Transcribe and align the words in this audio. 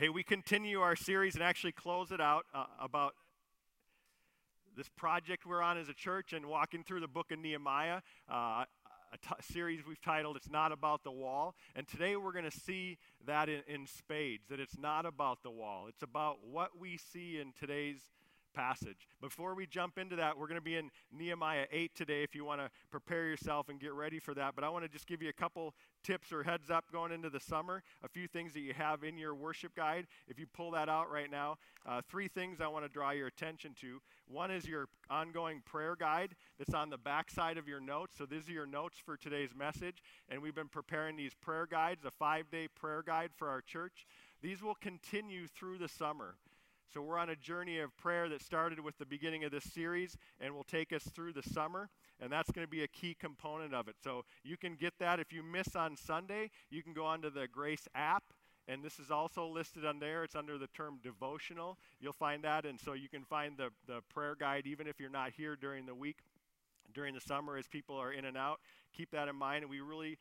Hey, 0.00 0.08
we 0.08 0.22
continue 0.22 0.80
our 0.80 0.96
series 0.96 1.34
and 1.34 1.44
actually 1.44 1.72
close 1.72 2.10
it 2.10 2.22
out 2.22 2.46
uh, 2.54 2.64
about 2.80 3.12
this 4.74 4.88
project 4.96 5.44
we're 5.44 5.60
on 5.60 5.76
as 5.76 5.90
a 5.90 5.92
church 5.92 6.32
and 6.32 6.46
walking 6.46 6.82
through 6.82 7.00
the 7.00 7.06
book 7.06 7.30
of 7.30 7.38
Nehemiah. 7.38 8.00
Uh, 8.26 8.64
a 9.12 9.18
t- 9.20 9.34
series 9.52 9.80
we've 9.86 10.00
titled 10.00 10.38
It's 10.38 10.48
Not 10.48 10.72
About 10.72 11.04
the 11.04 11.10
Wall. 11.10 11.54
And 11.76 11.86
today 11.86 12.16
we're 12.16 12.32
going 12.32 12.50
to 12.50 12.50
see 12.50 12.96
that 13.26 13.50
in, 13.50 13.60
in 13.68 13.86
spades, 13.86 14.44
that 14.48 14.58
it's 14.58 14.78
not 14.78 15.04
about 15.04 15.42
the 15.42 15.50
wall. 15.50 15.84
It's 15.86 16.02
about 16.02 16.38
what 16.50 16.70
we 16.80 16.96
see 16.96 17.38
in 17.38 17.52
today's 17.60 18.00
passage. 18.52 19.06
Before 19.20 19.54
we 19.54 19.66
jump 19.66 19.98
into 19.98 20.16
that, 20.16 20.36
we're 20.36 20.46
going 20.46 20.58
to 20.58 20.64
be 20.64 20.76
in 20.76 20.90
Nehemiah 21.12 21.66
8 21.70 21.94
today 21.94 22.22
if 22.22 22.34
you 22.34 22.44
want 22.44 22.60
to 22.60 22.70
prepare 22.90 23.26
yourself 23.26 23.68
and 23.68 23.80
get 23.80 23.92
ready 23.92 24.18
for 24.18 24.34
that. 24.34 24.54
But 24.54 24.64
I 24.64 24.68
want 24.68 24.84
to 24.84 24.88
just 24.88 25.06
give 25.06 25.22
you 25.22 25.28
a 25.28 25.32
couple 25.32 25.74
tips 26.02 26.32
or 26.32 26.42
heads 26.42 26.70
up 26.70 26.84
going 26.92 27.12
into 27.12 27.30
the 27.30 27.40
summer, 27.40 27.82
a 28.02 28.08
few 28.08 28.26
things 28.26 28.52
that 28.54 28.60
you 28.60 28.72
have 28.74 29.04
in 29.04 29.18
your 29.18 29.34
worship 29.34 29.74
guide. 29.74 30.06
If 30.28 30.38
you 30.38 30.46
pull 30.46 30.70
that 30.72 30.88
out 30.88 31.10
right 31.10 31.30
now, 31.30 31.56
uh, 31.86 32.00
three 32.08 32.28
things 32.28 32.60
I 32.60 32.68
want 32.68 32.84
to 32.84 32.88
draw 32.88 33.10
your 33.10 33.26
attention 33.26 33.74
to. 33.80 34.00
One 34.28 34.50
is 34.50 34.66
your 34.66 34.88
ongoing 35.08 35.62
prayer 35.64 35.96
guide 35.96 36.34
that's 36.58 36.74
on 36.74 36.90
the 36.90 36.98
back 36.98 37.30
side 37.30 37.58
of 37.58 37.66
your 37.66 37.80
notes. 37.80 38.16
So 38.16 38.26
these 38.26 38.48
are 38.48 38.52
your 38.52 38.66
notes 38.66 38.98
for 39.04 39.16
today's 39.16 39.54
message. 39.56 40.02
And 40.28 40.42
we've 40.42 40.54
been 40.54 40.68
preparing 40.68 41.16
these 41.16 41.34
prayer 41.34 41.66
guides, 41.66 42.04
a 42.04 42.10
five 42.10 42.50
day 42.50 42.68
prayer 42.68 43.02
guide 43.04 43.30
for 43.36 43.48
our 43.48 43.60
church. 43.60 44.06
These 44.42 44.62
will 44.62 44.74
continue 44.74 45.46
through 45.46 45.78
the 45.78 45.88
summer. 45.88 46.36
So 46.92 47.00
we're 47.00 47.18
on 47.18 47.30
a 47.30 47.36
journey 47.36 47.78
of 47.78 47.96
prayer 47.96 48.28
that 48.28 48.42
started 48.42 48.80
with 48.80 48.98
the 48.98 49.06
beginning 49.06 49.44
of 49.44 49.52
this 49.52 49.64
series 49.64 50.16
and 50.40 50.54
will 50.54 50.64
take 50.64 50.92
us 50.92 51.04
through 51.04 51.32
the 51.32 51.42
summer. 51.42 51.88
And 52.20 52.32
that's 52.32 52.50
going 52.50 52.66
to 52.66 52.70
be 52.70 52.82
a 52.82 52.88
key 52.88 53.14
component 53.18 53.72
of 53.74 53.86
it. 53.86 53.94
So 54.02 54.24
you 54.42 54.56
can 54.56 54.74
get 54.74 54.94
that. 54.98 55.20
If 55.20 55.32
you 55.32 55.44
miss 55.44 55.76
on 55.76 55.96
Sunday, 55.96 56.50
you 56.68 56.82
can 56.82 56.92
go 56.92 57.04
onto 57.04 57.30
the 57.30 57.46
Grace 57.46 57.86
app. 57.94 58.24
And 58.66 58.82
this 58.82 58.98
is 58.98 59.10
also 59.10 59.46
listed 59.46 59.84
on 59.84 60.00
there. 60.00 60.24
It's 60.24 60.34
under 60.34 60.58
the 60.58 60.66
term 60.68 60.98
devotional. 61.02 61.78
You'll 62.00 62.12
find 62.12 62.42
that. 62.42 62.66
And 62.66 62.78
so 62.78 62.94
you 62.94 63.08
can 63.08 63.24
find 63.24 63.56
the, 63.56 63.70
the 63.86 64.00
prayer 64.12 64.34
guide 64.38 64.66
even 64.66 64.88
if 64.88 64.98
you're 64.98 65.10
not 65.10 65.30
here 65.36 65.54
during 65.54 65.86
the 65.86 65.94
week, 65.94 66.18
during 66.92 67.14
the 67.14 67.20
summer 67.20 67.56
as 67.56 67.68
people 67.68 67.96
are 67.96 68.12
in 68.12 68.24
and 68.24 68.36
out. 68.36 68.58
Keep 68.96 69.12
that 69.12 69.28
in 69.28 69.36
mind. 69.36 69.62
And 69.62 69.70
we 69.70 69.80
really 69.80 70.18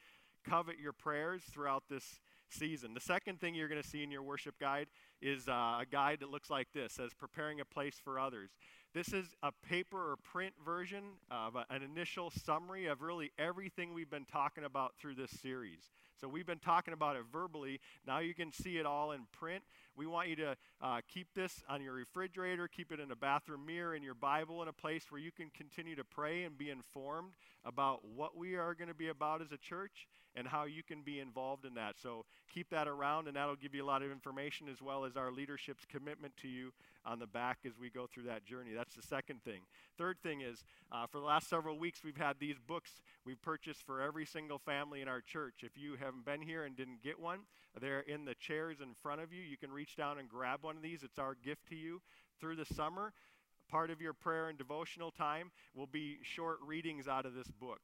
covet 0.47 0.80
your 0.80 0.93
prayers 0.93 1.41
throughout 1.52 1.83
this 1.89 2.19
season. 2.53 2.94
The 2.94 3.00
second 3.00 3.39
thing 3.39 3.55
you're 3.55 3.67
going 3.67 3.81
to 3.81 3.88
see 3.88 4.03
in 4.03 4.11
your 4.11 4.23
worship 4.23 4.55
guide 4.59 4.88
is 5.22 5.47
uh, 5.47 5.80
a 5.81 5.86
guide 5.89 6.19
that 6.22 6.30
looks 6.30 6.50
like 6.50 6.67
this 6.73 6.94
says 6.94 7.11
preparing 7.14 7.59
a 7.59 7.66
place 7.66 7.95
for 8.03 8.19
others 8.19 8.52
this 8.94 9.14
is 9.14 9.36
a 9.44 9.52
paper 9.67 10.11
or 10.11 10.16
print 10.17 10.53
version 10.66 11.03
of 11.30 11.55
a, 11.55 11.66
an 11.70 11.83
initial 11.83 12.31
summary 12.31 12.88
of 12.88 13.02
really 13.02 13.31
everything 13.38 13.94
we've 13.94 14.09
been 14.09 14.25
talking 14.25 14.64
about 14.64 14.94
through 15.00 15.16
this 15.16 15.31
series 15.42 15.92
so 16.19 16.27
we've 16.27 16.45
been 16.45 16.59
talking 16.59 16.93
about 16.93 17.15
it 17.15 17.23
verbally 17.31 17.79
now 18.07 18.19
you 18.19 18.33
can 18.33 18.51
see 18.51 18.77
it 18.77 18.85
all 18.85 19.11
in 19.11 19.21
print 19.31 19.63
we 19.95 20.05
want 20.05 20.29
you 20.29 20.35
to 20.35 20.55
uh, 20.81 21.01
keep 21.13 21.27
this 21.33 21.63
on 21.69 21.81
your 21.81 21.93
refrigerator 21.93 22.67
keep 22.67 22.91
it 22.91 22.99
in 22.99 23.11
a 23.11 23.15
bathroom 23.15 23.65
mirror 23.65 23.95
in 23.95 24.03
your 24.03 24.13
bible 24.13 24.61
in 24.61 24.67
a 24.67 24.73
place 24.73 25.05
where 25.09 25.21
you 25.21 25.31
can 25.31 25.49
continue 25.55 25.95
to 25.95 26.03
pray 26.03 26.43
and 26.43 26.57
be 26.57 26.69
informed 26.69 27.31
about 27.65 28.03
what 28.15 28.37
we 28.37 28.55
are 28.55 28.73
going 28.73 28.87
to 28.87 28.93
be 28.93 29.09
about 29.09 29.41
as 29.41 29.51
a 29.51 29.57
church 29.57 30.07
and 30.35 30.47
how 30.47 30.65
you 30.65 30.83
can 30.83 31.01
be 31.01 31.19
involved 31.19 31.65
in 31.65 31.73
that. 31.73 31.95
So 32.01 32.25
keep 32.53 32.69
that 32.69 32.87
around, 32.87 33.27
and 33.27 33.35
that'll 33.35 33.55
give 33.55 33.73
you 33.73 33.83
a 33.83 33.85
lot 33.85 34.01
of 34.01 34.11
information 34.11 34.67
as 34.71 34.81
well 34.81 35.05
as 35.05 35.17
our 35.17 35.31
leadership's 35.31 35.85
commitment 35.85 36.33
to 36.41 36.47
you 36.47 36.71
on 37.09 37.17
the 37.17 37.27
back 37.27 37.59
as 37.65 37.73
we 37.79 37.89
go 37.89 38.05
through 38.05 38.23
that 38.23 38.45
journey. 38.45 38.71
That's 38.75 38.93
the 38.93 39.02
second 39.02 39.43
thing. 39.43 39.61
Third 39.97 40.17
thing 40.21 40.41
is, 40.41 40.63
uh, 40.91 41.07
for 41.07 41.19
the 41.19 41.25
last 41.25 41.49
several 41.49 41.79
weeks, 41.79 42.03
we've 42.03 42.15
had 42.15 42.35
these 42.39 42.57
books 42.67 43.02
we've 43.25 43.41
purchased 43.41 43.81
for 43.83 44.02
every 44.02 44.25
single 44.25 44.59
family 44.59 45.02
in 45.02 45.07
our 45.07 45.21
church. 45.21 45.63
If 45.63 45.71
you 45.75 45.95
haven't 45.99 46.25
been 46.25 46.41
here 46.41 46.65
and 46.65 46.77
didn't 46.77 47.02
get 47.02 47.19
one, 47.19 47.39
they're 47.81 48.02
in 48.02 48.25
the 48.25 48.35
chairs 48.35 48.77
in 48.81 48.93
front 49.02 49.21
of 49.21 49.33
you. 49.33 49.41
You 49.41 49.57
can 49.57 49.71
reach 49.71 49.95
down 49.95 50.19
and 50.19 50.30
grab 50.30 50.59
one 50.61 50.75
of 50.75 50.83
these. 50.83 51.02
It's 51.03 51.17
our 51.19 51.35
gift 51.43 51.67
to 51.69 51.75
you 51.75 52.02
through 52.39 52.57
the 52.57 52.65
summer. 52.65 53.11
Part 53.71 53.89
of 53.89 54.02
your 54.02 54.13
prayer 54.13 54.49
and 54.49 54.57
devotional 54.57 55.11
time 55.11 55.52
will 55.75 55.87
be 55.87 56.19
short 56.21 56.57
readings 56.65 57.08
out 57.08 57.26
of 57.26 57.33
this 57.33 57.47
book. 57.47 57.80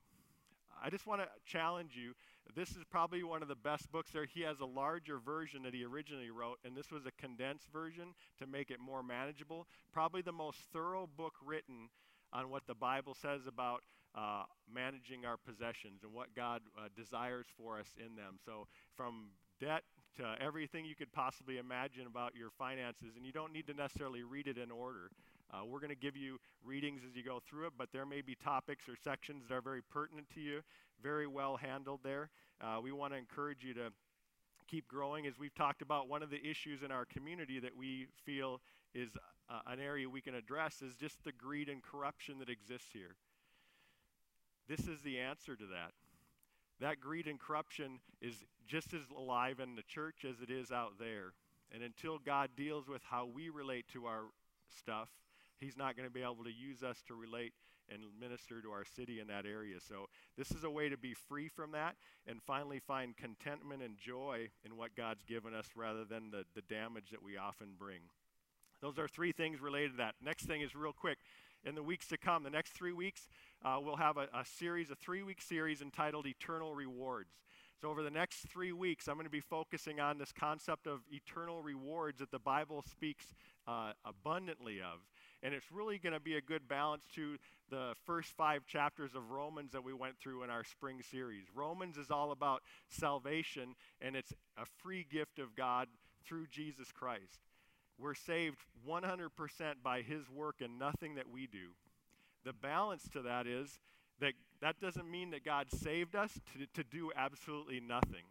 I 0.84 0.90
just 0.90 1.07
want 1.07 1.22
to 1.22 1.28
challenge 1.46 1.92
you 1.96 2.13
this 2.53 2.72
is 2.72 2.83
probably 2.89 3.23
one 3.23 3.41
of 3.41 3.47
the 3.47 3.56
best 3.56 3.91
books 3.91 4.11
there. 4.11 4.25
He 4.25 4.41
has 4.41 4.59
a 4.59 4.66
larger 4.66 5.19
version 5.19 5.63
that 5.63 5.73
he 5.73 5.83
originally 5.83 6.29
wrote, 6.29 6.59
and 6.63 6.75
this 6.75 6.91
was 6.91 7.06
a 7.06 7.11
condensed 7.19 7.67
version 7.72 8.13
to 8.39 8.45
make 8.45 8.69
it 8.69 8.79
more 8.79 9.01
manageable. 9.01 9.67
Probably 9.91 10.22
the 10.22 10.31
most 10.31 10.59
thorough 10.72 11.09
book 11.17 11.33
written 11.44 11.89
on 12.31 12.50
what 12.50 12.67
the 12.67 12.75
Bible 12.75 13.13
says 13.13 13.41
about 13.47 13.81
uh, 14.13 14.44
managing 14.73 15.25
our 15.25 15.38
possessions 15.38 16.03
and 16.03 16.13
what 16.13 16.35
God 16.35 16.61
uh, 16.78 16.88
desires 16.95 17.47
for 17.57 17.79
us 17.79 17.88
in 17.97 18.16
them. 18.16 18.38
So, 18.45 18.67
from 18.95 19.31
debt 19.59 19.83
to 20.17 20.35
everything 20.41 20.85
you 20.85 20.95
could 20.95 21.12
possibly 21.12 21.57
imagine 21.57 22.07
about 22.07 22.35
your 22.35 22.50
finances, 22.50 23.16
and 23.17 23.25
you 23.25 23.31
don't 23.31 23.51
need 23.51 23.67
to 23.67 23.73
necessarily 23.73 24.23
read 24.23 24.47
it 24.47 24.57
in 24.57 24.72
order. 24.72 25.09
Uh, 25.56 25.64
we're 25.66 25.80
going 25.80 25.90
to 25.90 25.96
give 25.96 26.18
you 26.18 26.38
readings 26.64 27.02
as 27.08 27.16
you 27.16 27.24
go 27.24 27.40
through 27.48 27.68
it, 27.68 27.74
but 27.78 27.90
there 27.94 28.06
may 28.06 28.22
be 28.22 28.36
topics 28.36 28.90
or 28.90 28.96
sections 29.02 29.44
that 29.48 29.56
are 29.56 29.62
very 29.62 29.82
pertinent 29.82 30.28
to 30.34 30.42
you, 30.42 30.62
very 31.02 31.28
well 31.28 31.56
handled 31.56 32.02
there. 32.04 32.30
Uh, 32.60 32.80
we 32.82 32.92
want 32.92 33.14
to 33.14 33.18
encourage 33.18 33.64
you 33.64 33.74
to 33.74 33.92
keep 34.68 34.88
growing. 34.88 35.28
As 35.28 35.40
we've 35.40 35.56
talked 35.56 35.82
about, 35.82 36.10
one 36.10 36.24
of 36.24 36.30
the 36.30 36.46
issues 36.46 36.84
in 36.84 36.92
our 36.92 37.06
community 37.06 37.60
that 37.60 37.76
we 37.76 38.08
feel 38.26 38.60
is 38.94 39.10
uh, 39.50 39.60
an 39.68 39.80
area 39.80 40.10
we 40.10 40.22
can 40.22 40.36
address 40.36 40.82
is 40.82 40.96
just 40.96 41.24
the 41.24 41.32
greed 41.32 41.70
and 41.70 41.82
corruption 41.82 42.40
that 42.40 42.50
exists 42.50 42.90
here. 42.92 43.16
This 44.68 44.88
is 44.88 45.02
the 45.04 45.20
answer 45.20 45.56
to 45.56 45.66
that. 45.68 45.92
That 46.82 47.00
greed 47.00 47.28
and 47.28 47.40
corruption 47.40 48.00
is 48.22 48.44
just 48.68 48.94
as 48.94 49.02
alive 49.16 49.60
in 49.60 49.76
the 49.76 49.84
church 49.84 50.26
as 50.28 50.42
it 50.42 50.50
is 50.50 50.72
out 50.72 50.94
there. 51.00 51.34
And 51.72 51.84
until 51.84 52.18
God 52.18 52.50
deals 52.58 52.88
with 52.88 53.02
how 53.04 53.26
we 53.26 53.50
relate 53.50 53.86
to 53.94 54.06
our 54.06 54.24
stuff, 54.70 55.10
He's 55.60 55.78
not 55.78 55.96
going 55.96 56.08
to 56.08 56.14
be 56.14 56.22
able 56.22 56.44
to 56.44 56.52
use 56.52 56.84
us 56.84 57.02
to 57.08 57.16
relate 57.16 57.54
and 57.90 58.02
minister 58.20 58.62
to 58.62 58.72
our 58.72 58.84
city 58.84 59.20
in 59.20 59.28
that 59.28 59.46
area. 59.46 59.78
So, 59.80 60.08
this 60.38 60.52
is 60.52 60.64
a 60.64 60.70
way 60.70 60.90
to 60.90 60.98
be 60.98 61.14
free 61.14 61.48
from 61.48 61.72
that 61.72 61.96
and 62.28 62.42
finally 62.42 62.80
find 62.80 63.16
contentment 63.16 63.84
and 63.84 63.98
joy 63.98 64.50
in 64.66 64.76
what 64.78 64.96
God's 64.96 65.24
given 65.24 65.54
us 65.54 65.68
rather 65.76 66.04
than 66.04 66.32
the, 66.32 66.46
the 66.56 66.62
damage 66.62 67.12
that 67.12 67.24
we 67.24 67.38
often 67.38 67.70
bring. 67.78 68.00
Those 68.82 69.00
are 69.00 69.08
three 69.08 69.32
things 69.32 69.62
related 69.62 69.92
to 69.92 69.98
that. 69.98 70.16
Next 70.24 70.46
thing 70.46 70.62
is 70.62 70.76
real 70.76 70.94
quick. 70.94 71.20
In 71.64 71.74
the 71.74 71.84
weeks 71.84 72.08
to 72.10 72.18
come, 72.18 72.44
the 72.44 72.50
next 72.52 72.74
three 72.74 72.94
weeks, 72.94 73.28
uh, 73.64 73.78
we'll 73.82 73.96
have 73.96 74.18
a, 74.18 74.28
a 74.34 74.46
series, 74.46 74.92
a 74.92 74.96
three 74.96 75.24
week 75.24 75.42
series 75.42 75.82
entitled 75.82 76.28
Eternal 76.28 76.76
Rewards. 76.76 77.34
So, 77.82 77.90
over 77.90 78.04
the 78.04 78.12
next 78.12 78.48
three 78.48 78.72
weeks, 78.72 79.08
I'm 79.08 79.16
going 79.16 79.26
to 79.26 79.32
be 79.32 79.42
focusing 79.42 80.00
on 80.00 80.18
this 80.18 80.32
concept 80.32 80.88
of 80.88 81.02
eternal 81.12 81.62
rewards 81.62 82.20
that 82.20 82.32
the 82.32 82.40
Bible 82.40 82.84
speaks 82.90 83.34
uh, 83.68 83.92
abundantly 84.06 84.80
of. 84.80 85.00
And 85.45 85.53
it's 85.53 85.72
really 85.72 86.00
going 86.00 86.13
to 86.13 86.19
be 86.19 86.38
a 86.38 86.41
good 86.41 86.67
balance 86.67 87.03
to 87.13 87.38
the 87.69 87.94
first 88.03 88.35
five 88.35 88.66
chapters 88.66 89.13
of 89.13 89.29
Romans 89.29 89.73
that 89.73 89.83
we 89.83 89.94
went 89.94 90.17
through 90.17 90.41
in 90.41 90.50
our 90.50 90.63
spring 90.63 91.03
series. 91.11 91.44
Romans 91.53 91.97
is 91.97 92.09
all 92.09 92.31
about 92.31 92.63
salvation, 92.89 93.75
and 94.01 94.16
it's 94.16 94.33
a 94.57 94.66
free 94.81 95.06
gift 95.07 95.38
of 95.38 95.56
God 95.56 95.88
through 96.25 96.47
Jesus 96.47 96.91
Christ. 96.91 97.41
We're 98.00 98.16
saved 98.16 98.57
100% 98.89 99.29
by 99.83 100.01
his 100.01 100.28
work 100.31 100.61
and 100.61 100.79
nothing 100.79 101.13
that 101.13 101.29
we 101.31 101.45
do. 101.45 101.75
The 102.44 102.53
balance 102.53 103.07
to 103.13 103.22
that 103.22 103.45
is 103.45 103.77
that 104.19 104.33
that 104.62 104.79
doesn't 104.79 105.09
mean 105.09 105.29
that 105.29 105.45
God 105.45 105.67
saved 105.72 106.16
us 106.16 106.39
to, 106.57 106.66
to 106.73 106.83
do 106.89 107.12
absolutely 107.16 107.79
nothing. 107.79 108.23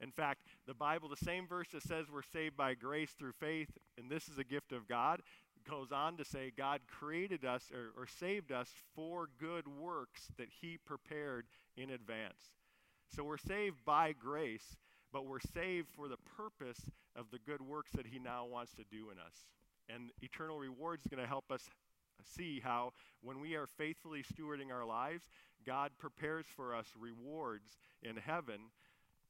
In 0.00 0.10
fact, 0.10 0.40
the 0.66 0.74
Bible, 0.74 1.08
the 1.08 1.16
same 1.16 1.46
verse 1.46 1.68
that 1.72 1.82
says 1.82 2.06
we're 2.12 2.22
saved 2.22 2.56
by 2.56 2.74
grace 2.74 3.10
through 3.10 3.32
faith, 3.32 3.70
and 3.96 4.10
this 4.10 4.28
is 4.28 4.38
a 4.38 4.44
gift 4.44 4.72
of 4.72 4.88
God, 4.88 5.22
goes 5.68 5.92
on 5.92 6.16
to 6.16 6.24
say 6.24 6.52
God 6.56 6.80
created 6.86 7.44
us 7.44 7.70
or, 7.72 8.00
or 8.00 8.06
saved 8.06 8.52
us 8.52 8.68
for 8.94 9.28
good 9.38 9.66
works 9.68 10.28
that 10.38 10.48
He 10.60 10.78
prepared 10.84 11.46
in 11.76 11.90
advance. 11.90 12.54
So 13.14 13.24
we're 13.24 13.38
saved 13.38 13.84
by 13.84 14.12
grace, 14.12 14.76
but 15.12 15.26
we're 15.26 15.40
saved 15.40 15.88
for 15.94 16.08
the 16.08 16.18
purpose 16.36 16.80
of 17.16 17.26
the 17.30 17.38
good 17.38 17.62
works 17.62 17.92
that 17.92 18.06
He 18.06 18.18
now 18.18 18.46
wants 18.46 18.72
to 18.74 18.84
do 18.90 19.10
in 19.10 19.18
us. 19.18 19.46
And 19.88 20.10
eternal 20.20 20.58
rewards 20.58 21.04
is 21.04 21.10
going 21.10 21.22
to 21.22 21.28
help 21.28 21.50
us 21.50 21.70
see 22.36 22.60
how, 22.62 22.92
when 23.22 23.40
we 23.40 23.54
are 23.54 23.66
faithfully 23.66 24.22
stewarding 24.22 24.72
our 24.72 24.84
lives, 24.84 25.24
God 25.66 25.92
prepares 25.98 26.46
for 26.54 26.74
us 26.74 26.86
rewards 26.98 27.78
in 28.02 28.16
heaven 28.16 28.60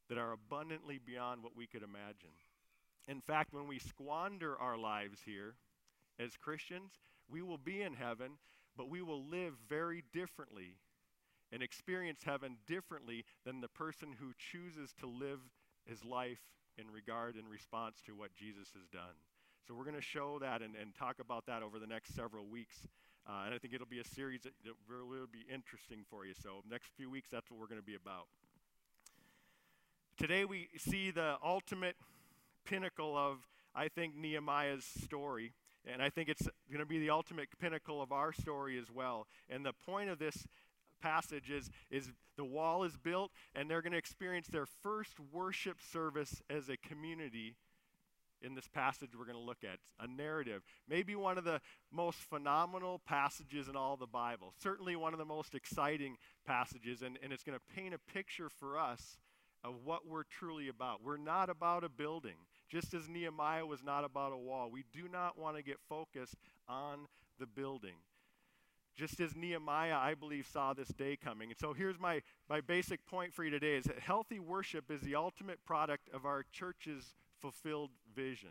that 0.08 0.18
are 0.18 0.32
abundantly 0.32 0.98
beyond 1.04 1.42
what 1.42 1.56
we 1.56 1.66
could 1.66 1.82
imagine. 1.82 2.30
In 3.06 3.20
fact, 3.20 3.52
when 3.52 3.66
we 3.66 3.78
squander 3.78 4.56
our 4.58 4.76
lives 4.76 5.20
here, 5.24 5.54
as 6.18 6.36
Christians, 6.36 6.92
we 7.30 7.42
will 7.42 7.58
be 7.58 7.82
in 7.82 7.94
heaven, 7.94 8.32
but 8.76 8.88
we 8.88 9.02
will 9.02 9.24
live 9.24 9.54
very 9.68 10.04
differently 10.12 10.76
and 11.52 11.62
experience 11.62 12.20
heaven 12.24 12.56
differently 12.66 13.24
than 13.44 13.60
the 13.60 13.68
person 13.68 14.08
who 14.18 14.32
chooses 14.36 14.92
to 15.00 15.06
live 15.06 15.40
his 15.86 16.04
life 16.04 16.40
in 16.76 16.90
regard 16.90 17.34
and 17.36 17.48
response 17.48 18.00
to 18.06 18.14
what 18.14 18.34
Jesus 18.34 18.68
has 18.74 18.86
done. 18.92 19.16
So 19.66 19.74
we're 19.74 19.84
going 19.84 19.96
to 19.96 20.02
show 20.02 20.38
that 20.40 20.62
and, 20.62 20.74
and 20.76 20.94
talk 20.94 21.16
about 21.20 21.46
that 21.46 21.62
over 21.62 21.78
the 21.78 21.86
next 21.86 22.14
several 22.14 22.46
weeks. 22.46 22.76
Uh, 23.28 23.42
and 23.44 23.54
I 23.54 23.58
think 23.58 23.74
it'll 23.74 23.86
be 23.86 24.00
a 24.00 24.04
series 24.04 24.42
that, 24.42 24.52
that 24.64 24.72
really 24.88 25.04
will 25.04 25.26
be 25.30 25.44
interesting 25.52 26.04
for 26.08 26.24
you. 26.24 26.32
So 26.42 26.62
next 26.70 26.90
few 26.96 27.10
weeks, 27.10 27.28
that's 27.30 27.50
what 27.50 27.60
we're 27.60 27.66
going 27.66 27.80
to 27.80 27.86
be 27.86 27.96
about. 27.96 28.26
Today 30.16 30.44
we 30.44 30.68
see 30.78 31.10
the 31.10 31.36
ultimate 31.44 31.96
pinnacle 32.64 33.16
of, 33.16 33.46
I 33.74 33.88
think, 33.88 34.16
Nehemiah's 34.16 34.84
story. 34.84 35.52
And 35.86 36.02
I 36.02 36.10
think 36.10 36.28
it's 36.28 36.48
going 36.70 36.80
to 36.80 36.86
be 36.86 36.98
the 36.98 37.10
ultimate 37.10 37.48
pinnacle 37.60 38.02
of 38.02 38.12
our 38.12 38.32
story 38.32 38.78
as 38.78 38.90
well. 38.92 39.26
And 39.48 39.64
the 39.64 39.72
point 39.72 40.10
of 40.10 40.18
this 40.18 40.46
passage 41.00 41.50
is, 41.50 41.70
is 41.90 42.10
the 42.36 42.44
wall 42.44 42.84
is 42.84 42.96
built, 42.96 43.30
and 43.54 43.70
they're 43.70 43.82
going 43.82 43.92
to 43.92 43.98
experience 43.98 44.48
their 44.48 44.66
first 44.66 45.14
worship 45.32 45.78
service 45.92 46.42
as 46.50 46.68
a 46.68 46.76
community 46.76 47.56
in 48.40 48.54
this 48.54 48.68
passage 48.68 49.10
we're 49.18 49.24
going 49.24 49.36
to 49.36 49.42
look 49.42 49.64
at. 49.64 49.78
A 50.00 50.06
narrative. 50.06 50.62
Maybe 50.88 51.14
one 51.16 51.38
of 51.38 51.44
the 51.44 51.60
most 51.92 52.18
phenomenal 52.18 53.00
passages 53.06 53.68
in 53.68 53.76
all 53.76 53.96
the 53.96 54.06
Bible. 54.06 54.54
Certainly 54.62 54.96
one 54.96 55.12
of 55.12 55.18
the 55.18 55.24
most 55.24 55.54
exciting 55.54 56.16
passages, 56.46 57.02
and, 57.02 57.18
and 57.22 57.32
it's 57.32 57.42
going 57.42 57.58
to 57.58 57.74
paint 57.74 57.94
a 57.94 58.12
picture 58.12 58.48
for 58.48 58.78
us 58.78 59.18
of 59.64 59.74
what 59.84 60.06
we're 60.06 60.24
truly 60.24 60.68
about. 60.68 61.02
We're 61.02 61.16
not 61.16 61.50
about 61.50 61.82
a 61.82 61.88
building, 61.88 62.36
just 62.68 62.94
as 62.94 63.08
Nehemiah 63.08 63.66
was 63.66 63.82
not 63.82 64.04
about 64.04 64.32
a 64.32 64.36
wall. 64.36 64.70
We 64.70 64.84
do 64.92 65.08
not 65.10 65.38
want 65.38 65.56
to 65.56 65.62
get 65.62 65.78
focused 65.88 66.36
on 66.68 67.06
the 67.38 67.46
building. 67.46 67.94
Just 68.94 69.20
as 69.20 69.36
Nehemiah, 69.36 69.96
I 69.96 70.14
believe, 70.14 70.46
saw 70.52 70.74
this 70.74 70.88
day 70.88 71.16
coming. 71.16 71.50
And 71.50 71.58
so 71.58 71.72
here's 71.72 72.00
my, 72.00 72.20
my 72.48 72.60
basic 72.60 73.06
point 73.06 73.32
for 73.32 73.44
you 73.44 73.50
today 73.50 73.76
is 73.76 73.84
that 73.84 74.00
healthy 74.00 74.40
worship 74.40 74.90
is 74.90 75.00
the 75.00 75.14
ultimate 75.14 75.64
product 75.64 76.08
of 76.12 76.26
our 76.26 76.44
church's 76.52 77.14
fulfilled 77.40 77.90
vision. 78.14 78.50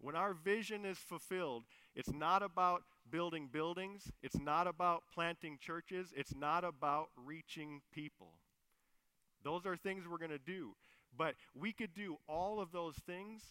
When 0.00 0.16
our 0.16 0.32
vision 0.32 0.84
is 0.84 0.96
fulfilled, 0.96 1.64
it's 1.94 2.12
not 2.12 2.42
about 2.42 2.84
building 3.10 3.48
buildings, 3.50 4.10
it's 4.22 4.38
not 4.38 4.66
about 4.66 5.02
planting 5.12 5.58
churches, 5.60 6.12
it's 6.16 6.34
not 6.34 6.64
about 6.64 7.08
reaching 7.16 7.80
people. 7.92 8.32
Those 9.42 9.66
are 9.66 9.76
things 9.76 10.04
we're 10.08 10.18
going 10.18 10.30
to 10.30 10.38
do. 10.38 10.74
But 11.16 11.34
we 11.54 11.72
could 11.72 11.94
do 11.94 12.18
all 12.28 12.60
of 12.60 12.72
those 12.72 12.96
things 12.96 13.42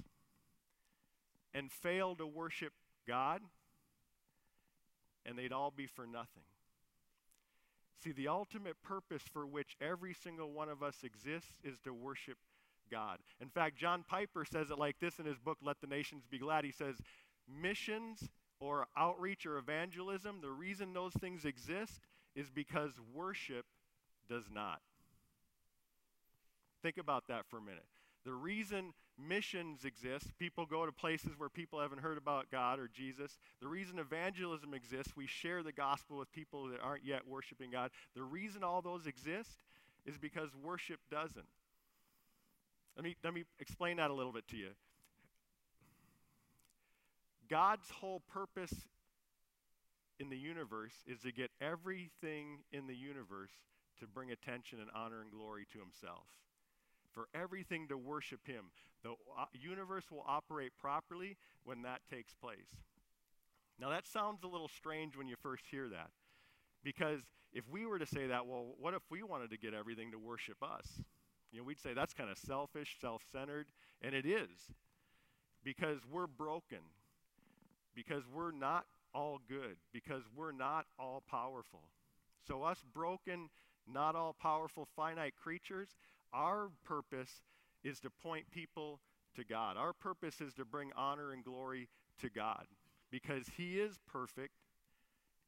and 1.53 1.71
fail 1.71 2.15
to 2.15 2.27
worship 2.27 2.73
God, 3.07 3.41
and 5.25 5.37
they'd 5.37 5.51
all 5.51 5.71
be 5.75 5.87
for 5.87 6.05
nothing. 6.05 6.43
See, 8.03 8.11
the 8.11 8.27
ultimate 8.27 8.81
purpose 8.83 9.23
for 9.33 9.45
which 9.45 9.75
every 9.81 10.13
single 10.13 10.51
one 10.51 10.69
of 10.69 10.83
us 10.83 10.97
exists 11.03 11.51
is 11.63 11.79
to 11.79 11.93
worship 11.93 12.37
God. 12.91 13.17
In 13.41 13.49
fact, 13.49 13.77
John 13.77 14.03
Piper 14.07 14.45
says 14.45 14.69
it 14.69 14.77
like 14.77 14.99
this 14.99 15.19
in 15.19 15.25
his 15.25 15.39
book, 15.39 15.57
Let 15.61 15.81
the 15.81 15.87
Nations 15.87 16.23
Be 16.29 16.37
Glad. 16.37 16.63
He 16.63 16.71
says, 16.71 16.95
Missions 17.49 18.29
or 18.59 18.87
outreach 18.95 19.45
or 19.45 19.57
evangelism, 19.57 20.39
the 20.41 20.49
reason 20.49 20.93
those 20.93 21.13
things 21.13 21.45
exist 21.45 22.01
is 22.35 22.49
because 22.49 22.91
worship 23.13 23.65
does 24.29 24.45
not. 24.53 24.79
Think 26.87 26.99
about 26.99 27.27
that 27.27 27.45
for 27.49 27.57
a 27.57 27.61
minute. 27.61 27.83
The 28.23 28.31
reason 28.31 28.93
missions 29.19 29.83
exist, 29.83 30.31
people 30.39 30.65
go 30.65 30.85
to 30.85 30.91
places 30.93 31.31
where 31.35 31.49
people 31.49 31.81
haven't 31.81 31.99
heard 31.99 32.17
about 32.17 32.49
God 32.49 32.79
or 32.79 32.87
Jesus. 32.87 33.37
The 33.59 33.67
reason 33.67 33.99
evangelism 33.99 34.73
exists, 34.73 35.11
we 35.13 35.27
share 35.27 35.63
the 35.63 35.73
gospel 35.73 36.17
with 36.17 36.31
people 36.31 36.69
that 36.69 36.79
aren't 36.81 37.03
yet 37.03 37.27
worshiping 37.27 37.71
God. 37.71 37.91
The 38.15 38.23
reason 38.23 38.63
all 38.63 38.81
those 38.81 39.05
exist 39.05 39.57
is 40.05 40.17
because 40.17 40.47
worship 40.63 41.01
doesn't. 41.11 41.43
Let 42.95 43.03
me, 43.03 43.17
let 43.21 43.33
me 43.33 43.43
explain 43.59 43.97
that 43.97 44.09
a 44.09 44.13
little 44.13 44.31
bit 44.31 44.47
to 44.47 44.55
you. 44.55 44.69
God's 47.49 47.89
whole 47.89 48.21
purpose 48.31 48.73
in 50.21 50.29
the 50.29 50.37
universe 50.37 50.93
is 51.05 51.19
to 51.23 51.33
get 51.33 51.51
everything 51.59 52.59
in 52.71 52.87
the 52.87 52.95
universe 52.95 53.51
to 53.99 54.07
bring 54.07 54.31
attention 54.31 54.79
and 54.79 54.87
honor 54.95 55.19
and 55.21 55.29
glory 55.29 55.67
to 55.73 55.79
himself. 55.79 56.23
For 57.17 57.27
everything 57.33 57.87
to 57.87 57.97
worship 57.97 58.45
him. 58.45 58.65
The 59.01 59.09
uh, 59.09 59.45
universe 59.51 60.03
will 60.11 60.23
operate 60.27 60.73
properly 60.79 61.35
when 61.63 61.81
that 61.81 62.01
takes 62.11 62.35
place. 62.35 62.69
Now, 63.79 63.89
that 63.89 64.05
sounds 64.05 64.43
a 64.43 64.47
little 64.47 64.67
strange 64.67 65.17
when 65.17 65.27
you 65.27 65.35
first 65.41 65.63
hear 65.71 65.89
that. 65.89 66.11
Because 66.83 67.21
if 67.51 67.67
we 67.67 67.87
were 67.87 67.97
to 67.97 68.05
say 68.05 68.27
that, 68.27 68.45
well, 68.45 68.75
what 68.79 68.93
if 68.93 69.01
we 69.09 69.23
wanted 69.23 69.49
to 69.49 69.57
get 69.57 69.73
everything 69.73 70.11
to 70.11 70.19
worship 70.19 70.57
us? 70.61 71.01
You 71.51 71.57
know, 71.57 71.63
we'd 71.63 71.79
say 71.79 71.95
that's 71.95 72.13
kind 72.13 72.29
of 72.29 72.37
selfish, 72.37 72.97
self 73.01 73.23
centered, 73.31 73.65
and 74.03 74.13
it 74.13 74.27
is 74.27 74.69
because 75.63 75.97
we're 76.11 76.27
broken, 76.27 76.85
because 77.95 78.25
we're 78.31 78.51
not 78.51 78.85
all 79.15 79.39
good, 79.49 79.77
because 79.91 80.21
we're 80.35 80.51
not 80.51 80.85
all 80.99 81.23
powerful. 81.27 81.89
So, 82.47 82.61
us 82.61 82.83
broken, 82.93 83.49
not 83.91 84.15
all 84.15 84.35
powerful, 84.39 84.87
finite 84.95 85.33
creatures, 85.35 85.89
our 86.33 86.69
purpose 86.83 87.41
is 87.83 87.99
to 88.01 88.09
point 88.09 88.49
people 88.51 88.99
to 89.35 89.43
God. 89.43 89.77
Our 89.77 89.93
purpose 89.93 90.41
is 90.41 90.53
to 90.55 90.65
bring 90.65 90.91
honor 90.95 91.31
and 91.31 91.43
glory 91.43 91.87
to 92.21 92.29
God 92.29 92.65
because 93.11 93.47
He 93.55 93.79
is 93.79 93.99
perfect 94.11 94.53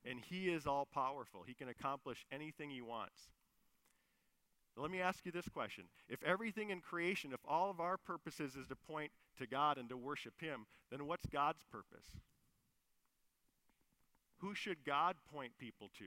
and 0.05 0.19
He 0.19 0.49
is 0.49 0.65
all 0.65 0.87
powerful. 0.93 1.43
He 1.45 1.53
can 1.53 1.69
accomplish 1.69 2.25
anything 2.31 2.69
He 2.69 2.81
wants. 2.81 3.29
Let 4.77 4.91
me 4.91 5.01
ask 5.01 5.25
you 5.25 5.31
this 5.31 5.49
question. 5.49 5.85
If 6.07 6.23
everything 6.23 6.69
in 6.69 6.79
creation, 6.79 7.33
if 7.33 7.41
all 7.45 7.69
of 7.69 7.81
our 7.81 7.97
purposes 7.97 8.55
is 8.55 8.67
to 8.67 8.75
point 8.75 9.11
to 9.37 9.47
God 9.47 9.77
and 9.77 9.89
to 9.89 9.97
worship 9.97 10.33
Him, 10.39 10.65
then 10.89 11.05
what's 11.05 11.25
God's 11.25 11.63
purpose? 11.69 12.05
Who 14.37 14.55
should 14.55 14.85
God 14.85 15.17
point 15.33 15.51
people 15.59 15.89
to? 15.99 16.05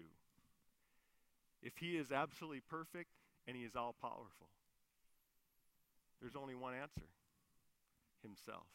If 1.62 1.76
He 1.76 1.98
is 1.98 2.10
absolutely 2.10 2.62
perfect 2.70 3.10
and 3.46 3.56
He 3.56 3.64
is 3.64 3.76
all 3.76 3.94
powerful, 4.00 4.48
there's 6.22 6.36
only 6.36 6.54
one 6.54 6.72
answer 6.74 7.02
Himself. 8.22 8.66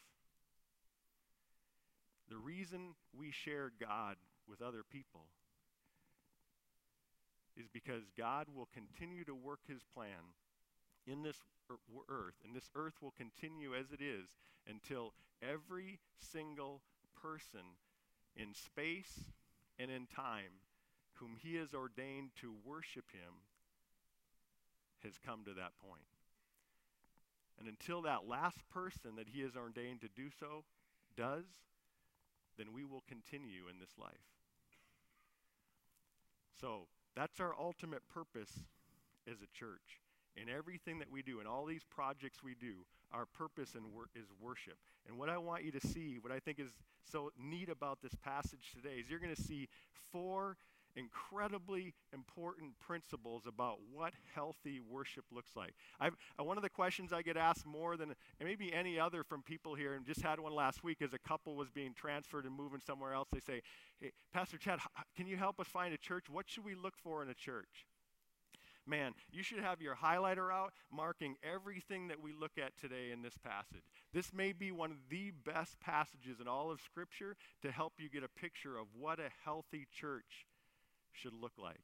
The 2.28 2.36
reason 2.36 2.94
we 3.18 3.32
share 3.32 3.72
God 3.80 4.16
with 4.46 4.60
other 4.60 4.82
people 4.88 5.22
is 7.56 7.66
because 7.72 8.02
God 8.16 8.46
will 8.54 8.68
continue 8.72 9.24
to 9.24 9.34
work 9.34 9.60
his 9.66 9.82
plan 9.94 10.36
in 11.06 11.22
this 11.22 11.36
er, 11.70 11.78
earth, 12.08 12.34
and 12.44 12.54
this 12.54 12.70
earth 12.76 12.94
will 13.00 13.14
continue 13.16 13.74
as 13.74 13.86
it 13.92 14.02
is 14.02 14.36
until 14.68 15.14
every 15.42 15.98
single 16.18 16.82
person 17.20 17.76
in 18.36 18.54
space 18.54 19.24
and 19.78 19.90
in 19.90 20.06
time 20.06 20.62
whom 21.14 21.36
he 21.36 21.56
has 21.56 21.74
ordained 21.74 22.30
to 22.40 22.54
worship 22.64 23.10
him 23.10 23.42
has 25.02 25.14
come 25.24 25.44
to 25.44 25.54
that 25.54 25.72
point. 25.84 26.17
And 27.58 27.68
until 27.68 28.02
that 28.02 28.28
last 28.28 28.58
person 28.70 29.16
that 29.16 29.28
he 29.28 29.40
has 29.42 29.56
ordained 29.56 30.00
to 30.02 30.08
do 30.08 30.28
so 30.38 30.64
does, 31.16 31.44
then 32.56 32.72
we 32.72 32.84
will 32.84 33.02
continue 33.08 33.68
in 33.70 33.78
this 33.78 33.98
life. 33.98 34.12
So, 36.60 36.86
that's 37.14 37.40
our 37.40 37.54
ultimate 37.58 38.02
purpose 38.08 38.50
as 39.28 39.38
a 39.42 39.58
church. 39.58 40.00
In 40.36 40.48
everything 40.48 41.00
that 41.00 41.10
we 41.10 41.22
do, 41.22 41.40
in 41.40 41.46
all 41.46 41.64
these 41.64 41.82
projects 41.88 42.42
we 42.44 42.54
do, 42.54 42.84
our 43.12 43.26
purpose 43.26 43.74
wor- 43.92 44.10
is 44.14 44.26
worship. 44.40 44.76
And 45.08 45.18
what 45.18 45.28
I 45.28 45.38
want 45.38 45.64
you 45.64 45.72
to 45.72 45.80
see, 45.80 46.18
what 46.20 46.32
I 46.32 46.38
think 46.38 46.60
is 46.60 46.70
so 47.10 47.32
neat 47.38 47.68
about 47.68 48.02
this 48.02 48.14
passage 48.14 48.72
today, 48.74 49.00
is 49.00 49.10
you're 49.10 49.18
going 49.18 49.34
to 49.34 49.42
see 49.42 49.68
four 50.12 50.56
incredibly 50.96 51.94
important 52.12 52.78
principles 52.80 53.46
about 53.46 53.78
what 53.92 54.14
healthy 54.34 54.80
worship 54.80 55.24
looks 55.32 55.56
like. 55.56 55.74
I've, 56.00 56.16
uh, 56.38 56.44
one 56.44 56.56
of 56.56 56.62
the 56.62 56.70
questions 56.70 57.12
I 57.12 57.22
get 57.22 57.36
asked 57.36 57.66
more 57.66 57.96
than 57.96 58.14
maybe 58.42 58.72
any 58.72 58.98
other 58.98 59.22
from 59.22 59.42
people 59.42 59.74
here, 59.74 59.94
and 59.94 60.04
just 60.04 60.22
had 60.22 60.40
one 60.40 60.54
last 60.54 60.82
week 60.82 61.02
as 61.02 61.12
a 61.12 61.18
couple 61.18 61.56
was 61.56 61.70
being 61.70 61.94
transferred 61.94 62.44
and 62.44 62.54
moving 62.54 62.80
somewhere 62.80 63.12
else. 63.12 63.28
They 63.32 63.40
say, 63.40 63.62
hey, 64.00 64.12
Pastor 64.32 64.58
Chad, 64.58 64.80
can 65.16 65.26
you 65.26 65.36
help 65.36 65.60
us 65.60 65.66
find 65.68 65.94
a 65.94 65.98
church? 65.98 66.26
What 66.30 66.48
should 66.48 66.64
we 66.64 66.74
look 66.74 66.96
for 66.96 67.22
in 67.22 67.28
a 67.28 67.34
church? 67.34 67.86
man, 68.88 69.12
you 69.30 69.42
should 69.42 69.60
have 69.60 69.82
your 69.82 69.94
highlighter 69.94 70.52
out 70.52 70.72
marking 70.90 71.36
everything 71.42 72.08
that 72.08 72.20
we 72.20 72.32
look 72.32 72.52
at 72.58 72.76
today 72.78 73.10
in 73.12 73.22
this 73.22 73.36
passage. 73.36 73.84
This 74.12 74.32
may 74.32 74.52
be 74.52 74.72
one 74.72 74.90
of 74.90 74.96
the 75.10 75.32
best 75.44 75.78
passages 75.80 76.40
in 76.40 76.48
all 76.48 76.70
of 76.70 76.80
Scripture 76.80 77.36
to 77.62 77.70
help 77.70 77.94
you 77.98 78.08
get 78.08 78.24
a 78.24 78.40
picture 78.40 78.78
of 78.78 78.86
what 78.98 79.18
a 79.18 79.30
healthy 79.44 79.86
church 79.92 80.46
should 81.12 81.34
look 81.34 81.52
like. 81.58 81.80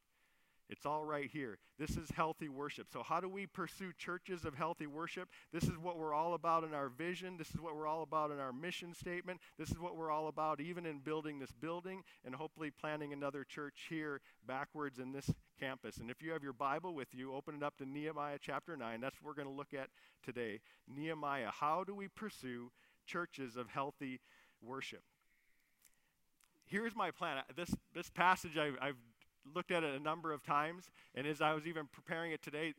It's 0.70 0.86
all 0.86 1.04
right 1.04 1.28
here. 1.30 1.58
This 1.78 1.90
is 1.90 2.10
healthy 2.10 2.48
worship. 2.48 2.86
So, 2.90 3.02
how 3.02 3.20
do 3.20 3.28
we 3.28 3.46
pursue 3.46 3.92
churches 3.98 4.46
of 4.46 4.54
healthy 4.54 4.86
worship? 4.86 5.28
This 5.52 5.64
is 5.64 5.76
what 5.76 5.98
we're 5.98 6.14
all 6.14 6.32
about 6.32 6.64
in 6.64 6.72
our 6.72 6.88
vision. 6.88 7.36
This 7.36 7.50
is 7.50 7.60
what 7.60 7.76
we're 7.76 7.86
all 7.86 8.02
about 8.02 8.30
in 8.30 8.38
our 8.38 8.52
mission 8.52 8.94
statement. 8.94 9.40
This 9.58 9.70
is 9.70 9.78
what 9.78 9.94
we're 9.94 10.10
all 10.10 10.28
about 10.28 10.60
even 10.60 10.86
in 10.86 11.00
building 11.00 11.38
this 11.38 11.52
building 11.52 12.02
and 12.24 12.34
hopefully 12.34 12.70
planting 12.70 13.12
another 13.12 13.44
church 13.44 13.86
here 13.90 14.22
backwards 14.46 14.98
in 14.98 15.12
this 15.12 15.30
campus. 15.60 15.98
And 15.98 16.10
if 16.10 16.22
you 16.22 16.32
have 16.32 16.42
your 16.42 16.54
Bible 16.54 16.94
with 16.94 17.14
you, 17.14 17.34
open 17.34 17.56
it 17.56 17.62
up 17.62 17.76
to 17.78 17.86
Nehemiah 17.86 18.38
chapter 18.40 18.74
9. 18.74 19.00
That's 19.00 19.20
what 19.20 19.28
we're 19.28 19.42
going 19.42 19.54
to 19.54 19.58
look 19.58 19.74
at 19.74 19.90
today. 20.24 20.60
Nehemiah. 20.88 21.50
How 21.50 21.84
do 21.84 21.94
we 21.94 22.08
pursue 22.08 22.70
churches 23.06 23.56
of 23.56 23.68
healthy 23.68 24.20
worship? 24.62 25.02
Here's 26.64 26.96
my 26.96 27.10
plan. 27.10 27.42
This, 27.54 27.74
this 27.94 28.08
passage 28.08 28.56
I, 28.56 28.70
I've 28.80 28.96
looked 29.54 29.70
at 29.70 29.82
it 29.84 29.94
a 29.94 30.02
number 30.02 30.32
of 30.32 30.42
times, 30.42 30.90
and 31.14 31.26
as 31.26 31.40
I 31.40 31.52
was 31.54 31.66
even 31.66 31.86
preparing 31.90 32.32
it 32.32 32.42
today, 32.42 32.74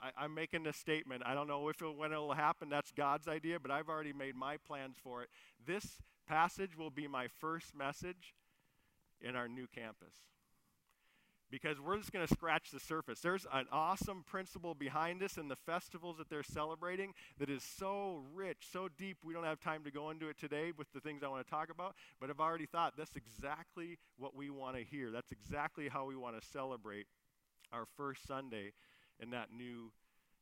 I, 0.00 0.24
am 0.24 0.34
making 0.34 0.62
this 0.62 0.76
statement. 0.76 1.22
I 1.24 1.34
don't 1.34 1.48
know 1.48 1.68
if 1.68 1.80
it, 1.80 1.96
when 1.96 2.12
it 2.12 2.16
will 2.16 2.34
happen. 2.34 2.68
That's 2.68 2.92
God's 2.92 3.28
idea, 3.28 3.58
but 3.58 3.70
I've 3.70 3.88
already 3.88 4.12
made 4.12 4.36
my 4.36 4.58
plans 4.58 4.96
for 5.02 5.22
it. 5.22 5.30
This 5.66 6.02
passage 6.28 6.76
will 6.76 6.90
be 6.90 7.08
my 7.08 7.28
first 7.28 7.74
message 7.74 8.34
in 9.20 9.34
our 9.36 9.48
new 9.48 9.66
campus 9.66 10.14
because 11.50 11.80
we're 11.80 11.96
just 11.96 12.12
going 12.12 12.26
to 12.26 12.32
scratch 12.32 12.70
the 12.70 12.80
surface. 12.80 13.20
There's 13.20 13.46
an 13.52 13.66
awesome 13.70 14.24
principle 14.26 14.74
behind 14.74 15.20
this 15.20 15.36
and 15.36 15.50
the 15.50 15.56
festivals 15.56 16.18
that 16.18 16.28
they're 16.28 16.42
celebrating 16.42 17.12
that 17.38 17.48
is 17.50 17.62
so 17.62 18.22
rich, 18.34 18.66
so 18.72 18.88
deep. 18.98 19.18
We 19.24 19.32
don't 19.32 19.44
have 19.44 19.60
time 19.60 19.84
to 19.84 19.90
go 19.90 20.10
into 20.10 20.28
it 20.28 20.38
today 20.38 20.72
with 20.76 20.92
the 20.92 21.00
things 21.00 21.22
I 21.22 21.28
want 21.28 21.44
to 21.44 21.50
talk 21.50 21.70
about, 21.70 21.94
but 22.20 22.30
I've 22.30 22.40
already 22.40 22.66
thought 22.66 22.94
that's 22.96 23.16
exactly 23.16 23.98
what 24.18 24.34
we 24.34 24.50
want 24.50 24.76
to 24.76 24.84
hear. 24.84 25.10
That's 25.10 25.32
exactly 25.32 25.88
how 25.88 26.06
we 26.06 26.16
want 26.16 26.40
to 26.40 26.46
celebrate 26.48 27.06
our 27.72 27.86
first 27.96 28.26
Sunday 28.26 28.72
in 29.20 29.30
that 29.30 29.48
new 29.56 29.92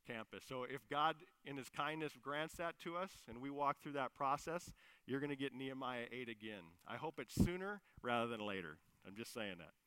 campus. 0.07 0.43
So 0.47 0.63
if 0.63 0.87
God, 0.89 1.15
in 1.45 1.57
His 1.57 1.69
kindness, 1.69 2.13
grants 2.21 2.55
that 2.55 2.79
to 2.83 2.95
us 2.95 3.11
and 3.29 3.41
we 3.41 3.49
walk 3.49 3.77
through 3.81 3.93
that 3.93 4.15
process, 4.15 4.71
you're 5.05 5.19
going 5.19 5.29
to 5.29 5.35
get 5.35 5.53
Nehemiah 5.53 6.05
8 6.11 6.29
again. 6.29 6.63
I 6.87 6.97
hope 6.97 7.19
it's 7.19 7.35
sooner 7.35 7.81
rather 8.01 8.27
than 8.27 8.45
later. 8.45 8.77
I'm 9.07 9.15
just 9.15 9.33
saying 9.33 9.55
that. 9.59 9.84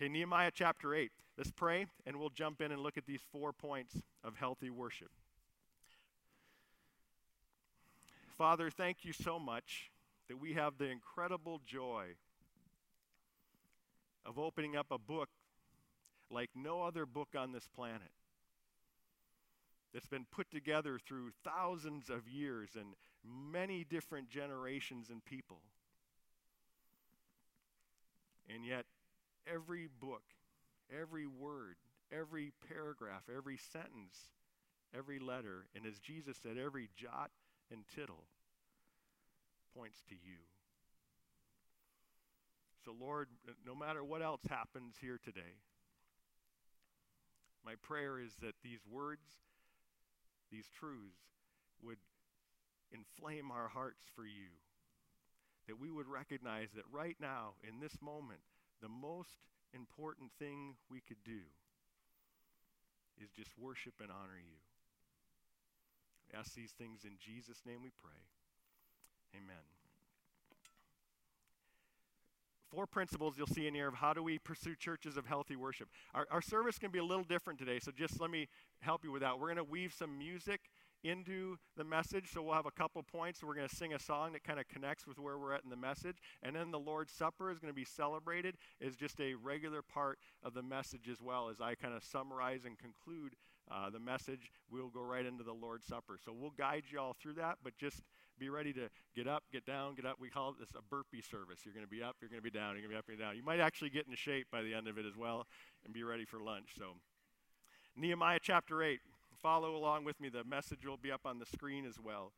Okay, 0.00 0.08
Nehemiah 0.08 0.50
chapter 0.54 0.94
8. 0.94 1.10
Let's 1.36 1.50
pray 1.50 1.84
and 2.06 2.16
we'll 2.16 2.30
jump 2.30 2.62
in 2.62 2.72
and 2.72 2.82
look 2.82 2.96
at 2.96 3.04
these 3.04 3.20
four 3.32 3.52
points 3.52 4.00
of 4.24 4.34
healthy 4.34 4.70
worship. 4.70 5.10
Father, 8.38 8.70
thank 8.70 9.04
you 9.04 9.12
so 9.12 9.38
much 9.38 9.90
that 10.28 10.40
we 10.40 10.54
have 10.54 10.78
the 10.78 10.86
incredible 10.86 11.60
joy 11.66 12.14
of 14.24 14.38
opening 14.38 14.74
up 14.74 14.86
a 14.90 14.96
book 14.96 15.28
like 16.30 16.48
no 16.54 16.82
other 16.82 17.04
book 17.04 17.28
on 17.36 17.52
this 17.52 17.68
planet 17.76 18.12
that's 19.92 20.06
been 20.06 20.24
put 20.32 20.50
together 20.50 20.98
through 20.98 21.30
thousands 21.44 22.08
of 22.08 22.26
years 22.26 22.70
and 22.74 22.94
many 23.52 23.84
different 23.84 24.30
generations 24.30 25.10
and 25.10 25.22
people. 25.26 25.60
And 28.48 28.64
yet, 28.64 28.86
every 29.52 29.88
book, 30.00 30.22
every 30.90 31.26
word, 31.26 31.76
every 32.12 32.52
paragraph, 32.68 33.22
every 33.34 33.58
sentence, 33.72 34.30
every 34.96 35.18
letter, 35.18 35.66
and 35.74 35.86
as 35.86 35.98
Jesus 35.98 36.36
said, 36.42 36.56
every 36.58 36.88
jot 36.96 37.30
and 37.70 37.84
tittle 37.94 38.24
points 39.76 40.02
to 40.08 40.14
you. 40.14 40.38
So, 42.84 42.94
Lord, 42.98 43.28
no 43.66 43.74
matter 43.74 44.02
what 44.02 44.22
else 44.22 44.40
happens 44.48 44.94
here 45.00 45.20
today, 45.22 45.58
my 47.64 47.74
prayer 47.82 48.18
is 48.18 48.32
that 48.40 48.54
these 48.64 48.80
words, 48.90 49.28
these 50.50 50.66
truths, 50.78 51.20
would 51.82 51.98
inflame 52.90 53.50
our 53.50 53.68
hearts 53.68 54.02
for 54.16 54.24
you. 54.24 54.48
That 55.68 55.78
we 55.78 55.90
would 55.90 56.08
recognize 56.08 56.68
that 56.74 56.84
right 56.90 57.16
now, 57.20 57.52
in 57.62 57.78
this 57.80 57.96
moment, 58.00 58.40
the 58.80 58.88
most 58.88 59.38
important 59.74 60.30
thing 60.38 60.74
we 60.90 61.00
could 61.00 61.22
do 61.24 61.40
is 63.22 63.30
just 63.30 63.50
worship 63.58 63.94
and 64.00 64.10
honor 64.10 64.38
you. 64.38 64.58
We 66.32 66.38
ask 66.38 66.54
these 66.54 66.72
things 66.72 67.04
in 67.04 67.12
Jesus' 67.18 67.60
name 67.66 67.82
we 67.82 67.90
pray. 67.90 68.20
Amen. 69.36 69.62
Four 72.70 72.86
principles 72.86 73.34
you'll 73.36 73.48
see 73.48 73.66
in 73.66 73.74
here 73.74 73.88
of 73.88 73.94
how 73.94 74.12
do 74.12 74.22
we 74.22 74.38
pursue 74.38 74.76
churches 74.76 75.16
of 75.16 75.26
healthy 75.26 75.56
worship. 75.56 75.88
Our, 76.14 76.26
our 76.30 76.40
service 76.40 76.78
can 76.78 76.92
be 76.92 77.00
a 77.00 77.04
little 77.04 77.24
different 77.24 77.58
today, 77.58 77.80
so 77.80 77.90
just 77.90 78.20
let 78.20 78.30
me 78.30 78.46
help 78.78 79.02
you 79.02 79.10
with 79.10 79.22
that. 79.22 79.40
We're 79.40 79.48
going 79.48 79.56
to 79.56 79.64
weave 79.64 79.92
some 79.92 80.16
music 80.16 80.60
into 81.02 81.56
the 81.76 81.84
message. 81.84 82.32
So 82.32 82.42
we'll 82.42 82.54
have 82.54 82.66
a 82.66 82.70
couple 82.70 83.02
points. 83.02 83.42
We're 83.42 83.54
going 83.54 83.68
to 83.68 83.74
sing 83.74 83.94
a 83.94 83.98
song 83.98 84.32
that 84.32 84.44
kind 84.44 84.58
of 84.58 84.68
connects 84.68 85.06
with 85.06 85.18
where 85.18 85.38
we're 85.38 85.54
at 85.54 85.64
in 85.64 85.70
the 85.70 85.76
message. 85.76 86.16
And 86.42 86.54
then 86.54 86.70
the 86.70 86.78
Lord's 86.78 87.12
Supper 87.12 87.50
is 87.50 87.58
going 87.58 87.72
to 87.72 87.76
be 87.76 87.84
celebrated 87.84 88.56
as 88.84 88.96
just 88.96 89.20
a 89.20 89.34
regular 89.34 89.82
part 89.82 90.18
of 90.42 90.54
the 90.54 90.62
message 90.62 91.08
as 91.10 91.20
well. 91.20 91.48
As 91.48 91.60
I 91.60 91.74
kind 91.74 91.94
of 91.94 92.04
summarize 92.04 92.64
and 92.64 92.78
conclude 92.78 93.34
uh, 93.70 93.88
the 93.90 94.00
message, 94.00 94.50
we'll 94.70 94.88
go 94.88 95.02
right 95.02 95.24
into 95.24 95.44
the 95.44 95.52
Lord's 95.52 95.86
Supper. 95.86 96.18
So 96.24 96.32
we'll 96.32 96.54
guide 96.58 96.84
you 96.90 96.98
all 96.98 97.14
through 97.20 97.34
that, 97.34 97.58
but 97.62 97.76
just 97.76 98.02
be 98.38 98.48
ready 98.48 98.72
to 98.72 98.88
get 99.14 99.28
up, 99.28 99.44
get 99.52 99.64
down, 99.66 99.94
get 99.94 100.06
up. 100.06 100.16
We 100.18 100.30
call 100.30 100.54
this 100.58 100.70
a 100.76 100.82
burpee 100.82 101.22
service. 101.22 101.60
You're 101.64 101.74
going 101.74 101.86
to 101.86 101.90
be 101.90 102.02
up, 102.02 102.16
you're 102.20 102.30
going 102.30 102.40
to 102.40 102.42
be 102.42 102.50
down, 102.50 102.74
you're 102.74 102.88
going 102.88 102.90
to 102.90 102.94
be 102.94 102.98
up 102.98 103.08
and 103.08 103.18
down. 103.18 103.36
You 103.36 103.44
might 103.44 103.60
actually 103.60 103.90
get 103.90 104.06
into 104.06 104.16
shape 104.16 104.46
by 104.50 104.62
the 104.62 104.74
end 104.74 104.88
of 104.88 104.98
it 104.98 105.04
as 105.06 105.16
well 105.16 105.46
and 105.84 105.94
be 105.94 106.02
ready 106.02 106.24
for 106.24 106.40
lunch. 106.40 106.70
So, 106.76 106.96
Nehemiah 107.96 108.38
chapter 108.40 108.82
8 108.82 108.98
follow 109.42 109.74
along 109.74 110.04
with 110.04 110.20
me. 110.20 110.28
The 110.28 110.44
message 110.44 110.86
will 110.86 110.96
be 110.96 111.12
up 111.12 111.22
on 111.24 111.38
the 111.38 111.46
screen 111.46 111.86
as 111.86 111.98
well. 111.98 112.32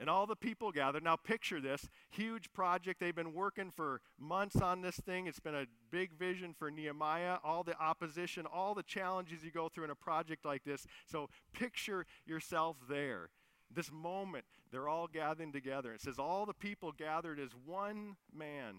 And 0.00 0.08
all 0.08 0.26
the 0.26 0.34
people 0.34 0.72
gathered. 0.72 1.04
Now, 1.04 1.16
picture 1.16 1.60
this 1.60 1.86
huge 2.08 2.50
project. 2.54 3.00
They've 3.00 3.14
been 3.14 3.34
working 3.34 3.70
for 3.70 4.00
months 4.18 4.56
on 4.56 4.80
this 4.80 4.96
thing. 4.96 5.26
It's 5.26 5.40
been 5.40 5.54
a 5.54 5.66
big 5.90 6.14
vision 6.14 6.54
for 6.58 6.70
Nehemiah, 6.70 7.36
all 7.44 7.62
the 7.62 7.78
opposition, 7.78 8.46
all 8.46 8.74
the 8.74 8.82
challenges 8.82 9.44
you 9.44 9.50
go 9.50 9.68
through 9.68 9.84
in 9.84 9.90
a 9.90 9.94
project 9.94 10.46
like 10.46 10.64
this. 10.64 10.86
So, 11.04 11.28
picture 11.52 12.06
yourself 12.24 12.76
there. 12.88 13.28
This 13.70 13.92
moment, 13.92 14.46
they're 14.72 14.88
all 14.88 15.06
gathering 15.06 15.52
together. 15.52 15.92
It 15.92 16.00
says, 16.00 16.18
All 16.18 16.46
the 16.46 16.54
people 16.54 16.92
gathered 16.92 17.38
as 17.38 17.50
one 17.66 18.16
man 18.34 18.76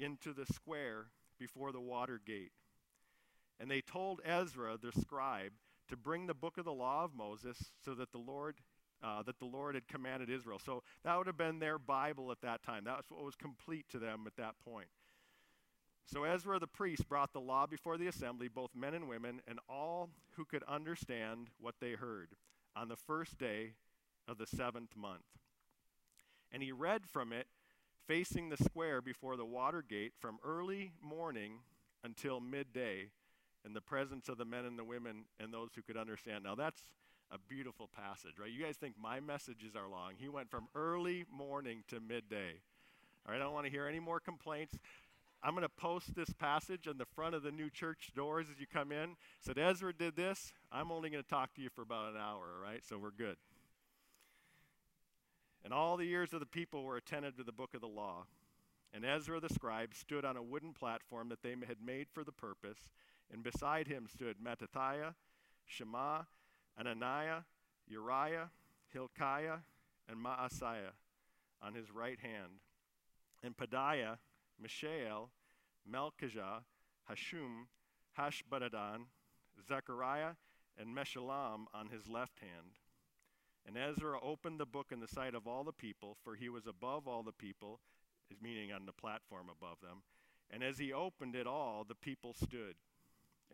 into 0.00 0.32
the 0.32 0.46
square 0.52 1.06
before 1.38 1.70
the 1.70 1.80
water 1.80 2.20
gate. 2.24 2.50
And 3.60 3.70
they 3.70 3.80
told 3.80 4.20
Ezra, 4.24 4.76
the 4.80 4.92
scribe, 5.00 5.52
to 5.88 5.96
bring 5.96 6.26
the 6.26 6.34
book 6.34 6.58
of 6.58 6.64
the 6.64 6.72
law 6.72 7.04
of 7.04 7.14
Moses 7.14 7.70
so 7.84 7.94
that 7.94 8.12
the 8.12 8.18
Lord 8.18 8.56
uh, 9.02 9.22
that 9.24 9.38
the 9.38 9.44
Lord 9.44 9.74
had 9.74 9.86
commanded 9.88 10.30
Israel. 10.30 10.58
So 10.58 10.82
that 11.04 11.16
would 11.18 11.26
have 11.26 11.36
been 11.36 11.58
their 11.58 11.78
Bible 11.78 12.32
at 12.32 12.40
that 12.40 12.62
time. 12.62 12.84
That 12.84 12.96
was 12.96 13.04
what 13.10 13.24
was 13.24 13.34
complete 13.34 13.84
to 13.90 13.98
them 13.98 14.24
at 14.26 14.36
that 14.36 14.54
point. 14.64 14.88
So 16.06 16.24
Ezra 16.24 16.58
the 16.58 16.66
priest 16.66 17.08
brought 17.08 17.32
the 17.32 17.40
law 17.40 17.66
before 17.66 17.98
the 17.98 18.06
assembly, 18.06 18.48
both 18.48 18.70
men 18.74 18.94
and 18.94 19.08
women, 19.08 19.40
and 19.46 19.58
all 19.68 20.10
who 20.36 20.44
could 20.44 20.62
understand 20.64 21.48
what 21.60 21.74
they 21.80 21.92
heard 21.92 22.30
on 22.74 22.88
the 22.88 22.96
first 22.96 23.38
day 23.38 23.72
of 24.28 24.38
the 24.38 24.46
seventh 24.46 24.96
month. 24.96 25.24
And 26.52 26.62
he 26.62 26.72
read 26.72 27.06
from 27.06 27.32
it 27.32 27.48
facing 28.06 28.48
the 28.48 28.56
square 28.56 29.02
before 29.02 29.36
the 29.36 29.44
water 29.44 29.82
gate 29.82 30.12
from 30.18 30.38
early 30.44 30.92
morning 31.02 31.58
until 32.04 32.40
midday 32.40 33.10
in 33.66 33.74
the 33.74 33.80
presence 33.80 34.28
of 34.28 34.38
the 34.38 34.44
men 34.44 34.64
and 34.64 34.78
the 34.78 34.84
women 34.84 35.24
and 35.40 35.52
those 35.52 35.70
who 35.74 35.82
could 35.82 35.96
understand. 35.96 36.44
Now, 36.44 36.54
that's 36.54 36.80
a 37.32 37.38
beautiful 37.48 37.88
passage, 37.88 38.38
right? 38.40 38.50
You 38.50 38.62
guys 38.62 38.76
think 38.76 38.94
my 39.00 39.18
messages 39.18 39.74
are 39.74 39.88
long. 39.88 40.12
He 40.16 40.28
went 40.28 40.48
from 40.48 40.68
early 40.76 41.24
morning 41.30 41.82
to 41.88 41.98
midday. 41.98 42.60
All 43.26 43.32
right, 43.32 43.40
I 43.40 43.44
don't 43.44 43.52
want 43.52 43.66
to 43.66 43.72
hear 43.72 43.88
any 43.88 43.98
more 43.98 44.20
complaints. 44.20 44.78
I'm 45.42 45.50
going 45.50 45.62
to 45.62 45.68
post 45.68 46.14
this 46.14 46.30
passage 46.30 46.86
on 46.86 46.96
the 46.96 47.04
front 47.04 47.34
of 47.34 47.42
the 47.42 47.50
new 47.50 47.68
church 47.68 48.12
doors 48.14 48.46
as 48.50 48.60
you 48.60 48.66
come 48.72 48.92
in. 48.92 49.16
Said 49.40 49.58
Ezra 49.58 49.92
did 49.92 50.16
this. 50.16 50.52
I'm 50.70 50.92
only 50.92 51.10
going 51.10 51.22
to 51.22 51.28
talk 51.28 51.52
to 51.54 51.60
you 51.60 51.68
for 51.68 51.82
about 51.82 52.12
an 52.12 52.16
hour, 52.16 52.44
all 52.56 52.62
right? 52.62 52.82
So 52.88 52.96
we're 52.98 53.10
good. 53.10 53.36
And 55.64 55.74
all 55.74 55.96
the 55.96 56.08
ears 56.08 56.32
of 56.32 56.38
the 56.38 56.46
people 56.46 56.84
were 56.84 56.96
attentive 56.96 57.36
to 57.36 57.42
the 57.42 57.52
book 57.52 57.74
of 57.74 57.80
the 57.80 57.88
law. 57.88 58.26
And 58.94 59.04
Ezra 59.04 59.40
the 59.40 59.52
scribe 59.52 59.94
stood 59.94 60.24
on 60.24 60.36
a 60.36 60.42
wooden 60.42 60.72
platform 60.72 61.28
that 61.30 61.42
they 61.42 61.50
had 61.66 61.78
made 61.84 62.06
for 62.12 62.22
the 62.22 62.32
purpose 62.32 62.78
and 63.32 63.42
beside 63.42 63.88
him 63.88 64.06
stood 64.06 64.36
Mattithiah, 64.42 65.14
Shema, 65.64 66.22
Ananiah, 66.78 67.42
Uriah, 67.88 68.50
Hilkiah, 68.92 69.58
and 70.08 70.24
Maaseiah 70.24 70.92
on 71.62 71.74
his 71.74 71.90
right 71.90 72.18
hand, 72.20 72.60
and 73.42 73.56
Pedaiah, 73.56 74.18
Mishael, 74.60 75.30
Malchijah, 75.90 76.62
Hashum, 77.10 77.66
Hashbaddan, 78.18 79.06
Zechariah, 79.66 80.32
and 80.78 80.94
Meshullam 80.94 81.64
on 81.74 81.88
his 81.88 82.08
left 82.08 82.38
hand. 82.40 82.78
And 83.66 83.76
Ezra 83.76 84.18
opened 84.22 84.60
the 84.60 84.66
book 84.66 84.88
in 84.92 85.00
the 85.00 85.08
sight 85.08 85.34
of 85.34 85.46
all 85.46 85.64
the 85.64 85.72
people, 85.72 86.16
for 86.22 86.36
he 86.36 86.48
was 86.48 86.66
above 86.66 87.08
all 87.08 87.22
the 87.22 87.32
people, 87.32 87.80
meaning 88.40 88.72
on 88.72 88.86
the 88.86 88.92
platform 88.92 89.46
above 89.50 89.80
them. 89.80 90.02
And 90.50 90.62
as 90.62 90.78
he 90.78 90.92
opened 90.92 91.34
it 91.34 91.46
all, 91.46 91.84
the 91.86 91.94
people 91.94 92.32
stood. 92.34 92.76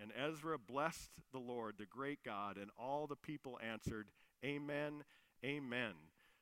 And 0.01 0.13
Ezra 0.17 0.59
blessed 0.59 1.11
the 1.33 1.39
Lord, 1.39 1.75
the 1.79 1.87
great 1.87 2.21
God, 2.25 2.57
and 2.57 2.71
all 2.79 3.07
the 3.07 3.17
people 3.17 3.59
answered, 3.63 4.09
Amen, 4.45 5.05
Amen, 5.45 5.95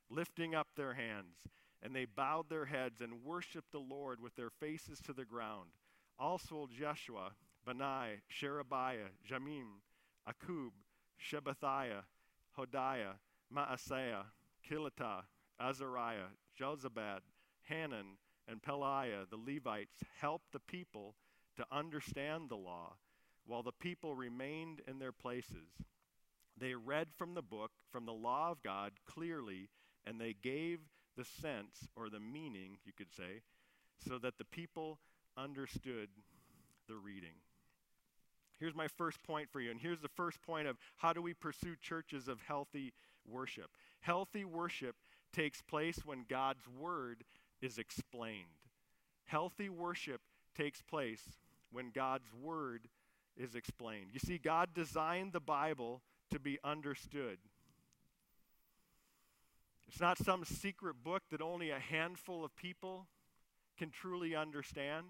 lifting 0.08 0.54
up 0.54 0.68
their 0.76 0.94
hands. 0.94 1.36
And 1.82 1.94
they 1.94 2.04
bowed 2.04 2.50
their 2.50 2.66
heads 2.66 3.00
and 3.00 3.24
worshiped 3.24 3.72
the 3.72 3.78
Lord 3.78 4.20
with 4.20 4.36
their 4.36 4.50
faces 4.50 5.00
to 5.00 5.12
the 5.12 5.24
ground. 5.24 5.70
Also 6.18 6.68
Jeshua, 6.70 7.32
Bani, 7.64 8.20
Sherebiah, 8.28 9.08
Jamin, 9.28 9.80
Akkub, 10.28 10.72
Shabbethiah, 11.16 12.04
Hodiah, 12.58 13.14
Maaseiah, 13.54 14.24
Kelita, 14.68 15.22
Azariah, 15.60 16.32
Jozabad, 16.58 17.20
Hanan, 17.62 18.18
and 18.46 18.62
Pelaiah, 18.62 19.28
the 19.30 19.36
Levites, 19.36 20.02
helped 20.20 20.52
the 20.52 20.60
people 20.60 21.14
to 21.56 21.64
understand 21.72 22.48
the 22.48 22.56
law 22.56 22.94
while 23.46 23.62
the 23.62 23.72
people 23.72 24.14
remained 24.14 24.80
in 24.86 24.98
their 24.98 25.12
places. 25.12 25.68
They 26.58 26.74
read 26.74 27.08
from 27.16 27.34
the 27.34 27.42
book, 27.42 27.70
from 27.90 28.06
the 28.06 28.12
law 28.12 28.50
of 28.50 28.62
God, 28.62 28.92
clearly, 29.06 29.68
and 30.06 30.20
they 30.20 30.34
gave 30.42 30.80
the 31.16 31.24
sense, 31.24 31.88
or 31.96 32.08
the 32.08 32.20
meaning, 32.20 32.78
you 32.84 32.92
could 32.96 33.12
say, 33.12 33.42
so 34.06 34.18
that 34.18 34.38
the 34.38 34.44
people 34.44 34.98
understood 35.36 36.08
the 36.88 36.96
reading. 36.96 37.34
Here's 38.58 38.74
my 38.74 38.88
first 38.88 39.22
point 39.22 39.48
for 39.50 39.60
you, 39.60 39.70
and 39.70 39.80
here's 39.80 40.00
the 40.00 40.08
first 40.08 40.42
point 40.42 40.68
of 40.68 40.76
how 40.96 41.12
do 41.12 41.22
we 41.22 41.32
pursue 41.32 41.76
churches 41.80 42.28
of 42.28 42.40
healthy 42.46 42.92
worship. 43.26 43.70
Healthy 44.00 44.44
worship 44.44 44.96
takes 45.32 45.62
place 45.62 46.00
when 46.04 46.24
God's 46.28 46.68
word 46.68 47.24
is 47.62 47.78
explained. 47.78 48.44
Healthy 49.24 49.70
worship 49.70 50.20
takes 50.56 50.82
place 50.82 51.22
when 51.72 51.90
God's 51.90 52.28
word 52.34 52.88
is 53.40 53.54
explained. 53.54 54.10
You 54.12 54.20
see, 54.20 54.38
God 54.38 54.70
designed 54.74 55.32
the 55.32 55.40
Bible 55.40 56.02
to 56.30 56.38
be 56.38 56.58
understood. 56.62 57.38
It's 59.88 60.00
not 60.00 60.18
some 60.18 60.44
secret 60.44 61.02
book 61.02 61.22
that 61.30 61.40
only 61.40 61.70
a 61.70 61.78
handful 61.78 62.44
of 62.44 62.54
people 62.54 63.08
can 63.76 63.90
truly 63.90 64.36
understand. 64.36 65.06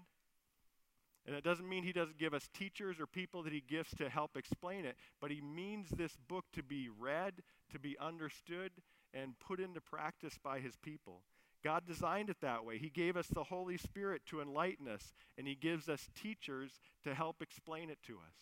And 1.27 1.35
it 1.35 1.43
doesn't 1.43 1.69
mean 1.69 1.83
he 1.83 1.91
doesn't 1.91 2.17
give 2.17 2.33
us 2.33 2.49
teachers 2.51 2.99
or 2.99 3.05
people 3.05 3.43
that 3.43 3.53
he 3.53 3.61
gives 3.61 3.91
to 3.97 4.09
help 4.09 4.35
explain 4.35 4.85
it, 4.85 4.95
but 5.19 5.29
he 5.29 5.39
means 5.39 5.89
this 5.89 6.17
book 6.27 6.45
to 6.53 6.63
be 6.63 6.89
read, 6.89 7.43
to 7.71 7.79
be 7.79 7.95
understood, 7.99 8.71
and 9.13 9.37
put 9.39 9.59
into 9.59 9.81
practice 9.81 10.39
by 10.41 10.59
his 10.59 10.75
people. 10.77 11.21
God 11.63 11.83
designed 11.85 12.29
it 12.29 12.41
that 12.41 12.65
way. 12.65 12.77
He 12.77 12.89
gave 12.89 13.15
us 13.15 13.27
the 13.27 13.43
Holy 13.43 13.77
Spirit 13.77 14.23
to 14.27 14.41
enlighten 14.41 14.87
us, 14.87 15.13
and 15.37 15.47
He 15.47 15.55
gives 15.55 15.87
us 15.89 16.09
teachers 16.15 16.79
to 17.03 17.13
help 17.13 17.41
explain 17.41 17.89
it 17.89 17.99
to 18.07 18.13
us. 18.13 18.33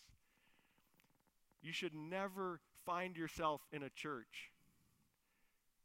You 1.62 1.72
should 1.72 1.94
never 1.94 2.60
find 2.86 3.16
yourself 3.16 3.60
in 3.72 3.82
a 3.82 3.90
church 3.90 4.52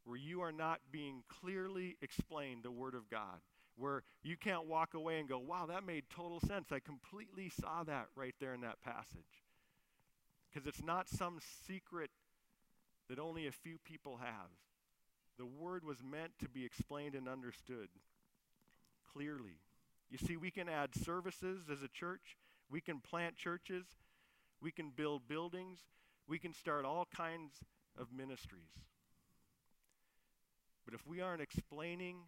where 0.04 0.16
you 0.16 0.40
are 0.40 0.52
not 0.52 0.80
being 0.90 1.24
clearly 1.28 1.96
explained 2.00 2.62
the 2.62 2.70
Word 2.70 2.94
of 2.94 3.10
God, 3.10 3.40
where 3.76 4.04
you 4.22 4.36
can't 4.36 4.66
walk 4.66 4.94
away 4.94 5.18
and 5.18 5.28
go, 5.28 5.38
wow, 5.38 5.66
that 5.66 5.84
made 5.84 6.04
total 6.08 6.40
sense. 6.40 6.72
I 6.72 6.78
completely 6.78 7.50
saw 7.60 7.84
that 7.84 8.06
right 8.14 8.34
there 8.40 8.54
in 8.54 8.62
that 8.62 8.80
passage. 8.82 9.44
Because 10.48 10.66
it's 10.66 10.82
not 10.82 11.08
some 11.08 11.38
secret 11.66 12.10
that 13.10 13.18
only 13.18 13.46
a 13.46 13.52
few 13.52 13.78
people 13.84 14.18
have. 14.18 14.48
The 15.38 15.46
word 15.46 15.84
was 15.84 15.98
meant 16.02 16.32
to 16.40 16.48
be 16.48 16.64
explained 16.64 17.14
and 17.14 17.28
understood 17.28 17.88
clearly. 19.12 19.60
You 20.10 20.18
see, 20.18 20.36
we 20.36 20.50
can 20.50 20.68
add 20.68 20.94
services 20.94 21.64
as 21.70 21.82
a 21.82 21.88
church, 21.88 22.36
we 22.70 22.80
can 22.80 23.00
plant 23.00 23.36
churches, 23.36 23.84
we 24.60 24.70
can 24.70 24.90
build 24.90 25.28
buildings, 25.28 25.80
we 26.28 26.38
can 26.38 26.52
start 26.52 26.84
all 26.84 27.06
kinds 27.14 27.52
of 27.98 28.12
ministries. 28.12 28.70
But 30.84 30.94
if 30.94 31.06
we 31.06 31.20
aren't 31.20 31.42
explaining 31.42 32.18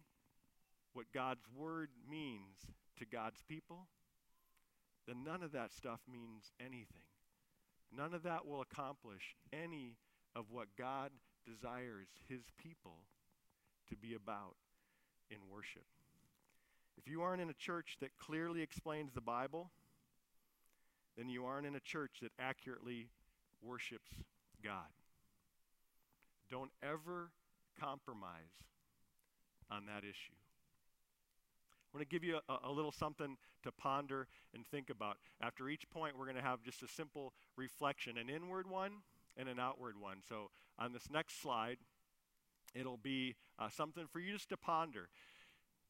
what 0.93 1.05
God's 1.13 1.45
word 1.55 1.89
means 2.09 2.57
to 2.97 3.05
God's 3.05 3.41
people, 3.47 3.87
then 5.07 5.23
none 5.23 5.43
of 5.43 5.53
that 5.53 5.71
stuff 5.71 6.01
means 6.11 6.51
anything. 6.59 7.07
None 7.95 8.13
of 8.13 8.23
that 8.23 8.45
will 8.45 8.61
accomplish 8.61 9.35
any 9.51 9.95
of 10.35 10.45
what 10.51 10.67
God 10.77 11.11
desires 11.45 12.07
his 12.27 12.41
people 12.57 12.97
to 13.89 13.95
be 13.95 14.13
about 14.13 14.55
in 15.29 15.37
worship. 15.51 15.85
If 16.97 17.07
you 17.07 17.21
aren't 17.21 17.41
in 17.41 17.49
a 17.49 17.53
church 17.53 17.97
that 18.01 18.17
clearly 18.17 18.61
explains 18.61 19.13
the 19.13 19.21
Bible, 19.21 19.71
then 21.17 21.29
you 21.29 21.45
aren't 21.45 21.65
in 21.65 21.75
a 21.75 21.79
church 21.79 22.17
that 22.21 22.31
accurately 22.39 23.09
worships 23.61 24.11
God. 24.63 24.89
Don't 26.49 26.71
ever 26.83 27.31
compromise 27.79 28.31
on 29.71 29.85
that 29.85 30.03
issue. 30.03 30.33
I 31.91 31.97
want 31.97 32.09
to 32.09 32.13
give 32.13 32.23
you 32.23 32.39
a, 32.47 32.57
a, 32.69 32.71
little 32.71 32.91
something 32.91 33.37
to 33.63 33.71
ponder 33.71 34.27
and 34.53 34.65
think 34.67 34.89
about. 34.89 35.17
After 35.41 35.69
each 35.69 35.89
point, 35.89 36.17
we're 36.17 36.25
going 36.25 36.37
to 36.37 36.41
have 36.41 36.61
just 36.61 36.83
a 36.83 36.87
simple 36.87 37.33
reflection 37.55 38.17
an 38.17 38.29
inward 38.29 38.69
one 38.69 38.91
and 39.39 39.47
an 39.47 39.59
outward 39.59 39.95
one. 39.99 40.17
So 40.27 40.51
on 40.77 40.91
this 40.91 41.09
next 41.09 41.41
slide, 41.41 41.77
it'll 42.75 42.97
be 42.97 43.35
uh, 43.57 43.69
something 43.69 44.05
for 44.11 44.19
you 44.19 44.33
just 44.33 44.49
to 44.49 44.57
ponder. 44.57 45.07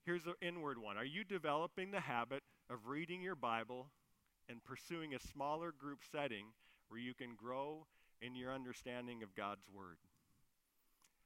Here's 0.05 0.23
the 0.23 0.35
inward 0.41 0.77
one 0.77 0.95
Are 0.97 1.05
you 1.05 1.23
developing 1.23 1.91
the 1.91 1.99
habit 1.99 2.43
of 2.69 2.87
reading 2.87 3.21
your 3.21 3.35
Bible 3.35 3.87
and 4.47 4.63
pursuing 4.63 5.13
a 5.13 5.19
smaller 5.19 5.71
group 5.71 5.99
setting 6.11 6.45
where 6.87 6.99
you 6.99 7.13
can 7.13 7.35
grow 7.35 7.85
in 8.21 8.35
your 8.35 8.53
understanding 8.53 9.23
of 9.23 9.35
God's 9.35 9.67
Word? 9.73 9.97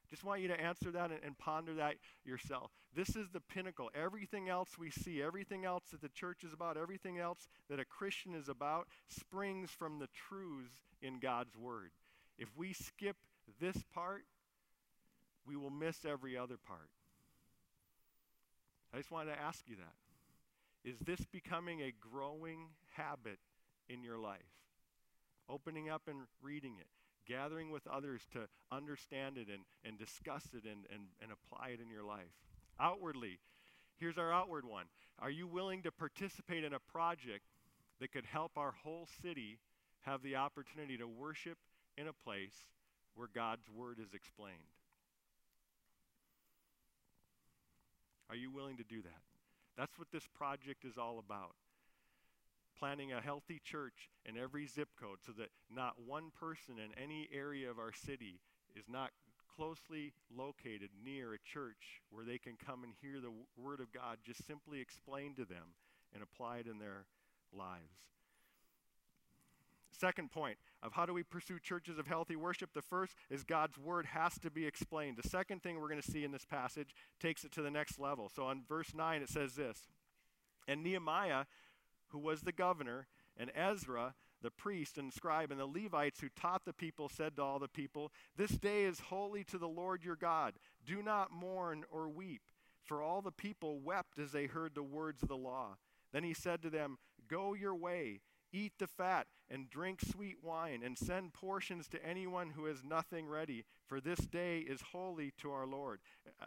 Just 0.09 0.23
want 0.23 0.41
you 0.41 0.47
to 0.49 0.59
answer 0.59 0.91
that 0.91 1.09
and, 1.09 1.19
and, 1.25 1.35
ponder 1.39 1.73
that 1.75 1.95
yourself. 2.23 2.69
This 2.95 3.15
is 3.15 3.29
the 3.33 3.39
pinnacle. 3.39 3.89
Everything 3.95 4.47
else 4.47 4.77
we 4.77 4.91
see, 4.91 5.23
everything 5.23 5.65
else 5.65 5.85
that 5.91 6.01
the 6.01 6.09
church 6.09 6.43
is 6.43 6.53
about, 6.53 6.77
everything 6.77 7.17
else 7.17 7.47
that 7.67 7.79
a 7.79 7.85
Christian 7.85 8.35
is 8.35 8.47
about, 8.47 8.87
springs 9.07 9.71
from 9.71 9.97
the 9.97 10.09
truths 10.27 10.83
in 11.01 11.19
God's 11.19 11.57
Word. 11.57 11.89
If 12.37 12.49
we 12.57 12.73
skip 12.73 13.15
this 13.59 13.77
part, 13.93 14.23
we 15.45 15.55
will 15.55 15.69
miss 15.69 16.05
every 16.05 16.37
other 16.37 16.57
part. 16.57 16.89
I 18.93 18.97
just 18.97 19.11
wanted 19.11 19.33
to 19.33 19.41
ask 19.41 19.63
you 19.67 19.75
that. 19.77 20.89
Is 20.89 20.99
this 20.99 21.25
becoming 21.31 21.81
a 21.81 21.93
growing 21.99 22.67
habit 22.91 23.39
in 23.89 24.03
your 24.03 24.17
life? 24.17 24.41
Opening 25.49 25.89
up 25.89 26.03
and 26.07 26.21
reading 26.41 26.75
it, 26.79 26.87
gathering 27.27 27.71
with 27.71 27.87
others 27.87 28.21
to 28.33 28.47
understand 28.71 29.37
it 29.37 29.47
and, 29.47 29.63
and 29.85 29.97
discuss 29.97 30.45
it 30.53 30.63
and, 30.63 30.85
and, 30.93 31.03
and 31.21 31.31
apply 31.31 31.69
it 31.69 31.79
in 31.81 31.89
your 31.89 32.03
life. 32.03 32.31
Outwardly, 32.79 33.39
here's 33.97 34.17
our 34.17 34.31
outward 34.31 34.65
one. 34.65 34.85
Are 35.19 35.29
you 35.29 35.47
willing 35.47 35.83
to 35.83 35.91
participate 35.91 36.63
in 36.63 36.73
a 36.73 36.79
project 36.79 37.45
that 37.99 38.11
could 38.11 38.25
help 38.25 38.51
our 38.57 38.73
whole 38.83 39.07
city 39.21 39.59
have 40.01 40.21
the 40.21 40.35
opportunity 40.35 40.97
to 40.97 41.07
worship 41.07 41.57
in 41.97 42.07
a 42.07 42.13
place 42.13 42.55
where 43.15 43.29
God's 43.33 43.69
word 43.69 43.99
is 43.99 44.13
explained. 44.13 44.57
Are 48.29 48.35
you 48.35 48.49
willing 48.49 48.77
to 48.77 48.83
do 48.83 49.01
that? 49.01 49.21
That's 49.77 49.97
what 49.97 50.07
this 50.11 50.27
project 50.35 50.85
is 50.85 50.97
all 50.97 51.19
about. 51.19 51.55
Planning 52.79 53.13
a 53.13 53.21
healthy 53.21 53.61
church 53.63 54.09
in 54.25 54.37
every 54.37 54.65
zip 54.65 54.89
code 54.99 55.19
so 55.25 55.31
that 55.37 55.49
not 55.73 55.93
one 56.05 56.31
person 56.39 56.75
in 56.79 56.91
any 57.01 57.29
area 57.31 57.69
of 57.69 57.79
our 57.79 57.93
city 57.93 58.39
is 58.75 58.85
not 58.89 59.11
closely 59.55 60.13
located 60.35 60.89
near 61.05 61.33
a 61.33 61.39
church 61.39 62.01
where 62.09 62.25
they 62.25 62.37
can 62.37 62.53
come 62.65 62.83
and 62.83 62.93
hear 63.01 63.21
the 63.21 63.33
Word 63.55 63.79
of 63.79 63.91
God 63.91 64.17
just 64.25 64.45
simply 64.47 64.79
explained 64.81 65.37
to 65.37 65.45
them 65.45 65.77
and 66.13 66.23
apply 66.23 66.57
it 66.57 66.67
in 66.67 66.79
their 66.79 67.05
lives. 67.55 67.93
Second 69.93 70.31
point 70.31 70.57
of 70.81 70.93
how 70.93 71.05
do 71.05 71.13
we 71.13 71.23
pursue 71.23 71.59
churches 71.59 71.97
of 71.97 72.07
healthy 72.07 72.35
worship? 72.35 72.71
The 72.73 72.81
first 72.81 73.15
is 73.29 73.43
God's 73.43 73.77
word 73.77 74.07
has 74.07 74.37
to 74.39 74.49
be 74.49 74.65
explained. 74.65 75.17
The 75.17 75.29
second 75.29 75.61
thing 75.61 75.79
we're 75.79 75.89
going 75.89 76.01
to 76.01 76.11
see 76.11 76.23
in 76.23 76.31
this 76.31 76.45
passage 76.45 76.95
takes 77.19 77.43
it 77.43 77.51
to 77.53 77.61
the 77.61 77.71
next 77.71 77.99
level. 77.99 78.29
So 78.33 78.45
on 78.45 78.63
verse 78.67 78.93
9, 78.93 79.21
it 79.21 79.29
says 79.29 79.55
this 79.55 79.87
And 80.67 80.83
Nehemiah, 80.83 81.45
who 82.07 82.19
was 82.19 82.41
the 82.41 82.51
governor, 82.51 83.07
and 83.37 83.51
Ezra, 83.55 84.15
the 84.41 84.51
priest 84.51 84.97
and 84.97 85.11
scribe, 85.13 85.51
and 85.51 85.59
the 85.59 85.65
Levites 85.65 86.19
who 86.19 86.29
taught 86.29 86.65
the 86.65 86.73
people, 86.73 87.09
said 87.09 87.35
to 87.35 87.43
all 87.43 87.59
the 87.59 87.67
people, 87.67 88.11
This 88.35 88.51
day 88.51 88.83
is 88.83 88.99
holy 88.99 89.43
to 89.45 89.57
the 89.57 89.67
Lord 89.67 90.03
your 90.03 90.15
God. 90.15 90.55
Do 90.85 91.01
not 91.01 91.31
mourn 91.31 91.85
or 91.89 92.09
weep. 92.09 92.41
For 92.83 93.01
all 93.01 93.21
the 93.21 93.31
people 93.31 93.79
wept 93.79 94.19
as 94.19 94.33
they 94.33 94.45
heard 94.45 94.75
the 94.75 94.83
words 94.83 95.23
of 95.23 95.29
the 95.29 95.37
law. 95.37 95.77
Then 96.11 96.23
he 96.23 96.33
said 96.33 96.61
to 96.61 96.69
them, 96.69 96.97
Go 97.27 97.53
your 97.53 97.73
way 97.73 98.19
Eat 98.53 98.73
the 98.77 98.87
fat 98.87 99.25
and 99.49 99.69
drink 99.69 99.99
sweet 100.01 100.37
wine, 100.41 100.81
and 100.83 100.97
send 100.97 101.33
portions 101.33 101.87
to 101.87 102.03
anyone 102.05 102.51
who 102.51 102.65
has 102.65 102.83
nothing 102.83 103.27
ready, 103.27 103.65
for 103.87 103.99
this 103.99 104.19
day 104.19 104.59
is 104.59 104.81
holy 104.93 105.33
to 105.41 105.51
our 105.51 105.67
Lord. 105.67 105.99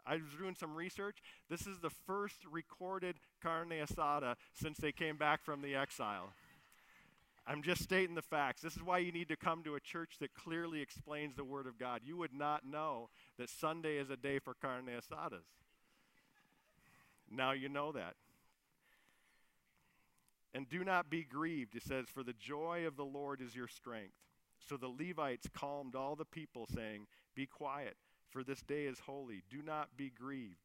I 0.07 0.15
was 0.15 0.33
doing 0.39 0.55
some 0.59 0.75
research. 0.75 1.19
This 1.51 1.67
is 1.67 1.79
the 1.81 1.91
first 1.91 2.37
recorded 2.51 3.17
carne 3.43 3.71
asada 3.71 4.37
since 4.55 4.79
they 4.79 4.93
came 4.93 5.17
back 5.17 5.45
from 5.45 5.63
the 5.63 5.75
exile. 5.75 6.33
I'm 7.47 7.63
just 7.63 7.83
stating 7.83 8.17
the 8.17 8.23
facts. 8.23 8.63
This 8.63 8.75
is 8.75 8.83
why 8.83 8.99
you 8.99 9.13
need 9.13 9.29
to 9.29 9.37
come 9.37 9.63
to 9.63 9.77
a 9.77 9.81
church 9.81 10.17
that 10.21 10.35
clearly 10.35 10.81
explains 10.81 11.37
the 11.37 11.45
Word 11.45 11.67
of 11.67 11.79
God. 11.79 12.01
You 12.05 12.17
would 12.17 12.35
not 12.35 12.67
know 12.67 13.09
that 13.39 13.51
Sunday 13.51 13.99
is 13.99 14.11
a 14.11 14.17
day 14.17 14.41
for 14.41 14.55
carne 14.55 14.87
asadas. 14.87 15.47
Now 17.31 17.53
you 17.53 17.69
know 17.69 17.93
that. 17.93 18.15
And 20.57 20.67
do 20.71 20.85
not 20.85 21.11
be 21.11 21.23
grieved, 21.23 21.75
it 21.75 21.83
says, 21.83 22.07
for 22.09 22.23
the 22.23 22.33
joy 22.33 22.87
of 22.87 22.97
the 22.97 23.05
Lord 23.05 23.43
is 23.43 23.55
your 23.55 23.69
strength. 23.69 24.15
So 24.67 24.79
the 24.79 24.89
Levites 24.89 25.47
calmed 25.53 25.95
all 25.95 26.17
the 26.17 26.25
people, 26.25 26.67
saying, 26.75 27.09
Be 27.35 27.45
quiet, 27.45 27.99
for 28.31 28.43
this 28.43 28.63
day 28.63 28.87
is 28.87 29.01
holy. 29.01 29.43
Do 29.51 29.61
not 29.61 29.99
be 29.99 30.09
grieved. 30.09 30.57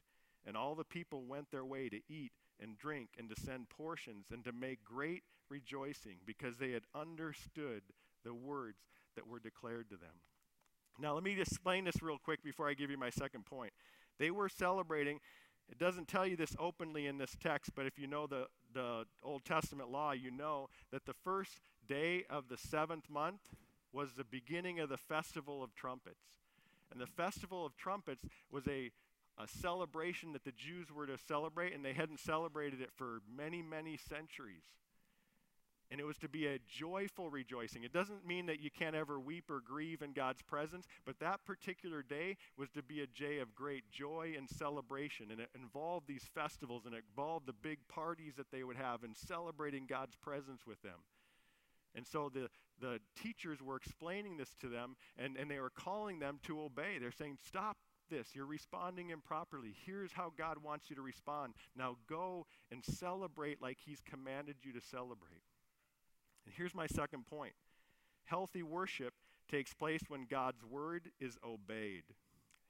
And 0.48 0.56
all 0.56 0.76
the 0.76 0.86
people 0.86 1.26
went 1.26 1.52
their 1.52 1.66
way 1.66 1.90
to 1.90 2.00
eat 2.08 2.32
and 2.58 2.78
drink 2.78 3.10
and 3.20 3.30
to 3.30 3.42
send 3.42 3.68
portions 3.68 4.28
and 4.32 4.46
to 4.46 4.54
make 4.54 4.82
great 4.86 5.24
rejoicing 5.50 6.20
because 6.26 6.56
they 6.56 6.72
had 6.72 6.84
understood 6.96 7.82
the 8.24 8.34
words 8.34 8.78
that 9.18 9.28
were 9.28 9.42
declared 9.42 9.90
to 9.90 9.98
them. 9.98 10.22
Now, 11.00 11.16
let 11.16 11.24
me 11.24 11.38
explain 11.38 11.84
this 11.84 12.02
real 12.02 12.18
quick 12.18 12.42
before 12.42 12.70
I 12.70 12.76
give 12.76 12.92
you 12.92 12.98
my 12.98 13.10
second 13.10 13.46
point. 13.46 13.74
They 14.20 14.32
were 14.32 14.48
celebrating, 14.48 15.20
it 15.70 15.78
doesn't 15.78 16.08
tell 16.08 16.26
you 16.26 16.38
this 16.38 16.56
openly 16.58 17.08
in 17.08 17.18
this 17.18 17.36
text, 17.44 17.72
but 17.76 17.86
if 17.86 18.00
you 18.00 18.08
know 18.08 18.26
the, 18.26 18.48
the 18.74 19.06
Old 19.24 19.46
Testament 19.46 19.90
law, 19.90 20.12
you 20.12 20.32
know 20.32 20.70
that 20.92 21.06
the 21.06 21.14
first 21.24 21.60
day 21.88 22.26
of 22.30 22.48
the 22.48 22.58
seventh 22.58 23.10
month 23.10 23.42
was 23.94 24.14
the 24.14 24.24
beginning 24.24 24.80
of 24.80 24.90
the 24.90 24.98
Festival 24.98 25.64
of 25.64 25.76
Trumpets. 25.76 26.40
And 26.92 27.00
the 27.00 27.08
Festival 27.08 27.66
of 27.66 27.76
Trumpets 27.78 28.26
was 28.52 28.68
a, 28.68 28.92
a 29.38 29.48
celebration 29.48 30.34
that 30.34 30.44
the 30.44 30.52
Jews 30.52 30.92
were 30.92 31.08
to 31.08 31.18
celebrate, 31.18 31.74
and 31.74 31.84
they 31.84 31.94
hadn't 31.94 32.20
celebrated 32.20 32.82
it 32.82 32.92
for 32.96 33.22
many, 33.36 33.62
many 33.62 33.98
centuries. 33.98 34.64
And 35.92 36.00
it 36.00 36.06
was 36.06 36.18
to 36.20 36.30
be 36.30 36.48
a 36.48 36.58
joyful 36.68 37.30
rejoicing. 37.30 37.84
It 37.84 37.92
doesn't 37.92 38.26
mean 38.26 38.46
that 38.46 38.62
you 38.62 38.72
can't 38.72 38.96
ever 38.96 39.20
weep 39.20 39.52
or 39.52 39.60
grieve 39.60 40.02
in 40.02 40.14
God's 40.14 40.42
presence, 40.42 40.88
but 41.06 41.20
that 41.20 41.44
particular 41.46 42.02
day 42.02 42.38
was 42.58 42.70
to 42.72 42.82
be 42.82 43.02
a 43.02 43.08
day 43.08 43.40
of 43.40 43.54
great 43.54 43.84
joy 43.92 44.34
and 44.38 44.50
celebration. 44.50 45.32
And 45.32 45.42
it 45.42 45.50
involved 45.54 46.08
these 46.08 46.24
festivals 46.34 46.86
and 46.86 46.96
it 46.96 47.04
involved 47.10 47.46
the 47.46 47.54
big 47.54 47.80
parties 47.90 48.36
that 48.38 48.52
they 48.52 48.64
would 48.64 48.78
have 48.78 49.04
and 49.04 49.16
celebrating 49.16 49.86
God's 49.86 50.16
presence 50.16 50.62
with 50.66 50.82
them. 50.82 51.00
And 51.94 52.08
so 52.08 52.32
the, 52.34 52.50
the 52.80 53.00
teachers 53.22 53.62
were 53.62 53.76
explaining 53.76 54.38
this 54.38 54.56
to 54.62 54.70
them, 54.70 54.96
and, 55.18 55.36
and 55.36 55.52
they 55.52 55.60
were 55.60 55.70
calling 55.70 56.20
them 56.20 56.40
to 56.44 56.62
obey. 56.62 56.98
They're 57.00 57.12
saying, 57.12 57.38
Stop 57.46 57.78
this. 58.10 58.30
You're 58.34 58.46
responding 58.46 59.10
improperly. 59.10 59.76
Here's 59.86 60.12
how 60.12 60.32
God 60.38 60.58
wants 60.64 60.90
you 60.90 60.96
to 60.96 61.02
respond. 61.02 61.54
Now 61.76 61.98
go 62.08 62.46
and 62.72 62.84
celebrate 62.84 63.62
like 63.62 63.78
He's 63.84 64.02
commanded 64.02 64.58
you 64.64 64.74
to 64.74 64.82
celebrate. 64.82 65.41
And 66.46 66.54
here's 66.56 66.76
my 66.76 66.88
second 66.88 67.26
point 67.28 67.54
healthy 68.26 68.64
worship 68.64 69.14
takes 69.50 69.74
place 69.74 70.02
when 70.08 70.26
God's 70.30 70.64
word 70.64 71.12
is 71.20 71.38
obeyed. 71.44 72.04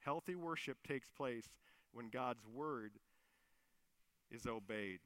Healthy 0.00 0.34
worship 0.34 0.78
takes 0.86 1.08
place 1.10 1.44
when 1.92 2.08
God's 2.08 2.44
word 2.52 2.92
is 4.30 4.46
obeyed. 4.46 4.98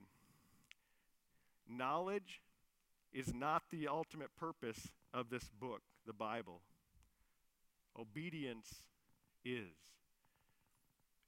Knowledge 1.69 2.41
is 3.13 3.35
not 3.35 3.63
the 3.71 3.89
ultimate 3.89 4.35
purpose 4.37 4.89
of 5.13 5.29
this 5.29 5.51
book, 5.61 5.83
the 6.07 6.13
Bible. 6.13 6.61
Obedience 7.99 8.73
is. 9.45 9.75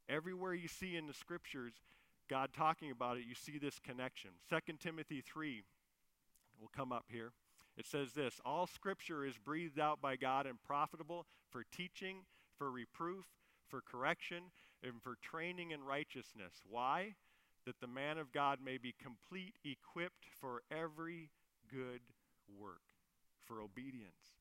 Everywhere 0.08 0.54
you 0.54 0.68
see 0.68 0.96
in 0.96 1.06
the 1.06 1.12
scriptures 1.12 1.74
God 2.28 2.50
talking 2.54 2.90
about 2.90 3.16
it, 3.16 3.24
you 3.26 3.34
see 3.34 3.58
this 3.58 3.78
connection. 3.78 4.30
2 4.50 4.74
Timothy 4.78 5.22
3 5.22 5.62
will 6.60 6.70
come 6.74 6.92
up 6.92 7.04
here. 7.08 7.32
It 7.76 7.86
says 7.86 8.12
this 8.12 8.40
All 8.44 8.66
scripture 8.66 9.24
is 9.24 9.38
breathed 9.38 9.78
out 9.78 10.00
by 10.00 10.16
God 10.16 10.46
and 10.46 10.62
profitable 10.62 11.26
for 11.50 11.64
teaching, 11.74 12.18
for 12.56 12.70
reproof, 12.70 13.24
for 13.68 13.80
correction, 13.80 14.44
and 14.82 15.02
for 15.02 15.16
training 15.22 15.70
in 15.70 15.82
righteousness. 15.82 16.54
Why? 16.68 17.14
That 17.66 17.80
the 17.80 17.86
man 17.86 18.18
of 18.18 18.32
God 18.32 18.58
may 18.64 18.78
be 18.78 18.94
complete, 19.00 19.54
equipped 19.64 20.26
for 20.40 20.62
every 20.70 21.30
good 21.70 22.00
work, 22.58 22.82
for 23.46 23.60
obedience. 23.60 24.36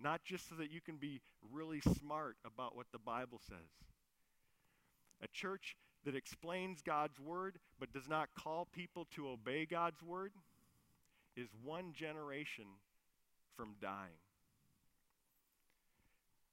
Not 0.00 0.24
just 0.24 0.48
so 0.48 0.54
that 0.56 0.70
you 0.70 0.80
can 0.80 0.96
be 0.96 1.20
really 1.52 1.80
smart 1.98 2.36
about 2.44 2.76
what 2.76 2.86
the 2.92 2.98
Bible 2.98 3.40
says. 3.46 3.68
A 5.22 5.28
church 5.28 5.76
that 6.04 6.16
explains 6.16 6.82
God's 6.82 7.20
word 7.20 7.58
but 7.78 7.92
does 7.92 8.08
not 8.08 8.28
call 8.36 8.66
people 8.72 9.06
to 9.14 9.28
obey 9.28 9.66
God's 9.66 10.02
word 10.02 10.32
is 11.36 11.48
one 11.62 11.92
generation 11.92 12.66
from 13.56 13.74
dying. 13.80 14.20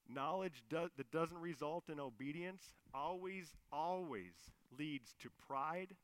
Knowledge 0.07 0.63
do- 0.69 0.89
that 0.97 1.11
doesn't 1.11 1.37
result 1.37 1.89
in 1.89 1.99
obedience 1.99 2.73
always, 2.93 3.47
always 3.71 4.33
leads 4.77 5.13
to 5.21 5.29
pride 5.47 5.95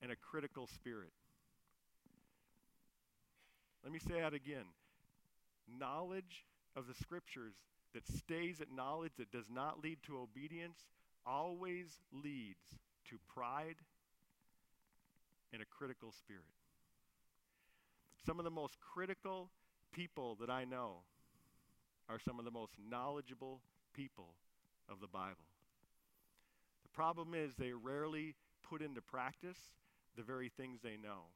and 0.00 0.10
a 0.10 0.16
critical 0.16 0.66
spirit. 0.66 1.12
Let 3.82 3.92
me 3.92 3.98
say 3.98 4.20
that 4.20 4.32
again. 4.32 4.64
Knowledge 5.68 6.46
of 6.74 6.86
the 6.86 6.94
scriptures 6.94 7.54
that 7.92 8.06
stays 8.06 8.60
at 8.60 8.72
knowledge 8.72 9.12
that 9.18 9.30
does 9.30 9.50
not 9.50 9.82
lead 9.82 9.98
to 10.06 10.18
obedience 10.18 10.78
always 11.26 11.86
leads 12.12 12.64
to 13.10 13.18
pride 13.34 13.76
and 15.52 15.62
a 15.62 15.66
critical 15.66 16.12
spirit. 16.12 16.44
Some 18.24 18.38
of 18.38 18.44
the 18.44 18.50
most 18.50 18.78
critical 18.80 19.50
people 19.92 20.36
that 20.40 20.48
I 20.48 20.64
know 20.64 21.02
are 22.08 22.18
some 22.18 22.38
of 22.38 22.44
the 22.44 22.50
most 22.50 22.72
knowledgeable 22.90 23.60
people 23.94 24.34
of 24.88 25.00
the 25.00 25.06
Bible. 25.06 25.44
The 26.82 26.96
problem 26.96 27.34
is 27.34 27.54
they 27.54 27.72
rarely 27.72 28.34
put 28.62 28.82
into 28.82 29.02
practice 29.02 29.58
the 30.16 30.22
very 30.22 30.48
things 30.48 30.80
they 30.82 30.96
know. 30.96 31.32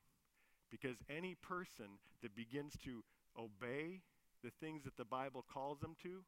Because 0.71 0.97
any 1.09 1.35
person 1.35 1.99
that 2.23 2.35
begins 2.35 2.77
to 2.85 3.03
obey 3.39 4.03
the 4.43 4.51
things 4.61 4.85
that 4.85 4.97
the 4.97 5.05
Bible 5.05 5.45
calls 5.53 5.81
them 5.81 5.95
to 6.03 6.23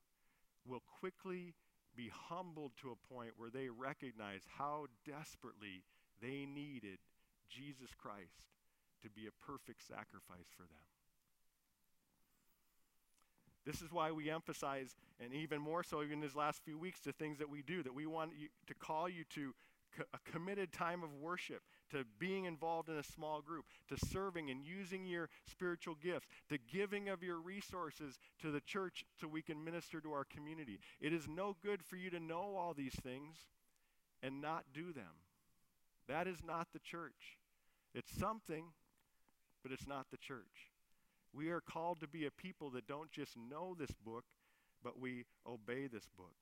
will 0.66 0.83
quickly 1.01 1.55
be 1.96 2.11
humbled 2.29 2.73
to 2.81 2.90
a 2.90 3.14
point 3.14 3.33
where 3.37 3.51
they 3.51 3.68
recognize 3.68 4.42
how 4.59 4.87
desperately 5.07 5.85
they 6.23 6.46
needed 6.46 6.99
Jesus 7.49 7.90
Christ 7.96 8.44
to 9.03 9.11
be 9.11 9.27
a 9.27 9.45
perfect 9.45 9.87
sacrifice 9.87 10.49
for 10.57 10.63
them. 10.63 10.87
This 13.67 13.83
is 13.83 13.93
why 13.93 14.11
we 14.11 14.31
emphasize, 14.31 14.97
and 15.21 15.35
even 15.35 15.61
more 15.61 15.83
so 15.83 16.01
in 16.01 16.21
these 16.21 16.35
last 16.35 16.65
few 16.65 16.79
weeks, 16.79 17.01
the 17.01 17.13
things 17.13 17.39
that 17.39 17.51
we 17.51 17.63
do, 17.63 17.83
that 17.83 17.95
we 17.95 18.07
want 18.07 18.33
you, 18.39 18.49
to 18.67 18.75
call 18.75 19.09
you 19.09 19.25
to 19.35 19.55
co- 19.97 20.05
a 20.15 20.31
committed 20.31 20.73
time 20.73 21.03
of 21.03 21.15
worship, 21.15 21.63
to 21.91 22.05
being 22.19 22.47
involved 22.47 22.89
in 22.89 22.97
a 22.97 23.03
small 23.03 23.43
group, 23.43 23.67
to 23.89 23.99
serving 24.07 24.51
and 24.51 24.65
using 24.65 25.05
your 25.05 25.29
spiritual 25.47 25.95
gifts, 26.03 26.27
to 26.49 26.57
giving 26.73 27.11
of 27.11 27.23
your 27.23 27.39
resources 27.39 28.19
to 28.41 28.51
the 28.51 28.63
church 28.63 29.05
so 29.21 29.29
we 29.29 29.43
can 29.43 29.63
minister 29.63 30.01
to 30.01 30.13
our 30.13 30.25
community. 30.25 30.81
It 31.01 31.13
is 31.13 31.29
no 31.29 31.55
good 31.63 31.83
for 31.83 31.97
you 31.97 32.09
to 32.11 32.19
know 32.19 32.57
all 32.57 32.73
these 32.73 32.95
things 32.95 33.37
and 34.23 34.41
not 34.41 34.65
do 34.73 34.93
them. 34.93 35.21
That 36.09 36.27
is 36.27 36.39
not 36.45 36.69
the 36.73 36.79
church. 36.79 37.39
It's 37.95 38.13
something, 38.19 38.65
but 39.62 39.73
it's 39.73 39.87
not 39.87 40.07
the 40.11 40.16
church. 40.16 40.70
We 41.33 41.51
are 41.51 41.61
called 41.61 42.01
to 42.01 42.09
be 42.09 42.27
a 42.27 42.31
people 42.31 42.70
that 42.70 42.88
don't 42.88 43.11
just 43.11 43.37
know 43.37 43.77
this 43.79 43.92
book, 44.05 44.25
but 44.83 44.99
we 44.99 45.25
obey 45.46 45.87
this 45.87 46.09
book. 46.16 46.35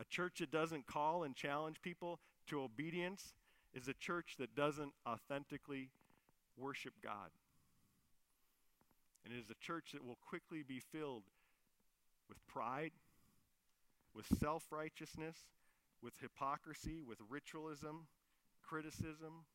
A 0.00 0.04
church 0.04 0.38
that 0.38 0.50
doesn't 0.50 0.86
call 0.86 1.24
and 1.24 1.34
challenge 1.34 1.80
people 1.82 2.20
to 2.48 2.62
obedience 2.62 3.34
is 3.72 3.88
a 3.88 3.94
church 3.94 4.36
that 4.38 4.54
doesn't 4.54 4.92
authentically 5.06 5.90
worship 6.56 6.94
God. 7.02 7.30
And 9.24 9.32
it 9.32 9.38
is 9.38 9.50
a 9.50 9.64
church 9.64 9.90
that 9.92 10.04
will 10.04 10.18
quickly 10.28 10.62
be 10.66 10.80
filled 10.80 11.24
with 12.28 12.44
pride, 12.46 12.92
with 14.14 14.26
self 14.38 14.70
righteousness, 14.70 15.36
with 16.02 16.14
hypocrisy, 16.20 17.02
with 17.02 17.18
ritualism, 17.28 18.06
criticism, 18.62 19.46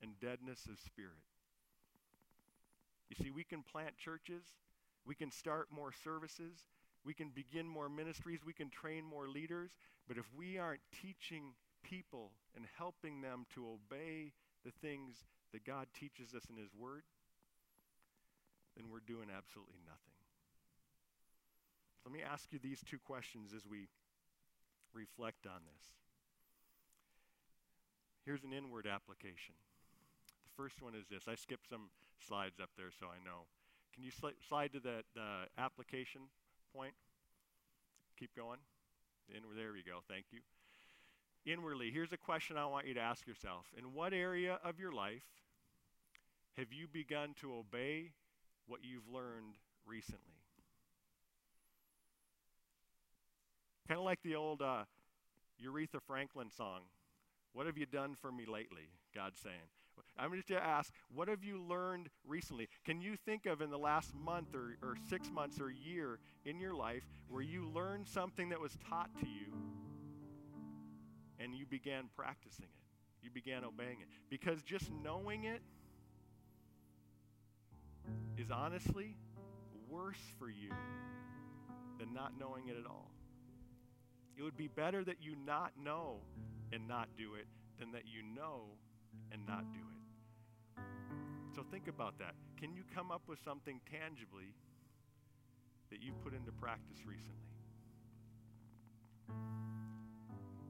and 0.00 0.18
deadness 0.20 0.66
of 0.70 0.78
spirit. 0.78 1.24
You 3.08 3.16
see, 3.22 3.30
we 3.30 3.44
can 3.44 3.62
plant 3.62 3.96
churches, 3.96 4.44
we 5.06 5.14
can 5.14 5.30
start 5.30 5.68
more 5.70 5.92
services, 5.92 6.66
we 7.04 7.14
can 7.14 7.30
begin 7.30 7.68
more 7.68 7.88
ministries, 7.88 8.40
we 8.44 8.52
can 8.52 8.68
train 8.70 9.04
more 9.04 9.28
leaders, 9.28 9.70
but 10.08 10.18
if 10.18 10.24
we 10.36 10.58
aren't 10.58 10.80
teaching 11.02 11.54
people 11.82 12.32
and 12.56 12.66
helping 12.76 13.20
them 13.20 13.46
to 13.54 13.66
obey 13.66 14.32
the 14.64 14.72
things 14.82 15.24
that 15.52 15.64
God 15.64 15.86
teaches 15.98 16.34
us 16.34 16.42
in 16.50 16.56
His 16.56 16.74
Word, 16.74 17.02
then 18.76 18.86
we're 18.90 19.00
doing 19.06 19.28
absolutely 19.34 19.80
nothing. 19.86 20.16
Let 22.04 22.12
me 22.12 22.22
ask 22.22 22.52
you 22.52 22.58
these 22.62 22.80
two 22.88 22.98
questions 22.98 23.52
as 23.54 23.66
we 23.66 23.88
reflect 24.92 25.46
on 25.46 25.60
this. 25.64 25.84
Here's 28.24 28.44
an 28.44 28.52
inward 28.52 28.86
application. 28.86 29.54
The 30.56 30.62
first 30.62 30.80
one 30.80 30.94
is 30.94 31.06
this. 31.10 31.28
I 31.28 31.34
skipped 31.34 31.68
some 31.68 31.90
slides 32.18 32.60
up 32.60 32.70
there 32.76 32.90
so 32.98 33.06
I 33.06 33.22
know. 33.24 33.44
Can 33.94 34.04
you 34.04 34.10
sli- 34.10 34.36
slide 34.48 34.72
to 34.72 34.80
that 34.80 35.04
uh, 35.16 35.44
application 35.58 36.22
point? 36.74 36.94
Keep 38.18 38.34
going. 38.36 38.58
In, 39.28 39.42
there 39.56 39.72
we 39.72 39.82
go. 39.82 40.00
Thank 40.08 40.26
you. 40.30 40.40
Inwardly, 41.50 41.90
here's 41.90 42.12
a 42.12 42.16
question 42.16 42.56
I 42.56 42.66
want 42.66 42.86
you 42.86 42.94
to 42.94 43.00
ask 43.00 43.26
yourself. 43.26 43.66
In 43.76 43.92
what 43.92 44.12
area 44.12 44.58
of 44.64 44.78
your 44.78 44.92
life 44.92 45.24
have 46.56 46.72
you 46.72 46.86
begun 46.90 47.34
to 47.40 47.54
obey 47.54 48.12
what 48.66 48.80
you've 48.82 49.08
learned 49.12 49.56
recently? 49.86 50.40
Kind 53.88 53.98
of 53.98 54.04
like 54.04 54.22
the 54.22 54.34
old 54.34 54.62
uh, 54.62 54.84
Franklin 56.06 56.50
song, 56.50 56.80
What 57.52 57.66
have 57.66 57.78
you 57.78 57.86
done 57.86 58.14
for 58.20 58.32
me 58.32 58.44
lately? 58.46 58.88
God's 59.14 59.38
saying. 59.40 59.75
I'm 60.18 60.30
going 60.30 60.42
to 60.48 60.56
ask, 60.56 60.92
what 61.14 61.28
have 61.28 61.44
you 61.44 61.60
learned 61.60 62.08
recently? 62.26 62.68
Can 62.84 63.00
you 63.00 63.16
think 63.16 63.46
of 63.46 63.60
in 63.60 63.70
the 63.70 63.78
last 63.78 64.14
month 64.14 64.54
or, 64.54 64.76
or 64.82 64.96
six 65.08 65.30
months 65.30 65.60
or 65.60 65.70
year 65.70 66.18
in 66.44 66.58
your 66.58 66.74
life 66.74 67.04
where 67.28 67.42
you 67.42 67.68
learned 67.68 68.08
something 68.08 68.48
that 68.50 68.60
was 68.60 68.76
taught 68.88 69.10
to 69.20 69.26
you 69.26 69.52
and 71.38 71.54
you 71.54 71.66
began 71.66 72.04
practicing 72.16 72.64
it? 72.64 72.70
You 73.22 73.30
began 73.30 73.64
obeying 73.64 74.00
it. 74.00 74.08
Because 74.30 74.62
just 74.62 74.90
knowing 75.02 75.44
it 75.44 75.60
is 78.38 78.50
honestly 78.50 79.16
worse 79.88 80.20
for 80.38 80.48
you 80.48 80.70
than 81.98 82.12
not 82.12 82.32
knowing 82.38 82.68
it 82.68 82.76
at 82.78 82.86
all. 82.86 83.10
It 84.36 84.42
would 84.42 84.56
be 84.56 84.68
better 84.68 85.02
that 85.04 85.16
you 85.20 85.34
not 85.44 85.72
know 85.82 86.18
and 86.72 86.86
not 86.86 87.08
do 87.16 87.34
it 87.34 87.46
than 87.78 87.92
that 87.92 88.02
you 88.06 88.22
know 88.22 88.64
and 89.32 89.46
not 89.46 89.64
do 89.72 89.78
it. 89.78 90.82
So 91.54 91.62
think 91.70 91.88
about 91.88 92.18
that. 92.18 92.34
Can 92.58 92.74
you 92.74 92.82
come 92.94 93.10
up 93.10 93.22
with 93.26 93.38
something 93.44 93.80
tangibly 93.90 94.52
that 95.90 96.02
you 96.02 96.12
put 96.22 96.34
into 96.34 96.52
practice 96.52 96.98
recently? 97.06 97.32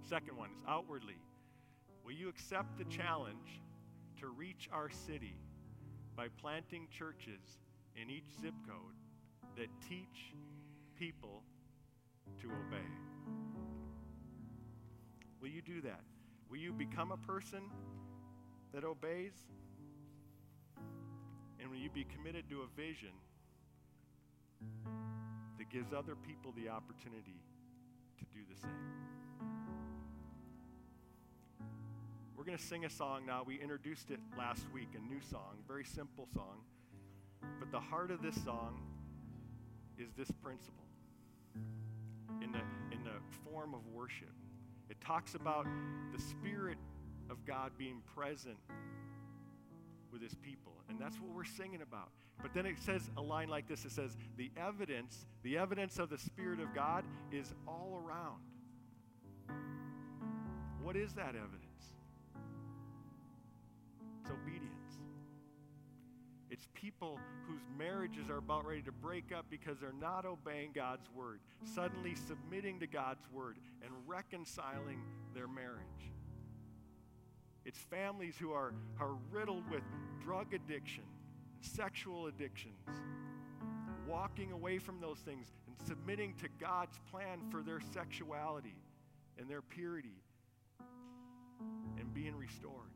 Second 0.08 0.36
one 0.36 0.50
is 0.50 0.62
outwardly. 0.68 1.16
Will 2.04 2.12
you 2.12 2.28
accept 2.28 2.78
the 2.78 2.84
challenge 2.84 3.60
to 4.20 4.28
reach 4.28 4.68
our 4.72 4.88
city 4.88 5.34
by 6.16 6.28
planting 6.40 6.86
churches 6.96 7.58
in 8.00 8.08
each 8.10 8.28
zip 8.40 8.54
code 8.66 8.94
that 9.56 9.66
teach 9.88 10.32
people 10.96 11.42
to 12.40 12.46
obey? 12.46 12.86
Will 15.40 15.48
you 15.48 15.62
do 15.62 15.80
that? 15.82 16.00
Will 16.48 16.58
you 16.58 16.72
become 16.72 17.10
a 17.10 17.16
person 17.16 17.62
that 18.76 18.84
obeys? 18.84 19.32
And 21.58 21.70
will 21.70 21.78
you 21.78 21.88
be 21.88 22.04
committed 22.04 22.44
to 22.50 22.60
a 22.60 22.66
vision 22.76 23.08
that 25.56 25.70
gives 25.70 25.94
other 25.94 26.14
people 26.14 26.52
the 26.54 26.68
opportunity 26.68 27.40
to 28.18 28.24
do 28.34 28.40
the 28.52 28.60
same? 28.60 28.70
We're 32.36 32.44
going 32.44 32.58
to 32.58 32.62
sing 32.62 32.84
a 32.84 32.90
song 32.90 33.22
now. 33.26 33.44
We 33.46 33.58
introduced 33.58 34.10
it 34.10 34.20
last 34.36 34.64
week, 34.74 34.88
a 34.94 35.00
new 35.10 35.22
song, 35.30 35.56
very 35.66 35.84
simple 35.84 36.28
song. 36.34 36.60
But 37.58 37.72
the 37.72 37.80
heart 37.80 38.10
of 38.10 38.20
this 38.20 38.34
song 38.44 38.78
is 39.98 40.08
this 40.18 40.30
principle 40.42 40.84
in 42.42 42.52
the, 42.52 42.60
in 42.94 43.02
the 43.04 43.48
form 43.50 43.72
of 43.72 43.80
worship. 43.86 44.34
It 44.90 45.00
talks 45.00 45.34
about 45.34 45.66
the 46.12 46.20
Spirit 46.20 46.76
of 47.30 47.44
God 47.46 47.72
being 47.78 48.02
present 48.14 48.56
with 50.12 50.22
His 50.22 50.34
people. 50.34 50.72
And 50.88 50.98
that's 50.98 51.16
what 51.20 51.30
we're 51.34 51.44
singing 51.44 51.82
about. 51.82 52.10
But 52.42 52.54
then 52.54 52.66
it 52.66 52.78
says 52.78 53.10
a 53.16 53.22
line 53.22 53.48
like 53.48 53.68
this 53.68 53.84
it 53.84 53.92
says, 53.92 54.16
The 54.36 54.50
evidence, 54.56 55.26
the 55.42 55.58
evidence 55.58 55.98
of 55.98 56.10
the 56.10 56.18
Spirit 56.18 56.60
of 56.60 56.74
God 56.74 57.04
is 57.32 57.52
all 57.66 58.02
around. 58.06 58.40
What 60.82 60.96
is 60.96 61.12
that 61.14 61.34
evidence? 61.34 61.62
It's 64.22 64.30
obedience. 64.30 64.72
It's 66.50 66.68
people 66.74 67.18
whose 67.48 67.62
marriages 67.76 68.30
are 68.30 68.38
about 68.38 68.64
ready 68.64 68.82
to 68.82 68.92
break 68.92 69.32
up 69.36 69.46
because 69.50 69.78
they're 69.80 69.92
not 70.00 70.24
obeying 70.24 70.70
God's 70.74 71.08
word, 71.14 71.40
suddenly 71.64 72.14
submitting 72.14 72.78
to 72.80 72.86
God's 72.86 73.24
word 73.32 73.56
and 73.82 73.90
reconciling 74.06 75.00
their 75.34 75.48
marriage. 75.48 76.12
It's 77.66 77.78
families 77.78 78.36
who 78.38 78.52
are, 78.52 78.72
are 79.00 79.16
riddled 79.32 79.68
with 79.68 79.82
drug 80.22 80.54
addiction, 80.54 81.02
sexual 81.60 82.28
addictions, 82.28 82.78
walking 84.06 84.52
away 84.52 84.78
from 84.78 85.00
those 85.00 85.18
things 85.18 85.48
and 85.66 85.74
submitting 85.88 86.34
to 86.34 86.48
God's 86.60 86.96
plan 87.10 87.40
for 87.50 87.62
their 87.62 87.80
sexuality 87.92 88.76
and 89.36 89.50
their 89.50 89.62
purity 89.62 90.22
and 91.98 92.14
being 92.14 92.36
restored. 92.36 92.92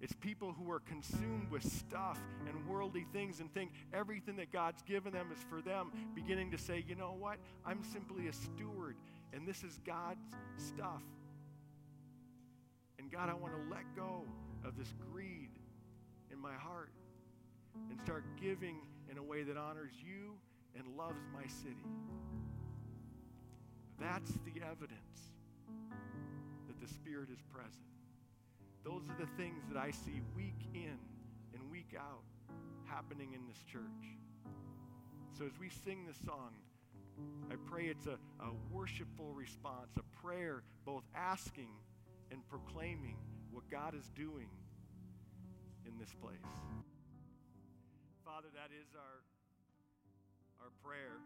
It's 0.00 0.14
people 0.20 0.52
who 0.52 0.70
are 0.70 0.78
consumed 0.78 1.50
with 1.50 1.64
stuff 1.64 2.20
and 2.48 2.68
worldly 2.68 3.04
things 3.12 3.40
and 3.40 3.52
think 3.52 3.72
everything 3.92 4.36
that 4.36 4.52
God's 4.52 4.80
given 4.82 5.12
them 5.12 5.26
is 5.34 5.44
for 5.50 5.60
them, 5.60 5.90
beginning 6.14 6.52
to 6.52 6.58
say, 6.58 6.84
you 6.86 6.94
know 6.94 7.16
what? 7.18 7.38
I'm 7.66 7.82
simply 7.82 8.28
a 8.28 8.32
steward, 8.32 8.94
and 9.32 9.44
this 9.44 9.64
is 9.64 9.80
God's 9.84 10.22
stuff. 10.56 11.02
And 13.08 13.16
God, 13.16 13.30
I 13.30 13.34
want 13.34 13.54
to 13.54 13.74
let 13.74 13.96
go 13.96 14.26
of 14.66 14.76
this 14.76 14.92
greed 15.10 15.48
in 16.30 16.38
my 16.38 16.52
heart 16.52 16.92
and 17.88 17.98
start 18.04 18.24
giving 18.38 18.76
in 19.10 19.16
a 19.16 19.22
way 19.22 19.44
that 19.44 19.56
honors 19.56 19.92
you 20.04 20.34
and 20.76 20.86
loves 20.94 21.22
my 21.32 21.46
city. 21.46 21.88
That's 23.98 24.32
the 24.44 24.60
evidence 24.60 25.32
that 26.66 26.78
the 26.78 26.86
Spirit 26.86 27.30
is 27.32 27.38
present. 27.50 27.88
Those 28.84 29.04
are 29.08 29.16
the 29.18 29.30
things 29.42 29.64
that 29.72 29.78
I 29.78 29.90
see 29.90 30.20
week 30.36 30.68
in 30.74 30.98
and 31.54 31.70
week 31.70 31.94
out 31.98 32.24
happening 32.84 33.32
in 33.32 33.46
this 33.46 33.62
church. 33.72 34.18
So 35.32 35.46
as 35.46 35.58
we 35.58 35.70
sing 35.70 36.04
this 36.06 36.18
song, 36.26 36.52
I 37.50 37.54
pray 37.70 37.86
it's 37.86 38.06
a, 38.06 38.18
a 38.44 38.50
worshipful 38.70 39.32
response, 39.32 39.96
a 39.96 40.22
prayer 40.22 40.62
both 40.84 41.04
asking 41.16 41.70
and 42.30 42.46
proclaiming 42.48 43.16
what 43.50 43.68
God 43.70 43.94
is 43.94 44.10
doing 44.14 44.48
in 45.86 45.98
this 45.98 46.14
place. 46.20 46.38
Father, 48.24 48.48
that 48.54 48.70
is 48.74 48.88
our, 48.94 49.22
our 50.60 50.70
prayer. 50.84 51.18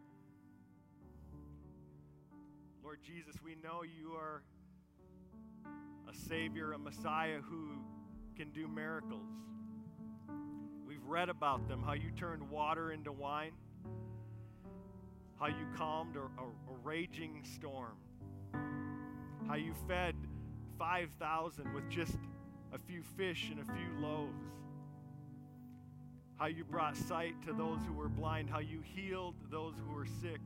Lord 2.82 3.00
Jesus, 3.02 3.36
we 3.42 3.56
know 3.62 3.82
you 3.82 4.12
are 4.12 4.42
a 6.08 6.14
Savior, 6.28 6.72
a 6.72 6.78
Messiah 6.78 7.40
who 7.40 7.70
can 8.36 8.50
do 8.50 8.68
miracles. 8.68 9.28
We've 10.86 11.04
read 11.04 11.28
about 11.28 11.68
them, 11.68 11.82
how 11.82 11.94
you 11.94 12.10
turned 12.12 12.48
water 12.50 12.92
into 12.92 13.12
wine, 13.12 13.52
how 15.38 15.46
you 15.46 15.66
calmed 15.76 16.16
a, 16.16 16.20
a, 16.20 16.22
a 16.22 16.76
raging 16.82 17.44
storm, 17.44 17.96
how 19.48 19.54
you 19.54 19.74
fed 19.88 20.14
5,000 20.82 21.72
with 21.74 21.88
just 21.88 22.16
a 22.74 22.78
few 22.78 23.04
fish 23.16 23.50
and 23.52 23.60
a 23.60 23.64
few 23.64 24.00
loaves, 24.00 24.42
how 26.34 26.46
you 26.46 26.64
brought 26.64 26.96
sight 26.96 27.40
to 27.46 27.52
those 27.52 27.78
who 27.86 27.92
were 27.92 28.08
blind, 28.08 28.50
how 28.50 28.58
you 28.58 28.80
healed 28.82 29.36
those 29.48 29.74
who 29.78 29.94
were 29.94 30.08
sick, 30.20 30.40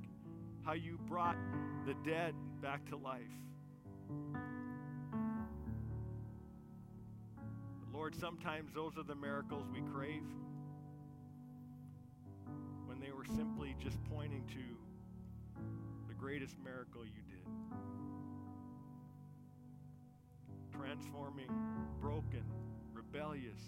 how 0.62 0.74
you 0.74 0.98
brought 1.08 1.38
the 1.86 1.94
dead 2.04 2.34
back 2.60 2.84
to 2.90 2.96
life. 2.98 3.22
Lord, 7.90 8.14
sometimes 8.14 8.74
those 8.74 8.98
are 8.98 9.04
the 9.04 9.14
miracles 9.14 9.64
we 9.72 9.80
crave 9.90 10.22
when 12.84 13.00
they 13.00 13.10
were 13.10 13.24
simply 13.24 13.74
just 13.82 13.96
pointing 14.04 14.44
to 14.48 15.62
the 16.08 16.14
greatest 16.14 16.56
miracle 16.62 17.06
you 17.06 17.22
Transforming 20.78 21.48
broken, 22.00 22.44
rebellious, 22.92 23.60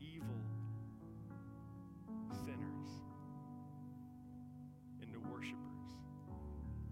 evil 0.00 0.26
sinners 2.44 2.88
into 5.02 5.18
worshipers. 5.30 5.58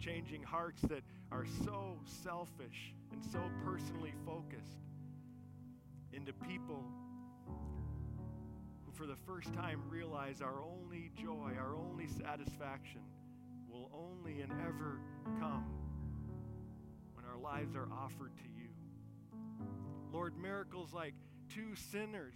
Changing 0.01 0.43
hearts 0.43 0.83
that 0.83 1.03
are 1.31 1.47
so 1.65 1.99
selfish 2.05 2.95
and 3.13 3.25
so 3.25 3.41
personally 3.65 4.13
focused 4.27 4.79
into 6.13 6.33
people 6.33 6.85
who, 8.85 8.93
for 8.93 9.07
the 9.07 9.17
first 9.27 9.53
time, 9.55 9.81
realize 9.89 10.41
our 10.41 10.63
only 10.63 11.11
joy, 11.17 11.53
our 11.59 11.75
only 11.75 12.07
satisfaction 12.09 13.01
will 13.71 13.91
only 13.95 14.43
and 14.43 14.53
ever 14.67 15.01
come 15.39 15.65
when 17.15 17.25
our 17.25 17.39
lives 17.39 17.75
are 17.75 17.89
offered 17.93 18.37
to 18.37 18.45
you. 18.45 18.52
Lord, 20.13 20.37
miracles 20.37 20.93
like 20.93 21.15
two 21.49 21.75
sinners 21.91 22.35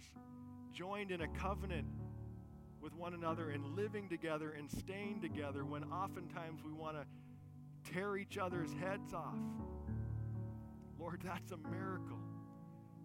joined 0.73 1.11
in 1.11 1.21
a 1.21 1.27
covenant 1.27 1.87
with 2.81 2.95
one 2.95 3.13
another 3.13 3.51
and 3.51 3.75
living 3.75 4.09
together 4.09 4.51
and 4.57 4.69
staying 4.69 5.21
together 5.21 5.63
when 5.63 5.83
oftentimes 5.85 6.61
we 6.65 6.71
want 6.71 6.97
to 6.97 7.93
tear 7.93 8.17
each 8.17 8.37
other's 8.37 8.73
heads 8.73 9.13
off. 9.13 9.37
Lord, 10.99 11.21
that's 11.23 11.51
a 11.51 11.57
miracle 11.69 12.17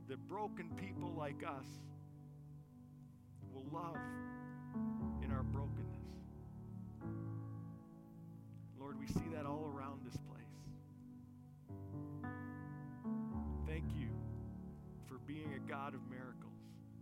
that 0.08 0.18
broken 0.28 0.70
people 0.76 1.12
like 1.16 1.42
us 1.46 1.66
will 3.52 3.66
love 3.72 3.96
in 5.22 5.30
our 5.30 5.42
brokenness. 5.42 6.00
Lord, 8.78 8.98
we 8.98 9.06
see 9.06 9.28
that 9.35 9.44
all 9.44 9.70
around 9.74 9.91
being 15.33 15.55
a 15.55 15.71
God 15.71 15.95
of 15.95 16.01
miracles. 16.11 16.61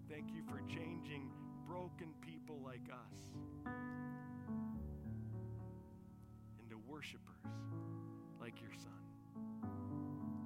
Thank 0.08 0.30
you 0.32 0.42
for 0.48 0.60
changing 0.68 1.30
broken 1.66 2.14
people 2.20 2.60
like 2.64 2.86
us 2.92 3.18
into 6.62 6.76
worshipers 6.88 7.42
like 8.40 8.60
your 8.60 8.70
Son. 8.74 8.92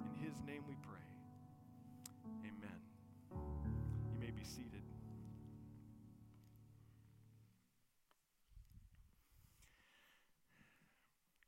In 0.07 0.27
His 0.27 0.35
name 0.47 0.63
we 0.67 0.77
pray. 0.77 1.01
Amen. 2.41 2.81
You 3.31 4.19
may 4.19 4.31
be 4.31 4.45
seated. 4.45 4.83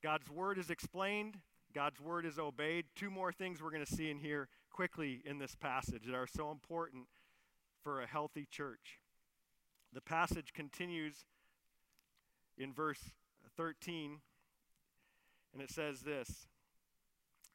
God's 0.03 0.29
word 0.31 0.59
is 0.59 0.69
explained, 0.69 1.39
God's 1.75 2.01
word 2.01 2.27
is 2.27 2.39
obeyed. 2.39 2.85
Two 2.95 3.11
more 3.11 3.33
things 3.33 3.63
we're 3.63 3.71
going 3.71 3.85
to 3.85 3.93
see 3.93 4.11
in 4.11 4.19
here 4.19 4.49
quickly 4.77 5.23
in 5.25 5.39
this 5.39 5.55
passage 5.55 6.03
that 6.05 6.15
are 6.15 6.27
so 6.27 6.51
important 6.51 7.05
for 7.83 8.03
a 8.03 8.07
healthy 8.07 8.47
church. 8.51 9.01
The 9.95 10.03
passage 10.03 10.53
continues 10.53 11.25
in 12.59 12.75
verse 12.75 13.01
13, 13.57 14.19
and 15.55 15.63
it 15.63 15.71
says 15.71 16.01
this. 16.01 16.49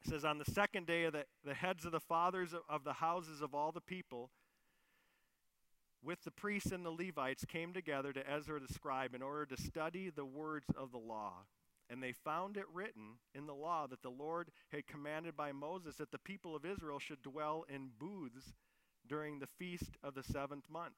It 0.04 0.10
says, 0.10 0.24
On 0.24 0.38
the 0.38 0.44
second 0.44 0.88
day 0.88 1.04
of 1.04 1.12
the, 1.12 1.24
the 1.44 1.54
heads 1.54 1.84
of 1.84 1.92
the 1.92 2.00
fathers 2.00 2.54
of 2.68 2.82
the 2.82 2.94
houses 2.94 3.40
of 3.40 3.54
all 3.54 3.70
the 3.70 3.80
people, 3.80 4.30
with 6.02 6.24
the 6.24 6.32
priests 6.32 6.72
and 6.72 6.84
the 6.84 6.90
Levites, 6.90 7.44
came 7.44 7.72
together 7.72 8.12
to 8.12 8.28
Ezra 8.28 8.58
the 8.58 8.72
scribe 8.72 9.14
in 9.14 9.22
order 9.22 9.46
to 9.46 9.62
study 9.62 10.10
the 10.10 10.24
words 10.24 10.66
of 10.76 10.90
the 10.90 10.98
law. 10.98 11.44
And 11.92 12.02
they 12.02 12.12
found 12.12 12.56
it 12.56 12.64
written 12.72 13.18
in 13.34 13.46
the 13.46 13.54
law 13.54 13.86
that 13.86 14.00
the 14.00 14.08
Lord 14.08 14.50
had 14.70 14.86
commanded 14.86 15.36
by 15.36 15.52
Moses 15.52 15.96
that 15.96 16.10
the 16.10 16.18
people 16.18 16.56
of 16.56 16.64
Israel 16.64 16.98
should 16.98 17.20
dwell 17.20 17.66
in 17.68 17.90
booths 17.98 18.54
during 19.06 19.38
the 19.38 19.48
feast 19.58 19.98
of 20.02 20.14
the 20.14 20.22
seventh 20.22 20.70
month, 20.70 20.94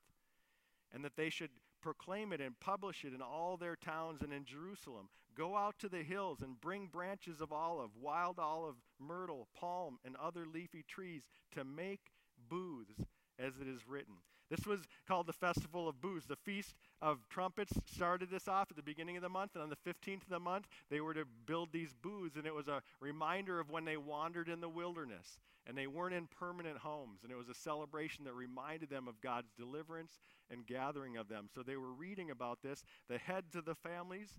and 0.92 1.04
that 1.04 1.16
they 1.16 1.30
should 1.30 1.50
proclaim 1.82 2.32
it 2.32 2.40
and 2.40 2.60
publish 2.60 3.04
it 3.04 3.12
in 3.12 3.20
all 3.20 3.56
their 3.56 3.74
towns 3.74 4.22
and 4.22 4.32
in 4.32 4.44
Jerusalem. 4.44 5.08
Go 5.36 5.56
out 5.56 5.74
to 5.80 5.88
the 5.88 6.04
hills 6.04 6.42
and 6.42 6.60
bring 6.60 6.86
branches 6.86 7.40
of 7.40 7.52
olive, 7.52 7.90
wild 8.00 8.38
olive, 8.38 8.76
myrtle, 9.00 9.48
palm, 9.52 9.98
and 10.04 10.14
other 10.14 10.46
leafy 10.46 10.84
trees 10.86 11.22
to 11.56 11.64
make 11.64 12.12
booths, 12.48 13.00
as 13.36 13.54
it 13.60 13.66
is 13.66 13.88
written. 13.88 14.14
This 14.54 14.66
was 14.66 14.80
called 15.08 15.26
the 15.26 15.32
Festival 15.32 15.88
of 15.88 16.00
Booths. 16.00 16.26
The 16.26 16.36
Feast 16.36 16.76
of 17.02 17.28
Trumpets 17.28 17.72
started 17.92 18.30
this 18.30 18.46
off 18.46 18.70
at 18.70 18.76
the 18.76 18.84
beginning 18.84 19.16
of 19.16 19.22
the 19.22 19.28
month, 19.28 19.52
and 19.54 19.62
on 19.64 19.68
the 19.68 19.90
15th 19.90 20.22
of 20.22 20.28
the 20.28 20.38
month, 20.38 20.68
they 20.90 21.00
were 21.00 21.14
to 21.14 21.24
build 21.44 21.70
these 21.72 21.92
booths, 21.92 22.36
and 22.36 22.46
it 22.46 22.54
was 22.54 22.68
a 22.68 22.80
reminder 23.00 23.58
of 23.58 23.70
when 23.70 23.84
they 23.84 23.96
wandered 23.96 24.48
in 24.48 24.60
the 24.60 24.68
wilderness, 24.68 25.40
and 25.66 25.76
they 25.76 25.88
weren't 25.88 26.14
in 26.14 26.28
permanent 26.28 26.78
homes, 26.78 27.24
and 27.24 27.32
it 27.32 27.36
was 27.36 27.48
a 27.48 27.54
celebration 27.54 28.24
that 28.24 28.34
reminded 28.34 28.90
them 28.90 29.08
of 29.08 29.20
God's 29.20 29.50
deliverance 29.58 30.20
and 30.48 30.64
gathering 30.64 31.16
of 31.16 31.28
them. 31.28 31.48
So 31.52 31.64
they 31.64 31.76
were 31.76 31.92
reading 31.92 32.30
about 32.30 32.62
this. 32.62 32.84
The 33.08 33.18
heads 33.18 33.56
of 33.56 33.64
the 33.64 33.74
families 33.74 34.38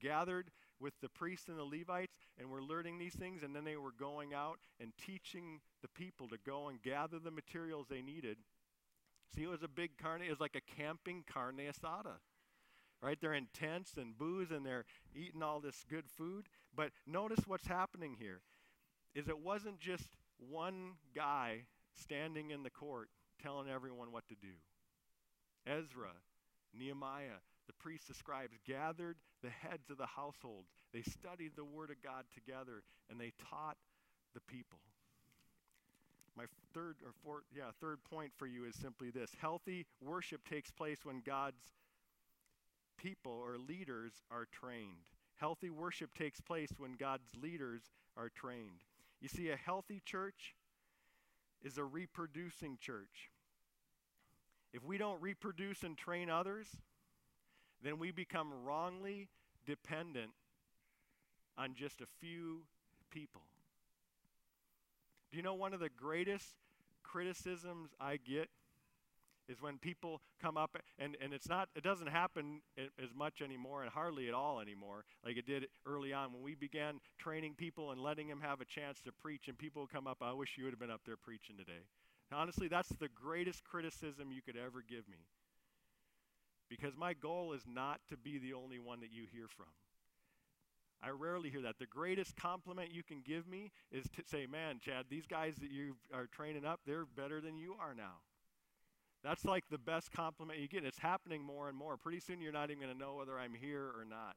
gathered 0.00 0.50
with 0.80 0.94
the 1.02 1.10
priests 1.10 1.48
and 1.48 1.58
the 1.58 1.64
Levites, 1.64 2.16
and 2.38 2.48
were 2.48 2.62
learning 2.62 2.98
these 2.98 3.14
things, 3.14 3.42
and 3.42 3.54
then 3.54 3.64
they 3.64 3.76
were 3.76 3.92
going 3.92 4.32
out 4.32 4.58
and 4.80 4.92
teaching 4.96 5.60
the 5.82 5.88
people 5.88 6.28
to 6.28 6.38
go 6.46 6.68
and 6.68 6.82
gather 6.82 7.18
the 7.18 7.30
materials 7.30 7.86
they 7.90 8.00
needed 8.00 8.38
See, 9.34 9.42
it 9.42 9.48
was 9.48 9.62
a 9.62 9.68
big 9.68 9.96
carne, 9.98 10.22
it 10.22 10.30
was 10.30 10.40
like 10.40 10.56
a 10.56 10.76
camping 10.76 11.24
carne 11.32 11.58
asada. 11.58 12.16
Right? 13.02 13.18
They're 13.20 13.34
in 13.34 13.48
tents 13.52 13.92
and 13.98 14.16
booze 14.16 14.50
and 14.50 14.64
they're 14.64 14.86
eating 15.14 15.42
all 15.42 15.60
this 15.60 15.84
good 15.90 16.08
food. 16.08 16.48
But 16.74 16.90
notice 17.06 17.40
what's 17.46 17.66
happening 17.66 18.16
here 18.18 18.40
is 19.14 19.28
it 19.28 19.38
wasn't 19.38 19.78
just 19.78 20.16
one 20.38 20.92
guy 21.14 21.64
standing 21.94 22.50
in 22.50 22.62
the 22.62 22.70
court 22.70 23.08
telling 23.42 23.68
everyone 23.68 24.10
what 24.10 24.26
to 24.28 24.34
do. 24.34 24.54
Ezra, 25.66 26.12
Nehemiah, 26.76 27.40
the 27.66 27.72
priests, 27.74 28.08
the 28.08 28.14
scribes 28.14 28.56
gathered 28.66 29.16
the 29.42 29.50
heads 29.50 29.90
of 29.90 29.98
the 29.98 30.06
households. 30.06 30.70
They 30.92 31.02
studied 31.02 31.52
the 31.56 31.64
word 31.64 31.90
of 31.90 32.02
God 32.02 32.24
together 32.32 32.82
and 33.10 33.20
they 33.20 33.32
taught 33.50 33.76
the 34.34 34.40
people. 34.40 34.80
My 36.36 36.44
third 36.72 36.96
or 37.04 37.12
fourth, 37.22 37.44
yeah, 37.56 37.70
third 37.80 37.98
point 38.04 38.32
for 38.36 38.46
you 38.46 38.64
is 38.64 38.74
simply 38.74 39.10
this 39.10 39.30
healthy 39.40 39.86
worship 40.00 40.40
takes 40.48 40.70
place 40.70 40.98
when 41.04 41.22
God's 41.24 41.62
people 42.96 43.32
or 43.32 43.56
leaders 43.58 44.12
are 44.30 44.46
trained. 44.50 45.10
Healthy 45.36 45.70
worship 45.70 46.14
takes 46.14 46.40
place 46.40 46.70
when 46.76 46.94
God's 46.94 47.28
leaders 47.40 47.82
are 48.16 48.28
trained. 48.28 48.82
You 49.20 49.28
see, 49.28 49.50
a 49.50 49.56
healthy 49.56 50.02
church 50.04 50.54
is 51.62 51.78
a 51.78 51.84
reproducing 51.84 52.78
church. 52.80 53.30
If 54.72 54.84
we 54.84 54.98
don't 54.98 55.20
reproduce 55.22 55.82
and 55.82 55.96
train 55.96 56.28
others, 56.28 56.66
then 57.82 57.98
we 57.98 58.10
become 58.10 58.52
wrongly 58.64 59.28
dependent 59.66 60.32
on 61.56 61.74
just 61.74 62.00
a 62.00 62.06
few 62.20 62.62
people. 63.10 63.42
Do 65.34 65.38
you 65.38 65.42
know 65.42 65.54
one 65.54 65.74
of 65.74 65.80
the 65.80 65.88
greatest 65.88 66.46
criticisms 67.02 67.90
I 68.00 68.18
get 68.18 68.48
is 69.48 69.60
when 69.60 69.78
people 69.78 70.20
come 70.40 70.56
up 70.56 70.76
and, 70.96 71.16
and 71.20 71.32
it's 71.32 71.48
not 71.48 71.68
it 71.74 71.82
doesn't 71.82 72.06
happen 72.06 72.60
as 72.78 73.10
much 73.16 73.42
anymore 73.42 73.82
and 73.82 73.90
hardly 73.90 74.28
at 74.28 74.34
all 74.34 74.60
anymore 74.60 75.04
like 75.24 75.36
it 75.36 75.44
did 75.44 75.66
early 75.86 76.12
on 76.12 76.32
when 76.32 76.40
we 76.40 76.54
began 76.54 77.00
training 77.18 77.54
people 77.56 77.90
and 77.90 78.00
letting 78.00 78.28
them 78.28 78.42
have 78.42 78.60
a 78.60 78.64
chance 78.64 79.00
to 79.00 79.10
preach 79.10 79.48
and 79.48 79.58
people 79.58 79.88
come 79.92 80.06
up 80.06 80.18
i 80.22 80.32
wish 80.32 80.50
you 80.56 80.62
would 80.62 80.72
have 80.72 80.78
been 80.78 80.88
up 80.88 81.00
there 81.04 81.16
preaching 81.16 81.56
today. 81.56 81.82
Honestly 82.32 82.68
that's 82.68 82.90
the 83.00 83.08
greatest 83.08 83.64
criticism 83.64 84.30
you 84.30 84.40
could 84.40 84.56
ever 84.56 84.84
give 84.88 85.08
me 85.08 85.26
because 86.70 86.96
my 86.96 87.12
goal 87.12 87.54
is 87.54 87.64
not 87.66 87.98
to 88.08 88.16
be 88.16 88.38
the 88.38 88.52
only 88.52 88.78
one 88.78 89.00
that 89.00 89.10
you 89.10 89.24
hear 89.32 89.48
from 89.48 89.66
I 91.04 91.10
rarely 91.10 91.50
hear 91.50 91.62
that. 91.62 91.78
The 91.78 91.86
greatest 91.86 92.34
compliment 92.36 92.90
you 92.92 93.02
can 93.02 93.20
give 93.26 93.46
me 93.46 93.70
is 93.92 94.04
to 94.16 94.22
say, 94.24 94.46
man, 94.46 94.80
Chad, 94.80 95.06
these 95.10 95.26
guys 95.26 95.54
that 95.56 95.70
you 95.70 95.96
are 96.14 96.26
training 96.26 96.64
up, 96.64 96.80
they're 96.86 97.04
better 97.04 97.40
than 97.40 97.58
you 97.58 97.74
are 97.78 97.94
now. 97.94 98.22
That's 99.22 99.44
like 99.44 99.64
the 99.70 99.78
best 99.78 100.12
compliment 100.12 100.60
you 100.60 100.68
get. 100.68 100.84
It's 100.84 100.98
happening 100.98 101.42
more 101.42 101.68
and 101.68 101.76
more. 101.76 101.96
Pretty 101.96 102.20
soon 102.20 102.40
you're 102.40 102.52
not 102.52 102.70
even 102.70 102.82
going 102.82 102.92
to 102.92 102.98
know 102.98 103.14
whether 103.14 103.38
I'm 103.38 103.54
here 103.54 103.84
or 103.84 104.04
not. 104.08 104.36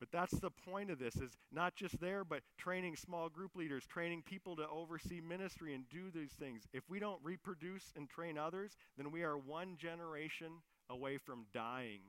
But 0.00 0.10
that's 0.10 0.40
the 0.40 0.50
point 0.50 0.90
of 0.90 0.98
this 0.98 1.14
is 1.14 1.30
not 1.52 1.76
just 1.76 2.00
there, 2.00 2.24
but 2.24 2.40
training 2.58 2.96
small 2.96 3.28
group 3.28 3.54
leaders, 3.54 3.86
training 3.86 4.22
people 4.26 4.56
to 4.56 4.66
oversee 4.68 5.20
ministry 5.20 5.74
and 5.74 5.88
do 5.88 6.10
these 6.12 6.32
things. 6.32 6.64
If 6.72 6.82
we 6.88 6.98
don't 6.98 7.20
reproduce 7.22 7.92
and 7.96 8.08
train 8.08 8.36
others, 8.36 8.72
then 8.96 9.12
we 9.12 9.22
are 9.22 9.38
one 9.38 9.76
generation 9.76 10.48
away 10.90 11.18
from 11.18 11.46
dying 11.54 12.00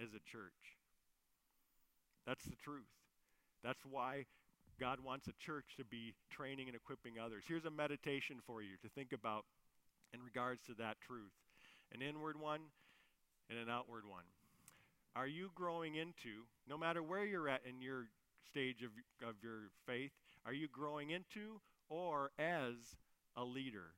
as 0.00 0.10
a 0.10 0.30
church. 0.30 0.78
That's 2.26 2.44
the 2.44 2.56
truth. 2.56 2.90
That's 3.64 3.84
why 3.88 4.26
God 4.80 4.98
wants 5.04 5.28
a 5.28 5.32
church 5.38 5.76
to 5.76 5.84
be 5.84 6.14
training 6.30 6.68
and 6.68 6.76
equipping 6.76 7.14
others. 7.22 7.44
Here's 7.46 7.64
a 7.64 7.70
meditation 7.70 8.36
for 8.46 8.62
you 8.62 8.76
to 8.82 8.88
think 8.88 9.12
about 9.12 9.44
in 10.12 10.20
regards 10.22 10.62
to 10.66 10.74
that 10.74 11.00
truth 11.00 11.32
an 11.94 12.00
inward 12.00 12.40
one 12.40 12.60
and 13.50 13.58
an 13.58 13.68
outward 13.68 14.04
one. 14.08 14.24
Are 15.14 15.26
you 15.26 15.50
growing 15.54 15.96
into, 15.96 16.48
no 16.66 16.78
matter 16.78 17.02
where 17.02 17.24
you're 17.24 17.48
at 17.48 17.60
in 17.68 17.82
your 17.82 18.06
stage 18.48 18.82
of, 18.82 18.90
of 19.28 19.34
your 19.42 19.68
faith, 19.86 20.12
are 20.46 20.54
you 20.54 20.68
growing 20.68 21.10
into 21.10 21.60
or 21.90 22.30
as 22.38 22.96
a 23.36 23.44
leader? 23.44 23.92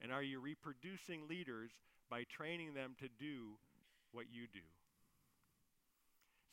And 0.00 0.10
are 0.12 0.22
you 0.22 0.40
reproducing 0.40 1.28
leaders 1.28 1.70
by 2.10 2.24
training 2.24 2.72
them 2.72 2.94
to 3.00 3.08
do 3.18 3.58
what 4.12 4.26
you 4.32 4.46
do? 4.52 4.64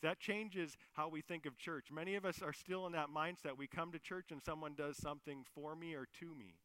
That 0.02 0.20
changes 0.20 0.78
how 0.94 1.10
we 1.10 1.22
think 1.22 1.46
of 1.46 1.58
church. 1.58 1.88
Many 1.92 2.16
of 2.16 2.26
us 2.26 2.42
are 2.42 2.54
still 2.54 2.86
in 2.86 2.92
that 2.94 3.08
mindset. 3.16 3.58
We 3.58 3.68
come 3.68 3.92
to 3.92 4.00
church 4.00 4.32
and 4.32 4.42
someone 4.42 4.74
does 4.76 4.98
something 4.98 5.46
for 5.54 5.76
me 5.76 5.96
or 5.96 6.08
to 6.20 6.36
me. 6.36 6.56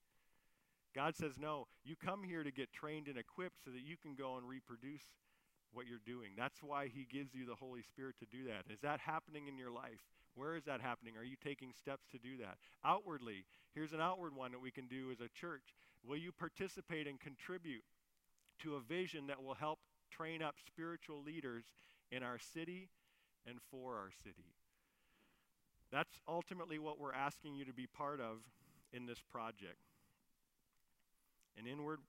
God 0.94 1.16
says, 1.16 1.34
no, 1.38 1.68
you 1.84 1.94
come 1.94 2.24
here 2.24 2.42
to 2.42 2.50
get 2.50 2.72
trained 2.72 3.06
and 3.06 3.16
equipped 3.16 3.64
so 3.64 3.70
that 3.70 3.82
you 3.82 3.96
can 3.96 4.14
go 4.14 4.36
and 4.36 4.48
reproduce 4.48 5.04
what 5.72 5.86
you're 5.86 6.02
doing. 6.04 6.30
That's 6.36 6.62
why 6.62 6.88
He 6.88 7.06
gives 7.10 7.34
you 7.34 7.46
the 7.46 7.54
Holy 7.54 7.82
Spirit 7.82 8.16
to 8.18 8.26
do 8.26 8.44
that. 8.48 8.72
Is 8.72 8.80
that 8.80 8.98
happening 8.98 9.46
in 9.46 9.56
your 9.56 9.70
life? 9.70 10.02
Where 10.34 10.56
is 10.56 10.64
that 10.64 10.80
happening? 10.80 11.14
Are 11.16 11.24
you 11.24 11.36
taking 11.42 11.72
steps 11.72 12.06
to 12.10 12.18
do 12.18 12.36
that? 12.38 12.56
Outwardly, 12.84 13.44
here's 13.74 13.92
an 13.92 14.00
outward 14.00 14.34
one 14.34 14.52
that 14.52 14.60
we 14.60 14.70
can 14.70 14.86
do 14.86 15.10
as 15.12 15.20
a 15.20 15.28
church. 15.28 15.74
Will 16.04 16.16
you 16.16 16.32
participate 16.32 17.06
and 17.06 17.20
contribute 17.20 17.84
to 18.62 18.76
a 18.76 18.80
vision 18.80 19.26
that 19.28 19.42
will 19.42 19.54
help 19.54 19.78
train 20.10 20.42
up 20.42 20.56
spiritual 20.66 21.22
leaders 21.22 21.64
in 22.10 22.22
our 22.22 22.38
city 22.38 22.88
and 23.46 23.58
for 23.70 23.96
our 23.96 24.10
city. 24.24 24.54
That's 25.90 26.20
ultimately 26.28 26.78
what 26.78 27.00
we're 27.00 27.14
asking 27.14 27.56
you 27.56 27.64
to 27.64 27.72
be 27.72 27.86
part 27.86 28.20
of 28.20 28.38
in 28.92 29.06
this 29.06 29.20
project 29.20 29.78
an 31.58 31.66
inward 31.66 32.00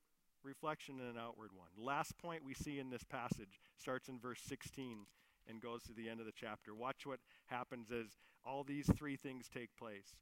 reflection 0.43 0.99
and 0.99 1.09
an 1.09 1.17
outward 1.17 1.49
one. 1.53 1.67
Last 1.77 2.17
point 2.17 2.45
we 2.45 2.53
see 2.53 2.79
in 2.79 2.89
this 2.89 3.03
passage 3.03 3.59
starts 3.77 4.07
in 4.07 4.19
verse 4.19 4.39
16 4.47 5.05
and 5.49 5.61
goes 5.61 5.83
to 5.83 5.93
the 5.93 6.09
end 6.09 6.19
of 6.19 6.25
the 6.25 6.31
chapter. 6.31 6.73
Watch 6.73 7.05
what 7.05 7.19
happens 7.47 7.91
as 7.91 8.17
all 8.45 8.63
these 8.63 8.89
three 8.95 9.17
things 9.17 9.49
take 9.53 9.75
place. 9.77 10.15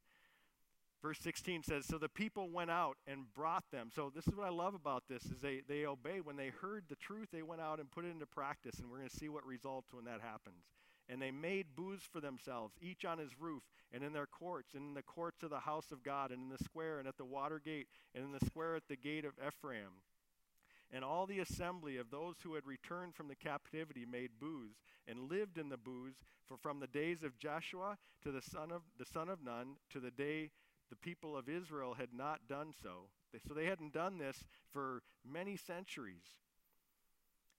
Verse 1.02 1.18
16 1.20 1.62
says, 1.62 1.86
So 1.86 1.96
the 1.96 2.08
people 2.08 2.50
went 2.50 2.70
out 2.70 2.96
and 3.06 3.32
brought 3.34 3.64
them. 3.72 3.88
So 3.94 4.12
this 4.14 4.26
is 4.26 4.34
what 4.34 4.46
I 4.46 4.50
love 4.50 4.74
about 4.74 5.04
this 5.08 5.24
is 5.24 5.40
they, 5.40 5.62
they 5.66 5.86
obey. 5.86 6.20
When 6.20 6.36
they 6.36 6.50
heard 6.60 6.84
the 6.88 6.96
truth, 6.96 7.28
they 7.32 7.42
went 7.42 7.62
out 7.62 7.80
and 7.80 7.90
put 7.90 8.04
it 8.04 8.10
into 8.10 8.26
practice, 8.26 8.78
and 8.78 8.90
we're 8.90 8.98
going 8.98 9.08
to 9.08 9.16
see 9.16 9.30
what 9.30 9.46
results 9.46 9.94
when 9.94 10.04
that 10.04 10.20
happens. 10.20 10.64
And 11.10 11.20
they 11.20 11.32
made 11.32 11.74
booths 11.74 12.06
for 12.10 12.20
themselves, 12.20 12.74
each 12.80 13.04
on 13.04 13.18
his 13.18 13.40
roof, 13.40 13.62
and 13.92 14.04
in 14.04 14.12
their 14.12 14.26
courts, 14.26 14.74
and 14.74 14.84
in 14.84 14.94
the 14.94 15.02
courts 15.02 15.42
of 15.42 15.50
the 15.50 15.58
house 15.58 15.90
of 15.90 16.04
God, 16.04 16.30
and 16.30 16.42
in 16.42 16.48
the 16.48 16.64
square, 16.64 17.00
and 17.00 17.08
at 17.08 17.16
the 17.16 17.24
water 17.24 17.60
gate, 17.62 17.88
and 18.14 18.24
in 18.24 18.32
the 18.32 18.46
square 18.46 18.76
at 18.76 18.86
the 18.88 18.96
gate 18.96 19.24
of 19.24 19.32
Ephraim. 19.44 20.02
And 20.92 21.04
all 21.04 21.26
the 21.26 21.40
assembly 21.40 21.96
of 21.96 22.10
those 22.10 22.36
who 22.42 22.54
had 22.54 22.66
returned 22.66 23.14
from 23.14 23.28
the 23.28 23.34
captivity 23.34 24.06
made 24.10 24.38
booths, 24.40 24.78
and 25.08 25.28
lived 25.28 25.58
in 25.58 25.68
the 25.68 25.76
booths, 25.76 26.22
for 26.46 26.56
from 26.56 26.78
the 26.78 26.86
days 26.86 27.24
of 27.24 27.38
Joshua 27.38 27.98
to 28.22 28.30
the 28.30 28.42
son 28.42 28.70
of 28.70 28.82
the 28.98 29.06
son 29.06 29.28
of 29.28 29.42
Nun 29.42 29.76
to 29.90 29.98
the 29.98 30.10
day 30.10 30.50
the 30.90 30.96
people 30.96 31.36
of 31.36 31.48
Israel 31.48 31.94
had 31.94 32.12
not 32.12 32.48
done 32.48 32.72
so. 32.82 33.08
So 33.46 33.54
they 33.54 33.66
hadn't 33.66 33.92
done 33.92 34.18
this 34.18 34.44
for 34.72 35.02
many 35.24 35.56
centuries. 35.56 36.24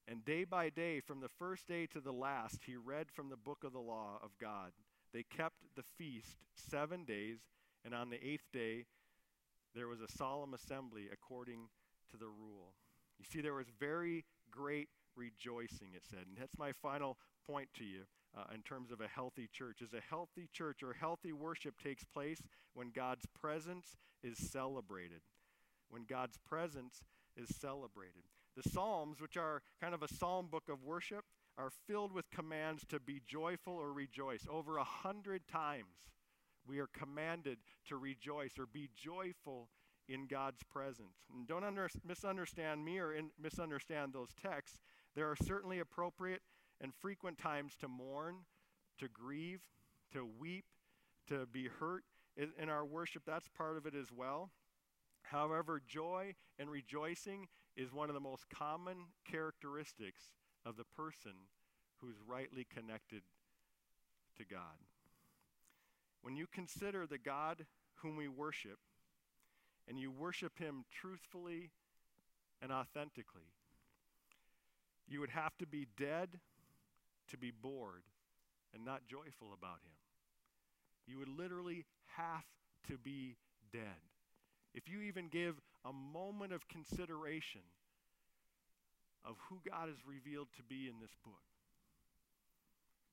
And 0.07 0.25
day 0.25 0.43
by 0.43 0.69
day, 0.69 0.99
from 0.99 1.21
the 1.21 1.29
first 1.29 1.67
day 1.67 1.87
to 1.87 2.01
the 2.01 2.11
last, 2.11 2.61
he 2.65 2.75
read 2.75 3.11
from 3.11 3.29
the 3.29 3.37
book 3.37 3.63
of 3.63 3.73
the 3.73 3.79
law 3.79 4.19
of 4.23 4.31
God. 4.39 4.71
They 5.13 5.23
kept 5.23 5.57
the 5.75 5.83
feast 5.97 6.37
seven 6.55 7.05
days, 7.05 7.39
and 7.85 7.93
on 7.93 8.09
the 8.09 8.25
eighth 8.25 8.51
day, 8.51 8.85
there 9.75 9.87
was 9.87 10.01
a 10.01 10.11
solemn 10.17 10.53
assembly 10.53 11.07
according 11.11 11.69
to 12.11 12.17
the 12.17 12.27
rule. 12.27 12.73
You 13.19 13.25
see, 13.25 13.41
there 13.41 13.53
was 13.53 13.67
very 13.79 14.25
great 14.49 14.89
rejoicing, 15.15 15.89
it 15.95 16.03
said. 16.09 16.25
And 16.27 16.37
that's 16.37 16.57
my 16.57 16.71
final 16.71 17.17
point 17.47 17.69
to 17.77 17.83
you 17.83 18.01
uh, 18.37 18.43
in 18.53 18.61
terms 18.61 18.91
of 18.91 19.01
a 19.01 19.07
healthy 19.07 19.49
church 19.51 19.81
is 19.81 19.93
a 19.93 20.01
healthy 20.09 20.49
church 20.53 20.83
or 20.83 20.93
healthy 20.93 21.33
worship 21.33 21.75
takes 21.81 22.03
place 22.03 22.41
when 22.73 22.91
God's 22.91 23.25
presence 23.39 23.97
is 24.23 24.37
celebrated. 24.37 25.21
When 25.89 26.05
God's 26.07 26.37
presence 26.37 27.03
is 27.35 27.55
celebrated. 27.55 28.23
The 28.55 28.69
Psalms, 28.69 29.21
which 29.21 29.37
are 29.37 29.61
kind 29.79 29.93
of 29.93 30.03
a 30.03 30.13
psalm 30.13 30.47
book 30.51 30.69
of 30.69 30.83
worship, 30.83 31.23
are 31.57 31.71
filled 31.87 32.11
with 32.11 32.29
commands 32.31 32.83
to 32.89 32.99
be 32.99 33.21
joyful 33.25 33.73
or 33.73 33.93
rejoice. 33.93 34.45
Over 34.49 34.77
a 34.77 34.83
hundred 34.83 35.47
times, 35.47 36.11
we 36.67 36.79
are 36.79 36.87
commanded 36.87 37.59
to 37.87 37.97
rejoice 37.97 38.59
or 38.59 38.65
be 38.65 38.89
joyful 38.95 39.69
in 40.07 40.27
God's 40.27 40.63
presence. 40.63 41.15
And 41.33 41.47
don't 41.47 41.63
under, 41.63 41.89
misunderstand 42.05 42.83
me 42.83 42.99
or 42.99 43.13
in, 43.13 43.31
misunderstand 43.41 44.13
those 44.13 44.33
texts. 44.41 44.79
There 45.15 45.29
are 45.29 45.35
certainly 45.35 45.79
appropriate 45.79 46.41
and 46.81 46.93
frequent 46.93 47.37
times 47.37 47.75
to 47.77 47.87
mourn, 47.87 48.37
to 48.99 49.07
grieve, 49.07 49.61
to 50.13 50.27
weep, 50.39 50.65
to 51.27 51.45
be 51.45 51.67
hurt 51.79 52.03
in 52.37 52.69
our 52.69 52.85
worship. 52.85 53.23
That's 53.25 53.47
part 53.49 53.77
of 53.77 53.85
it 53.85 53.95
as 53.95 54.11
well. 54.11 54.51
However, 55.23 55.81
joy 55.85 56.35
and 56.59 56.69
rejoicing 56.69 57.47
is 57.75 57.93
one 57.93 58.09
of 58.09 58.13
the 58.13 58.19
most 58.19 58.49
common 58.49 58.97
characteristics 59.29 60.21
of 60.65 60.77
the 60.77 60.83
person 60.83 61.31
who's 61.97 62.15
rightly 62.27 62.65
connected 62.73 63.21
to 64.37 64.45
God. 64.45 64.85
When 66.21 66.35
you 66.35 66.47
consider 66.47 67.05
the 67.05 67.17
God 67.17 67.65
whom 67.95 68.15
we 68.15 68.27
worship, 68.27 68.79
and 69.87 69.99
you 69.99 70.11
worship 70.11 70.57
him 70.59 70.85
truthfully 70.91 71.71
and 72.61 72.71
authentically, 72.71 73.53
you 75.07 75.19
would 75.19 75.31
have 75.31 75.57
to 75.57 75.67
be 75.67 75.87
dead 75.97 76.39
to 77.29 77.37
be 77.37 77.51
bored 77.51 78.03
and 78.73 78.85
not 78.85 79.07
joyful 79.07 79.53
about 79.53 79.79
him. 79.83 79.91
You 81.07 81.17
would 81.19 81.27
literally 81.27 81.85
have 82.15 82.45
to 82.87 82.97
be 82.97 83.35
dead. 83.73 84.10
If 84.73 84.87
you 84.87 85.01
even 85.01 85.27
give 85.27 85.55
a 85.85 85.91
moment 85.91 86.53
of 86.53 86.67
consideration 86.67 87.61
of 89.25 89.35
who 89.49 89.59
God 89.69 89.87
has 89.87 89.97
revealed 90.07 90.47
to 90.57 90.63
be 90.63 90.87
in 90.87 90.99
this 90.99 91.15
book, 91.23 91.41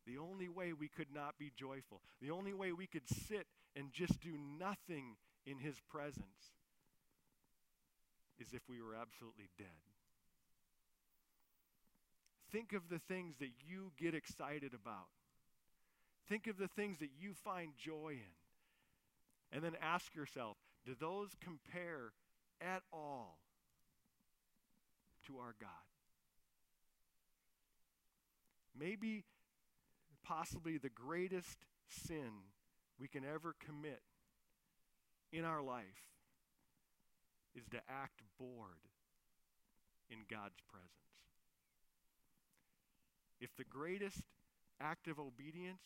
the 0.07 0.19
only 0.19 0.49
way 0.49 0.73
we 0.73 0.89
could 0.89 1.13
not 1.13 1.39
be 1.39 1.53
joyful, 1.57 2.01
the 2.23 2.31
only 2.31 2.55
way 2.55 2.73
we 2.73 2.87
could 2.87 3.09
sit 3.09 3.47
and 3.77 3.93
just 3.93 4.21
do 4.21 4.37
nothing 4.59 5.17
in 5.45 5.59
his 5.59 5.77
presence 5.91 6.55
is 8.39 8.53
if 8.53 8.63
we 8.69 8.81
were 8.81 8.95
absolutely 8.95 9.51
dead. 9.59 9.67
Think 12.51 12.73
of 12.73 12.89
the 12.89 12.99
things 13.01 13.37
that 13.41 13.51
you 13.69 13.93
get 13.99 14.15
excited 14.15 14.73
about. 14.73 15.09
Think 16.29 16.47
of 16.47 16.57
the 16.57 16.69
things 16.69 16.99
that 17.01 17.11
you 17.19 17.35
find 17.35 17.73
joy 17.77 18.13
in. 18.13 18.37
And 19.53 19.63
then 19.63 19.73
ask 19.83 20.15
yourself 20.15 20.57
do 20.89 20.97
those 20.99 21.29
compare 21.45 22.13
at 22.63 22.83
all 22.91 23.37
to 25.27 25.37
our 25.37 25.55
God? 25.61 25.69
Maybe, 28.79 29.25
possibly, 30.25 30.79
the 30.79 30.89
greatest 30.89 31.59
sin 31.89 32.31
we 32.99 33.07
can 33.07 33.23
ever 33.23 33.55
commit 33.63 34.01
in 35.31 35.45
our 35.45 35.61
life 35.61 35.85
is 37.55 37.67
to 37.71 37.77
act 37.87 38.23
bored 38.39 38.89
in 40.11 40.21
God's 40.31 40.57
presence. 40.71 40.89
If 43.43 43.55
the 43.59 43.65
greatest 43.65 44.23
act 44.81 45.07
of 45.07 45.19
obedience 45.19 45.83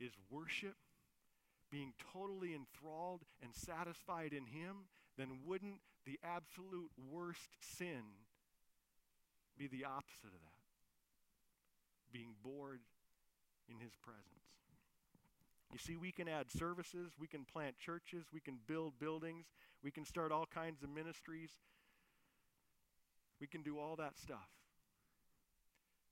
is 0.00 0.10
worship, 0.30 0.74
being 1.72 1.94
totally 2.12 2.54
enthralled 2.54 3.22
and 3.42 3.54
satisfied 3.54 4.32
in 4.32 4.44
Him, 4.44 4.84
then 5.16 5.38
wouldn't 5.44 5.80
the 6.04 6.20
absolute 6.22 6.90
worst 7.10 7.56
sin 7.60 8.04
be 9.58 9.66
the 9.66 9.84
opposite 9.84 10.26
of 10.26 10.42
that? 10.44 12.12
Being 12.12 12.34
bored 12.44 12.80
in 13.70 13.80
His 13.80 13.92
presence. 14.04 14.28
You 15.72 15.78
see, 15.78 15.96
we 15.96 16.12
can 16.12 16.28
add 16.28 16.52
services, 16.52 17.12
we 17.18 17.26
can 17.26 17.46
plant 17.50 17.78
churches, 17.78 18.26
we 18.32 18.40
can 18.40 18.58
build 18.68 18.98
buildings, 19.00 19.46
we 19.82 19.90
can 19.90 20.04
start 20.04 20.30
all 20.30 20.44
kinds 20.44 20.82
of 20.82 20.90
ministries, 20.90 21.50
we 23.40 23.46
can 23.46 23.62
do 23.62 23.78
all 23.78 23.96
that 23.96 24.18
stuff. 24.18 24.50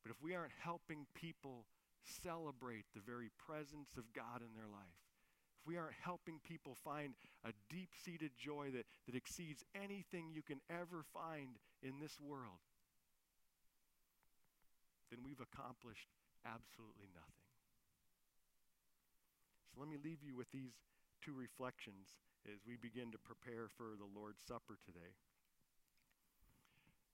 But 0.02 0.11
if 0.11 0.22
we 0.22 0.34
aren't 0.34 0.54
helping 0.64 1.04
people 1.14 1.66
celebrate 2.22 2.86
the 2.94 3.02
very 3.04 3.28
presence 3.46 3.98
of 3.98 4.04
God 4.14 4.40
in 4.40 4.56
their 4.56 4.66
life, 4.66 5.09
if 5.61 5.66
we 5.68 5.76
aren't 5.76 6.00
helping 6.02 6.40
people 6.40 6.76
find 6.82 7.14
a 7.44 7.52
deep 7.68 7.90
seated 7.92 8.30
joy 8.38 8.70
that, 8.72 8.86
that 9.06 9.14
exceeds 9.14 9.62
anything 9.74 10.32
you 10.32 10.42
can 10.42 10.61
ever 10.70 11.04
find 11.12 11.61
in 11.82 12.00
this 12.00 12.16
world, 12.20 12.64
then 15.11 15.20
we've 15.24 15.40
accomplished 15.40 16.08
absolutely 16.46 17.12
nothing. 17.12 17.44
So 19.68 19.80
let 19.80 19.88
me 19.88 19.98
leave 20.02 20.22
you 20.24 20.34
with 20.34 20.50
these 20.50 20.72
two 21.20 21.34
reflections 21.34 22.16
as 22.48 22.64
we 22.66 22.76
begin 22.80 23.12
to 23.12 23.18
prepare 23.18 23.68
for 23.68 23.92
the 23.98 24.08
Lord's 24.08 24.40
Supper 24.40 24.78
today. 24.86 25.12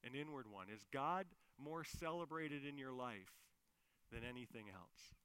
An 0.04 0.14
inward 0.14 0.46
one 0.46 0.68
is 0.72 0.86
God 0.92 1.26
more 1.58 1.82
celebrated 1.82 2.64
in 2.64 2.78
your 2.78 2.92
life 2.92 3.34
than 4.12 4.22
anything 4.22 4.66
else? 4.70 5.16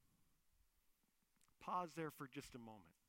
Pause 1.62 1.90
there 1.94 2.10
for 2.10 2.26
just 2.26 2.56
a 2.56 2.58
moment. 2.58 3.01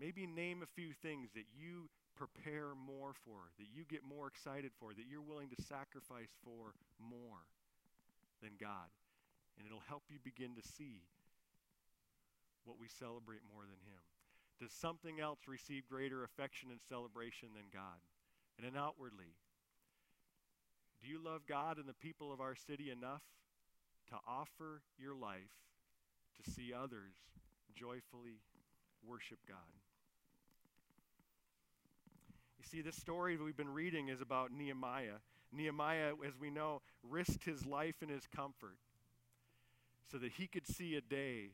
Maybe 0.00 0.26
name 0.26 0.62
a 0.62 0.66
few 0.66 0.96
things 0.96 1.28
that 1.34 1.44
you 1.52 1.90
prepare 2.16 2.72
more 2.72 3.12
for, 3.12 3.52
that 3.58 3.68
you 3.68 3.84
get 3.84 4.00
more 4.00 4.26
excited 4.26 4.72
for, 4.80 4.94
that 4.96 5.04
you're 5.04 5.20
willing 5.20 5.52
to 5.52 5.62
sacrifice 5.62 6.32
for 6.44 6.72
more 6.96 7.44
than 8.42 8.56
God. 8.58 8.88
And 9.58 9.68
it'll 9.68 9.84
help 9.88 10.04
you 10.08 10.16
begin 10.24 10.56
to 10.56 10.64
see 10.64 11.04
what 12.64 12.80
we 12.80 12.88
celebrate 12.88 13.44
more 13.52 13.68
than 13.68 13.80
Him. 13.84 14.00
Does 14.60 14.72
something 14.72 15.20
else 15.20 15.40
receive 15.46 15.88
greater 15.88 16.24
affection 16.24 16.70
and 16.70 16.80
celebration 16.88 17.50
than 17.54 17.68
God? 17.72 18.00
And 18.56 18.64
then 18.64 18.80
outwardly, 18.80 19.36
do 21.00 21.08
you 21.08 21.22
love 21.22 21.42
God 21.48 21.76
and 21.76 21.88
the 21.88 21.94
people 21.94 22.32
of 22.32 22.40
our 22.40 22.54
city 22.54 22.90
enough 22.90 23.22
to 24.08 24.16
offer 24.28 24.82
your 24.98 25.14
life 25.14 25.56
to 26.36 26.50
see 26.50 26.72
others 26.72 27.16
joyfully 27.74 28.40
worship 29.06 29.38
God? 29.48 29.80
See, 32.70 32.82
this 32.82 32.94
story 32.94 33.36
we've 33.36 33.56
been 33.56 33.72
reading 33.72 34.10
is 34.10 34.20
about 34.20 34.52
Nehemiah. 34.52 35.18
Nehemiah, 35.52 36.12
as 36.24 36.38
we 36.38 36.50
know, 36.50 36.82
risked 37.02 37.42
his 37.42 37.66
life 37.66 37.96
and 38.00 38.08
his 38.08 38.28
comfort 38.34 38.76
so 40.12 40.18
that 40.18 40.30
he 40.30 40.46
could 40.46 40.68
see 40.68 40.94
a 40.94 41.00
day 41.00 41.50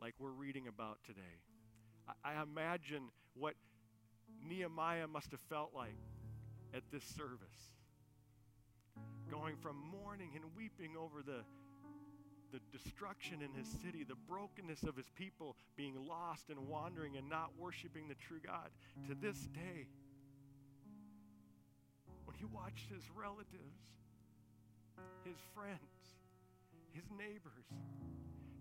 like 0.00 0.14
we're 0.18 0.30
reading 0.30 0.66
about 0.66 0.98
today. 1.04 1.20
I, 2.08 2.36
I 2.36 2.42
imagine 2.42 3.10
what 3.34 3.52
Nehemiah 4.48 5.08
must 5.08 5.30
have 5.32 5.40
felt 5.40 5.72
like 5.74 5.98
at 6.72 6.84
this 6.90 7.04
service 7.04 7.74
going 9.30 9.56
from 9.56 9.76
mourning 9.76 10.30
and 10.34 10.44
weeping 10.56 10.96
over 10.98 11.22
the, 11.22 11.44
the 12.52 12.60
destruction 12.76 13.40
in 13.42 13.52
his 13.58 13.66
city, 13.82 14.04
the 14.04 14.14
brokenness 14.28 14.82
of 14.82 14.96
his 14.96 15.08
people 15.14 15.56
being 15.76 15.96
lost 16.06 16.50
and 16.50 16.68
wandering 16.68 17.16
and 17.16 17.28
not 17.28 17.50
worshiping 17.58 18.08
the 18.08 18.14
true 18.14 18.40
God. 18.44 18.68
To 19.08 19.14
this 19.14 19.38
day, 19.46 19.88
when 22.26 22.36
he 22.36 22.44
watched 22.44 22.90
his 22.90 23.02
relatives, 23.16 23.80
his 25.24 25.36
friends, 25.54 25.80
his 26.92 27.04
neighbors 27.10 27.66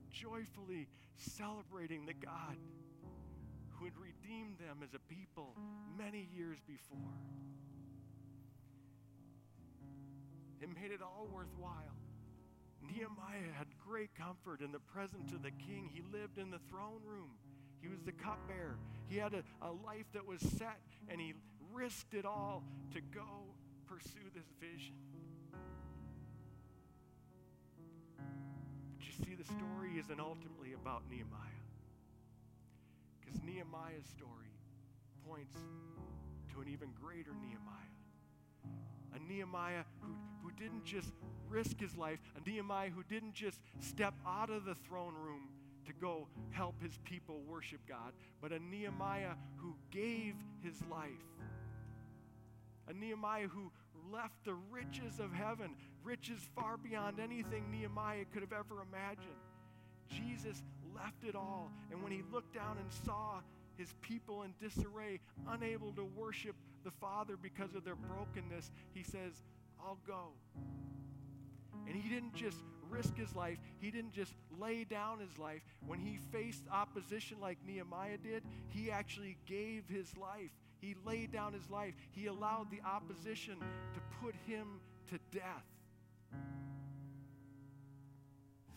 joyfully 0.09 0.87
celebrating 1.17 2.05
the 2.05 2.13
God 2.13 2.57
who 3.69 3.85
had 3.85 3.93
redeemed 3.97 4.57
them 4.57 4.79
as 4.83 4.93
a 4.93 4.99
people 5.13 5.55
many 5.97 6.29
years 6.33 6.57
before. 6.67 6.97
It 10.61 10.69
made 10.69 10.91
it 10.91 11.01
all 11.01 11.27
worthwhile. 11.33 12.00
Nehemiah 12.87 13.53
had 13.57 13.67
great 13.85 14.09
comfort 14.15 14.61
in 14.61 14.71
the 14.71 14.79
presence 14.79 15.31
of 15.31 15.43
the 15.43 15.51
king. 15.51 15.89
He 15.93 16.01
lived 16.01 16.37
in 16.37 16.51
the 16.51 16.59
throne 16.69 17.01
room. 17.05 17.31
He 17.81 17.87
was 17.87 18.01
the 18.01 18.11
cupbearer. 18.11 18.77
He 19.07 19.17
had 19.17 19.33
a, 19.33 19.43
a 19.61 19.71
life 19.71 20.05
that 20.13 20.25
was 20.25 20.41
set, 20.41 20.79
and 21.09 21.19
he 21.19 21.33
risked 21.73 22.13
it 22.13 22.25
all 22.25 22.63
to 22.93 23.01
go 23.01 23.55
pursue 23.87 24.29
this 24.33 24.45
vision. 24.59 24.95
But 28.97 29.05
you 29.05 29.25
see, 29.25 29.35
the 29.35 29.43
story 29.43 29.97
isn't 29.99 30.19
ultimately 30.19 30.73
about 30.73 31.03
Nehemiah. 31.09 31.39
Because 33.19 33.41
Nehemiah's 33.43 34.05
story 34.05 34.53
points 35.27 35.55
to 36.53 36.61
an 36.61 36.67
even 36.67 36.89
greater 37.01 37.31
Nehemiah 37.41 38.00
a 39.15 39.31
Nehemiah 39.31 39.83
who, 40.01 40.13
who 40.43 40.51
didn't 40.51 40.83
just 40.83 41.11
risk 41.49 41.79
his 41.79 41.95
life, 41.95 42.19
a 42.35 42.49
Nehemiah 42.49 42.89
who 42.89 43.03
didn't 43.03 43.33
just 43.33 43.59
step 43.79 44.13
out 44.25 44.49
of 44.49 44.65
the 44.65 44.75
throne 44.75 45.15
room 45.15 45.49
to 45.85 45.93
go 45.93 46.27
help 46.51 46.81
his 46.81 46.97
people 47.03 47.41
worship 47.47 47.81
God, 47.87 48.13
but 48.41 48.51
a 48.51 48.59
Nehemiah 48.59 49.33
who 49.57 49.75
gave 49.91 50.35
his 50.63 50.75
life. 50.89 51.09
A 52.87 52.93
Nehemiah 52.93 53.47
who 53.47 53.71
left 54.11 54.43
the 54.43 54.53
riches 54.71 55.19
of 55.19 55.33
heaven, 55.33 55.75
riches 56.03 56.39
far 56.55 56.77
beyond 56.77 57.19
anything 57.19 57.69
Nehemiah 57.71 58.25
could 58.31 58.41
have 58.41 58.53
ever 58.53 58.81
imagined. 58.81 59.35
Jesus 60.09 60.61
left 60.95 61.23
it 61.23 61.35
all, 61.35 61.71
and 61.91 62.01
when 62.03 62.11
he 62.11 62.21
looked 62.31 62.53
down 62.53 62.77
and 62.77 62.91
saw 63.05 63.39
his 63.77 63.93
people 64.01 64.43
in 64.43 64.53
disarray, 64.61 65.19
unable 65.47 65.93
to 65.93 66.03
worship 66.03 66.55
the 66.83 66.91
Father 66.91 67.37
because 67.41 67.75
of 67.75 67.83
their 67.83 67.95
brokenness, 67.95 68.71
he 68.93 69.03
says, 69.03 69.33
I'll 69.79 69.99
go. 70.05 70.29
And 71.87 71.95
he 71.95 72.09
didn't 72.09 72.35
just 72.35 72.57
risk 72.89 73.15
his 73.15 73.33
life, 73.35 73.57
he 73.79 73.89
didn't 73.89 74.11
just 74.11 74.33
lay 74.59 74.83
down 74.83 75.19
his 75.19 75.37
life. 75.37 75.61
When 75.87 75.99
he 75.99 76.19
faced 76.31 76.63
opposition 76.71 77.37
like 77.39 77.57
Nehemiah 77.65 78.17
did, 78.17 78.43
he 78.67 78.91
actually 78.91 79.37
gave 79.45 79.85
his 79.87 80.15
life. 80.17 80.51
He 80.79 80.95
laid 81.05 81.31
down 81.31 81.53
his 81.53 81.69
life. 81.69 81.93
He 82.11 82.25
allowed 82.25 82.69
the 82.71 82.81
opposition 82.85 83.57
to 83.59 83.99
put 84.21 84.35
him 84.47 84.81
to 85.09 85.19
death 85.31 85.65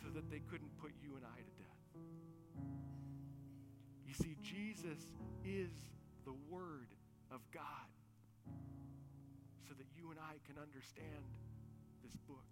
so 0.02 0.10
that 0.14 0.30
they 0.30 0.40
couldn't 0.50 0.76
put 0.80 0.92
you 1.02 1.16
and 1.16 1.24
I 1.24 1.38
to 1.38 1.42
death. 1.58 2.02
You 4.06 4.14
see, 4.14 4.36
Jesus 4.42 4.98
is 5.44 5.70
the 6.24 6.34
Word 6.50 6.88
of 7.32 7.40
God 7.52 7.93
you 10.04 10.10
and 10.10 10.20
I 10.20 10.36
can 10.44 10.60
understand 10.60 11.24
this 12.04 12.12
book. 12.28 12.44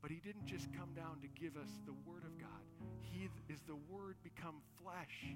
But 0.00 0.12
he 0.12 0.22
didn't 0.22 0.46
just 0.46 0.72
come 0.72 0.94
down 0.94 1.18
to 1.20 1.28
give 1.34 1.56
us 1.56 1.68
the 1.84 1.92
Word 2.06 2.22
of 2.22 2.38
God. 2.38 2.62
He 3.02 3.28
is 3.50 3.58
the 3.66 3.74
Word 3.90 4.14
become 4.22 4.62
flesh. 4.78 5.34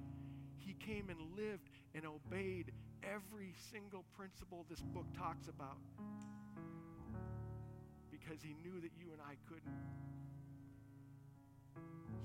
He 0.59 0.75
came 0.79 1.11
and 1.11 1.19
lived 1.35 1.69
and 1.93 2.07
obeyed 2.07 2.71
every 3.03 3.53
single 3.73 4.05
principle 4.17 4.65
this 4.71 4.81
book 4.95 5.07
talks 5.19 5.49
about 5.49 5.77
because 8.13 8.39
he 8.41 8.55
knew 8.63 8.81
that 8.81 8.95
you 8.97 9.11
and 9.11 9.21
I 9.21 9.35
couldn't. 9.51 9.75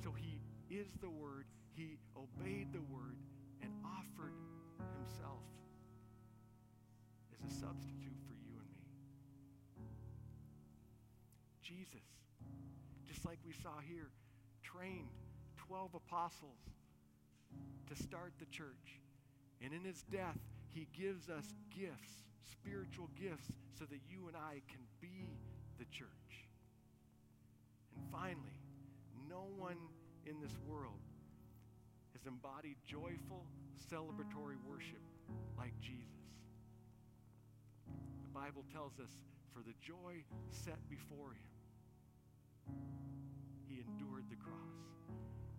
So 0.04 0.14
he 0.14 0.40
is 0.70 0.88
the 1.02 1.10
Word. 1.10 1.46
He 1.74 1.98
obeyed 2.16 2.72
the 2.72 2.86
Word 2.94 3.18
and 3.64 3.74
offered 3.84 4.38
himself 4.94 5.42
as 7.34 7.52
a 7.52 7.54
substitute 7.60 8.29
Jesus, 11.70 12.02
just 13.06 13.26
like 13.26 13.38
we 13.46 13.54
saw 13.62 13.78
here, 13.88 14.10
trained 14.64 15.14
12 15.68 15.94
apostles 15.94 16.58
to 17.88 17.96
start 17.96 18.34
the 18.40 18.46
church. 18.48 18.98
And 19.62 19.72
in 19.72 19.84
his 19.84 20.02
death, 20.12 20.40
he 20.74 20.88
gives 20.98 21.30
us 21.30 21.54
gifts, 21.70 22.26
spiritual 22.52 23.10
gifts, 23.20 23.54
so 23.78 23.86
that 23.86 24.00
you 24.10 24.28
and 24.28 24.36
I 24.36 24.62
can 24.68 24.82
be 25.00 25.30
the 25.78 25.86
church. 25.86 26.50
And 27.96 28.04
finally, 28.12 28.58
no 29.30 29.46
one 29.56 29.78
in 30.26 30.42
this 30.42 30.58
world 30.66 31.06
has 32.14 32.26
embodied 32.26 32.78
joyful, 32.88 33.46
celebratory 33.94 34.58
worship 34.66 35.06
like 35.56 35.74
Jesus. 35.82 36.34
The 37.86 38.34
Bible 38.34 38.66
tells 38.74 38.94
us 39.00 39.12
for 39.54 39.62
the 39.62 39.76
joy 39.82 40.24
set 40.50 40.80
before 40.90 41.34
him, 41.34 41.59
he 43.68 43.82
endured 43.82 44.26
the 44.30 44.36
cross. 44.36 44.80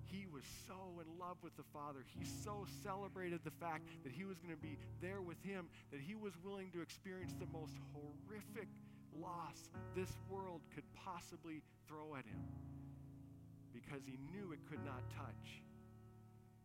He 0.04 0.26
was 0.26 0.42
so 0.66 1.00
in 1.00 1.18
love 1.18 1.36
with 1.42 1.56
the 1.56 1.62
Father. 1.72 2.04
He 2.18 2.24
so 2.24 2.66
celebrated 2.82 3.40
the 3.44 3.54
fact 3.62 3.86
that 4.02 4.12
he 4.12 4.24
was 4.24 4.38
going 4.38 4.54
to 4.54 4.60
be 4.60 4.76
there 5.00 5.22
with 5.22 5.40
him 5.42 5.68
that 5.92 6.00
he 6.00 6.14
was 6.14 6.32
willing 6.42 6.70
to 6.72 6.82
experience 6.82 7.34
the 7.38 7.46
most 7.46 7.74
horrific 7.94 8.68
loss 9.14 9.70
this 9.94 10.10
world 10.28 10.62
could 10.74 10.84
possibly 10.94 11.62
throw 11.86 12.14
at 12.16 12.24
him 12.26 12.42
because 13.72 14.02
he 14.04 14.18
knew 14.30 14.52
it 14.52 14.58
could 14.68 14.84
not 14.84 15.02
touch 15.14 15.62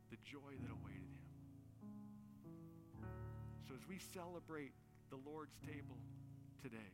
the 0.10 0.18
joy 0.26 0.54
that 0.62 0.72
awaited 0.72 1.10
him. 1.14 1.26
So 3.68 3.74
as 3.74 3.86
we 3.88 3.98
celebrate 4.14 4.74
the 5.10 5.18
Lord's 5.26 5.58
table 5.66 5.98
today, 6.62 6.94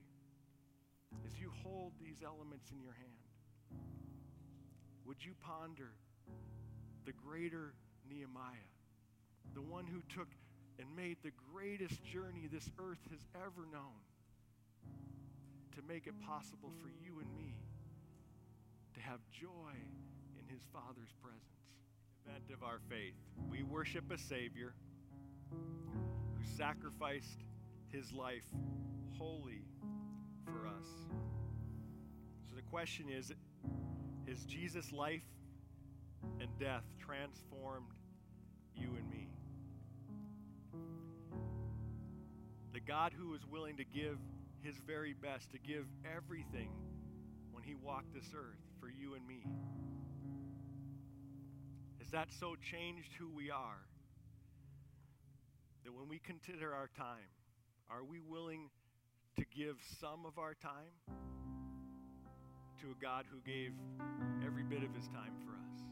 as 1.25 1.39
you 1.39 1.51
hold 1.63 1.93
these 1.99 2.23
elements 2.23 2.71
in 2.71 2.81
your 2.81 2.95
hand, 2.95 3.20
would 5.05 5.23
you 5.25 5.33
ponder 5.41 5.91
the 7.05 7.11
greater 7.11 7.73
Nehemiah, 8.09 8.71
the 9.53 9.61
one 9.61 9.85
who 9.85 10.01
took 10.13 10.27
and 10.79 10.87
made 10.95 11.17
the 11.23 11.31
greatest 11.53 12.03
journey 12.03 12.47
this 12.51 12.69
earth 12.79 12.99
has 13.11 13.19
ever 13.35 13.67
known 13.71 14.01
to 15.75 15.81
make 15.87 16.07
it 16.07 16.13
possible 16.25 16.71
for 16.81 16.89
you 17.03 17.19
and 17.19 17.35
me 17.37 17.55
to 18.93 19.01
have 19.01 19.19
joy 19.31 19.73
in 20.39 20.45
his 20.47 20.61
Father's 20.73 21.13
presence? 21.21 21.43
Event 22.25 22.45
of 22.53 22.63
our 22.63 22.79
faith. 22.89 23.15
We 23.49 23.63
worship 23.63 24.11
a 24.11 24.17
Savior 24.17 24.73
who 25.49 26.57
sacrificed 26.57 27.43
his 27.91 28.11
life 28.13 28.45
wholly 29.17 29.63
for 30.45 30.67
us. 30.67 30.87
So 32.49 32.55
the 32.55 32.61
question 32.61 33.07
is 33.09 33.33
Is 34.27 34.45
Jesus' 34.45 34.91
life 34.91 35.23
and 36.39 36.49
death 36.59 36.83
transformed 36.99 37.91
you 38.75 38.95
and 38.95 39.09
me? 39.09 39.29
The 42.73 42.79
God 42.79 43.13
who 43.17 43.29
was 43.29 43.45
willing 43.45 43.77
to 43.77 43.83
give 43.83 44.17
his 44.61 44.75
very 44.87 45.13
best, 45.13 45.51
to 45.51 45.59
give 45.59 45.85
everything 46.05 46.69
when 47.51 47.63
he 47.63 47.75
walked 47.75 48.13
this 48.13 48.31
earth 48.35 48.59
for 48.79 48.89
you 48.89 49.15
and 49.15 49.27
me. 49.27 49.45
Has 51.99 52.09
that 52.11 52.29
so 52.39 52.55
changed 52.55 53.09
who 53.17 53.29
we 53.29 53.49
are 53.49 53.85
that 55.83 55.93
when 55.93 56.07
we 56.07 56.19
consider 56.19 56.73
our 56.73 56.89
time, 56.95 57.29
are 57.89 58.03
we 58.03 58.19
willing 58.21 58.69
to 59.37 59.45
give 59.55 59.77
some 59.99 60.25
of 60.25 60.37
our 60.37 60.53
time 60.53 60.93
to 62.81 62.87
a 62.87 62.95
God 62.99 63.25
who 63.29 63.37
gave 63.45 63.73
every 64.43 64.63
bit 64.63 64.81
of 64.81 64.91
his 64.95 65.07
time 65.09 65.33
for 65.45 65.51
us? 65.51 65.83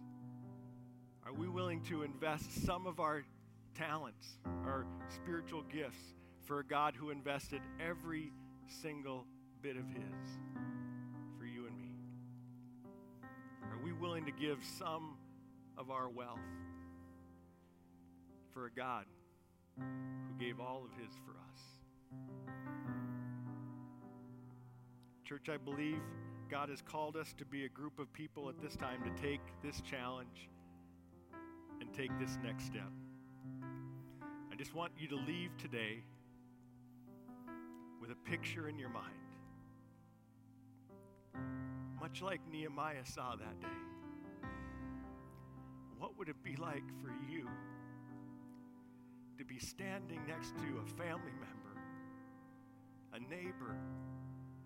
Are 1.24 1.34
we 1.34 1.48
willing 1.48 1.84
to 1.84 2.02
invest 2.02 2.66
some 2.66 2.88
of 2.88 3.00
our 3.00 3.24
talents, 3.76 4.40
our 4.66 4.88
spiritual 5.08 5.62
gifts, 5.72 6.02
for 6.46 6.62
a 6.62 6.66
God 6.66 6.96
who 6.96 7.12
invested 7.12 7.62
every 7.80 8.34
single 8.82 9.28
bit 9.62 9.78
of 9.78 9.84
his 9.88 10.40
for 11.38 11.46
you 11.46 11.68
and 11.68 11.78
me? 11.80 11.92
Are 13.66 13.78
we 13.84 13.94
willing 13.94 14.26
to 14.26 14.32
give 14.32 14.58
some 14.80 15.16
of 15.78 15.92
our 15.92 16.10
wealth 16.10 16.40
for 18.52 18.66
a 18.66 18.72
God 18.72 19.06
who 19.78 20.44
gave 20.44 20.60
all 20.60 20.84
of 20.86 20.92
his 21.00 21.14
for 21.24 21.34
us? 21.34 21.62
Church, 25.24 25.50
I 25.50 25.58
believe 25.58 26.02
God 26.50 26.70
has 26.70 26.82
called 26.82 27.16
us 27.16 27.32
to 27.38 27.46
be 27.46 27.66
a 27.66 27.70
group 27.70 28.00
of 28.00 28.12
people 28.12 28.50
at 28.50 28.60
this 28.60 28.76
time 28.76 29.04
to 29.04 29.22
take 29.22 29.42
this 29.62 29.82
challenge 29.82 30.50
and 31.80 31.94
take 31.94 32.10
this 32.20 32.40
next 32.44 32.66
step. 32.66 32.90
I 34.52 34.56
just 34.56 34.74
want 34.74 34.92
you 34.98 35.08
to 35.10 35.16
leave 35.16 35.56
today 35.58 36.04
with 38.02 38.10
a 38.10 38.16
picture 38.28 38.68
in 38.68 38.80
your 38.80 38.90
mind, 38.90 39.14
much 42.02 42.24
like 42.24 42.42
Nehemiah 42.52 43.06
saw 43.06 43.36
that 43.36 43.62
day. 43.62 43.68
What 46.00 46.18
would 46.18 46.30
it 46.30 46.44
be 46.44 46.56
like 46.56 46.84
for 47.04 47.14
you 47.32 47.48
to 49.38 49.46
be 49.46 49.60
standing 49.60 50.20
next 50.28 50.58
to 50.58 50.64
a 50.84 50.86
family 50.98 51.32
member, 51.40 51.80
a 53.14 53.20
neighbor, 53.20 53.76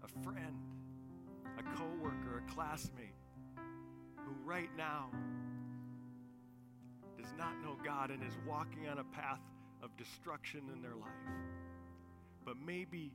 a 0.04 0.24
friend, 0.24 0.73
a 1.58 1.64
coworker, 1.78 2.44
a 2.48 2.52
classmate 2.54 3.16
who 4.18 4.34
right 4.46 4.70
now 4.78 5.10
does 7.18 7.34
not 7.38 7.62
know 7.62 7.78
God 7.84 8.10
and 8.10 8.24
is 8.24 8.38
walking 8.48 8.88
on 8.88 9.00
a 9.00 9.04
path 9.04 9.42
of 9.82 9.96
destruction 9.98 10.62
in 10.74 10.82
their 10.82 10.96
life. 10.96 11.10
But 12.46 12.56
maybe 12.66 13.12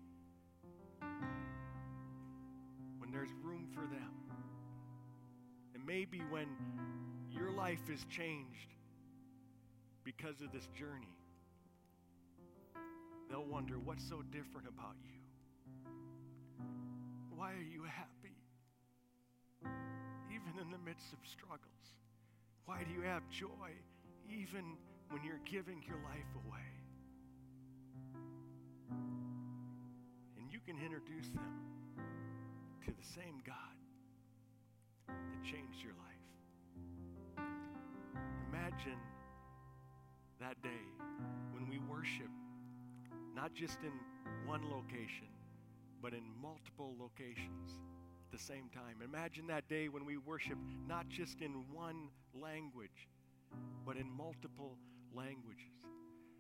when 2.99 3.11
there's 3.11 3.33
room 3.43 3.69
for 3.73 3.83
them, 3.83 4.13
and 5.75 5.87
maybe 5.87 6.21
when 6.31 6.49
your 7.31 7.51
life 7.51 7.89
is 7.91 8.05
changed 8.11 8.75
because 10.05 10.41
of 10.41 10.53
this 10.53 10.67
journey, 10.79 11.17
they'll 13.31 13.45
wonder 13.45 13.79
what's 13.79 14.07
so 14.09 14.23
different 14.33 14.67
about 14.69 14.97
you. 15.05 15.21
Why 17.37 17.53
are 17.53 17.63
you 17.63 17.85
happy? 17.85 18.18
Even 20.49 20.61
in 20.65 20.71
the 20.71 20.79
midst 20.79 21.13
of 21.13 21.19
struggles. 21.29 21.85
Why 22.65 22.83
do 22.85 22.91
you 22.93 23.03
have 23.03 23.23
joy 23.31 23.71
even 24.31 24.77
when 25.11 25.23
you're 25.25 25.41
giving 25.45 25.83
your 25.87 25.97
life 25.97 26.31
away? 26.47 26.69
And 30.39 30.51
you 30.51 30.61
can 30.67 30.77
introduce 30.83 31.29
them 31.29 31.61
to 32.85 32.91
the 32.91 33.07
same 33.15 33.43
God 33.47 33.77
that 35.07 35.45
changed 35.45 35.83
your 35.83 35.95
life. 35.95 37.47
Imagine 38.53 39.01
that 40.41 40.63
day 40.63 40.87
when 41.53 41.69
we 41.69 41.79
worship, 41.79 42.31
not 43.35 43.53
just 43.55 43.79
in 43.83 43.93
one 44.47 44.63
location, 44.71 45.29
but 46.01 46.13
in 46.13 46.23
multiple 46.41 46.95
locations 46.99 47.81
at 48.29 48.39
the 48.39 48.45
same 48.45 48.69
time. 48.75 49.01
Imagine 49.03 49.47
that 49.47 49.69
day 49.69 49.89
when 49.89 50.05
we 50.05 50.19
worship 50.19 50.59
not 50.87 51.09
just 51.09 51.41
in 51.41 51.65
one 51.73 52.09
language, 52.35 53.09
but 53.87 53.97
in 53.97 54.11
multiple 54.11 54.77
languages, 55.15 55.73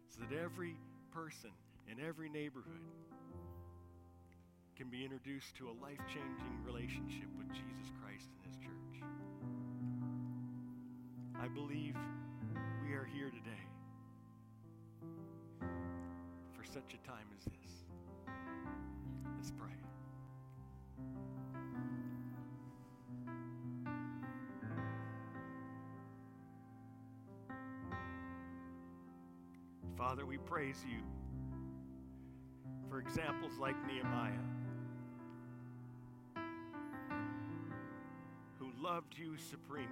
so 0.08 0.20
that 0.20 0.36
every 0.36 0.76
person 1.12 1.50
in 1.90 2.04
every 2.04 2.28
neighborhood 2.28 2.82
can 4.76 4.90
be 4.90 5.02
introduced 5.02 5.56
to 5.56 5.68
a 5.68 5.74
life 5.82 5.98
changing 6.08 6.62
relationship 6.62 7.28
with 7.38 7.48
Jesus 7.48 7.90
Christ 8.02 8.28
and 8.36 8.52
His 8.52 8.56
church. 8.58 9.02
I 11.42 11.48
believe 11.48 11.96
we 12.84 12.92
are 12.92 13.08
here 13.14 13.30
today 13.30 13.64
for 16.52 16.64
such 16.64 16.92
a 16.92 17.08
time 17.08 17.26
as 17.38 17.44
this. 17.44 17.72
Let's 19.36 19.52
pray. 19.52 19.72
Father, 29.98 30.24
we 30.24 30.38
praise 30.38 30.84
you 30.88 31.00
for 32.88 33.00
examples 33.00 33.58
like 33.60 33.74
Nehemiah, 33.84 34.30
who 38.60 38.70
loved 38.80 39.18
you 39.18 39.36
supremely 39.36 39.88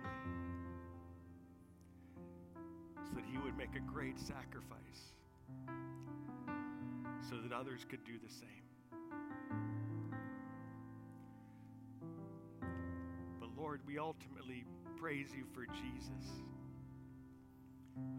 so 3.05 3.17
that 3.17 3.25
he 3.29 3.37
would 3.39 3.59
make 3.59 3.75
a 3.75 3.81
great 3.81 4.17
sacrifice 4.17 5.13
so 7.29 7.35
that 7.43 7.53
others 7.53 7.85
could 7.89 8.05
do 8.05 8.13
the 8.25 8.33
same. 8.33 8.49
But 13.41 13.49
Lord, 13.59 13.81
we 13.85 13.99
ultimately 13.99 14.65
praise 14.97 15.31
you 15.37 15.45
for 15.53 15.67
Jesus, 15.67 16.45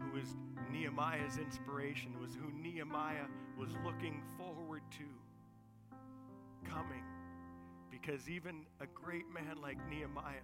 who 0.00 0.18
was 0.18 0.36
Nehemiah's 0.72 1.38
inspiration, 1.38 2.20
was 2.20 2.34
who 2.34 2.50
Nehemiah 2.62 3.26
was 3.58 3.70
looking 3.84 4.22
forward 4.36 4.82
to 4.98 5.04
coming. 6.68 7.04
Because 7.90 8.28
even 8.28 8.66
a 8.80 8.86
great 8.86 9.24
man 9.32 9.60
like 9.62 9.78
Nehemiah 9.88 10.34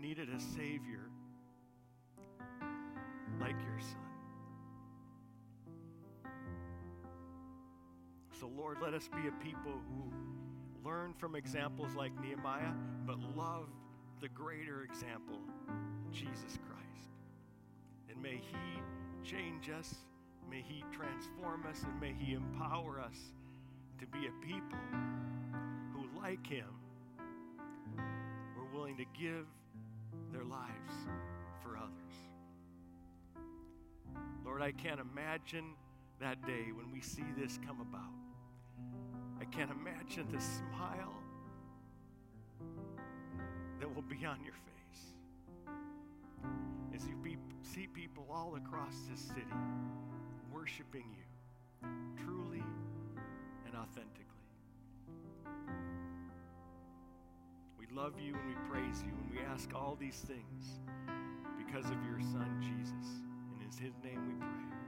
needed 0.00 0.28
a 0.28 0.40
Savior 0.40 1.10
like 3.40 3.56
your 3.66 3.80
son. 3.80 3.96
So, 8.38 8.50
Lord, 8.56 8.78
let 8.82 8.94
us 8.94 9.08
be 9.08 9.28
a 9.28 9.44
people 9.44 9.72
who 9.72 10.12
learn 10.88 11.12
from 11.18 11.36
examples 11.36 11.94
like 11.94 12.12
Nehemiah, 12.22 12.72
but 13.06 13.18
love 13.36 13.68
the 14.20 14.28
greater 14.28 14.82
example, 14.82 15.38
Jesus 16.10 16.58
Christ. 16.66 16.69
May 18.22 18.36
He 18.36 19.28
change 19.28 19.70
us, 19.70 19.94
may 20.50 20.62
He 20.66 20.84
transform 20.92 21.64
us, 21.68 21.82
and 21.82 22.00
may 22.00 22.12
He 22.18 22.34
empower 22.34 23.00
us 23.00 23.16
to 23.98 24.06
be 24.06 24.26
a 24.26 24.46
people 24.46 24.78
who, 25.92 26.06
like 26.20 26.46
Him, 26.46 26.68
were 28.56 28.66
willing 28.74 28.96
to 28.96 29.04
give 29.18 29.46
their 30.32 30.44
lives 30.44 30.94
for 31.62 31.76
others. 31.76 32.14
Lord, 34.44 34.62
I 34.62 34.72
can't 34.72 35.00
imagine 35.00 35.74
that 36.20 36.44
day 36.46 36.72
when 36.74 36.92
we 36.92 37.00
see 37.00 37.24
this 37.38 37.58
come 37.66 37.80
about. 37.80 38.12
I 39.40 39.44
can't 39.46 39.70
imagine 39.70 40.26
the 40.30 40.40
smile 40.40 41.14
that 43.80 43.94
will 43.94 44.02
be 44.02 44.26
on 44.26 44.44
your 44.44 44.52
face 44.52 45.14
as 46.94 47.06
you 47.08 47.16
be, 47.16 47.38
see 47.74 47.86
people 47.86 48.26
all 48.32 48.56
across 48.56 48.94
this 49.08 49.20
city 49.20 49.44
worshiping 50.52 51.04
you 51.16 51.88
truly 52.16 52.64
and 53.64 53.76
authentically. 53.76 54.26
We 57.78 57.86
love 57.94 58.14
you 58.18 58.34
and 58.34 58.48
we 58.48 58.54
praise 58.68 59.04
you 59.06 59.12
and 59.12 59.30
we 59.30 59.38
ask 59.52 59.70
all 59.72 59.96
these 60.00 60.16
things 60.26 60.80
because 61.64 61.86
of 61.86 62.04
your 62.04 62.20
Son, 62.20 62.58
Jesus. 62.60 63.08
And 63.52 63.62
in 63.62 63.68
his 63.68 63.94
name 64.02 64.26
we 64.26 64.34
pray. 64.34 64.79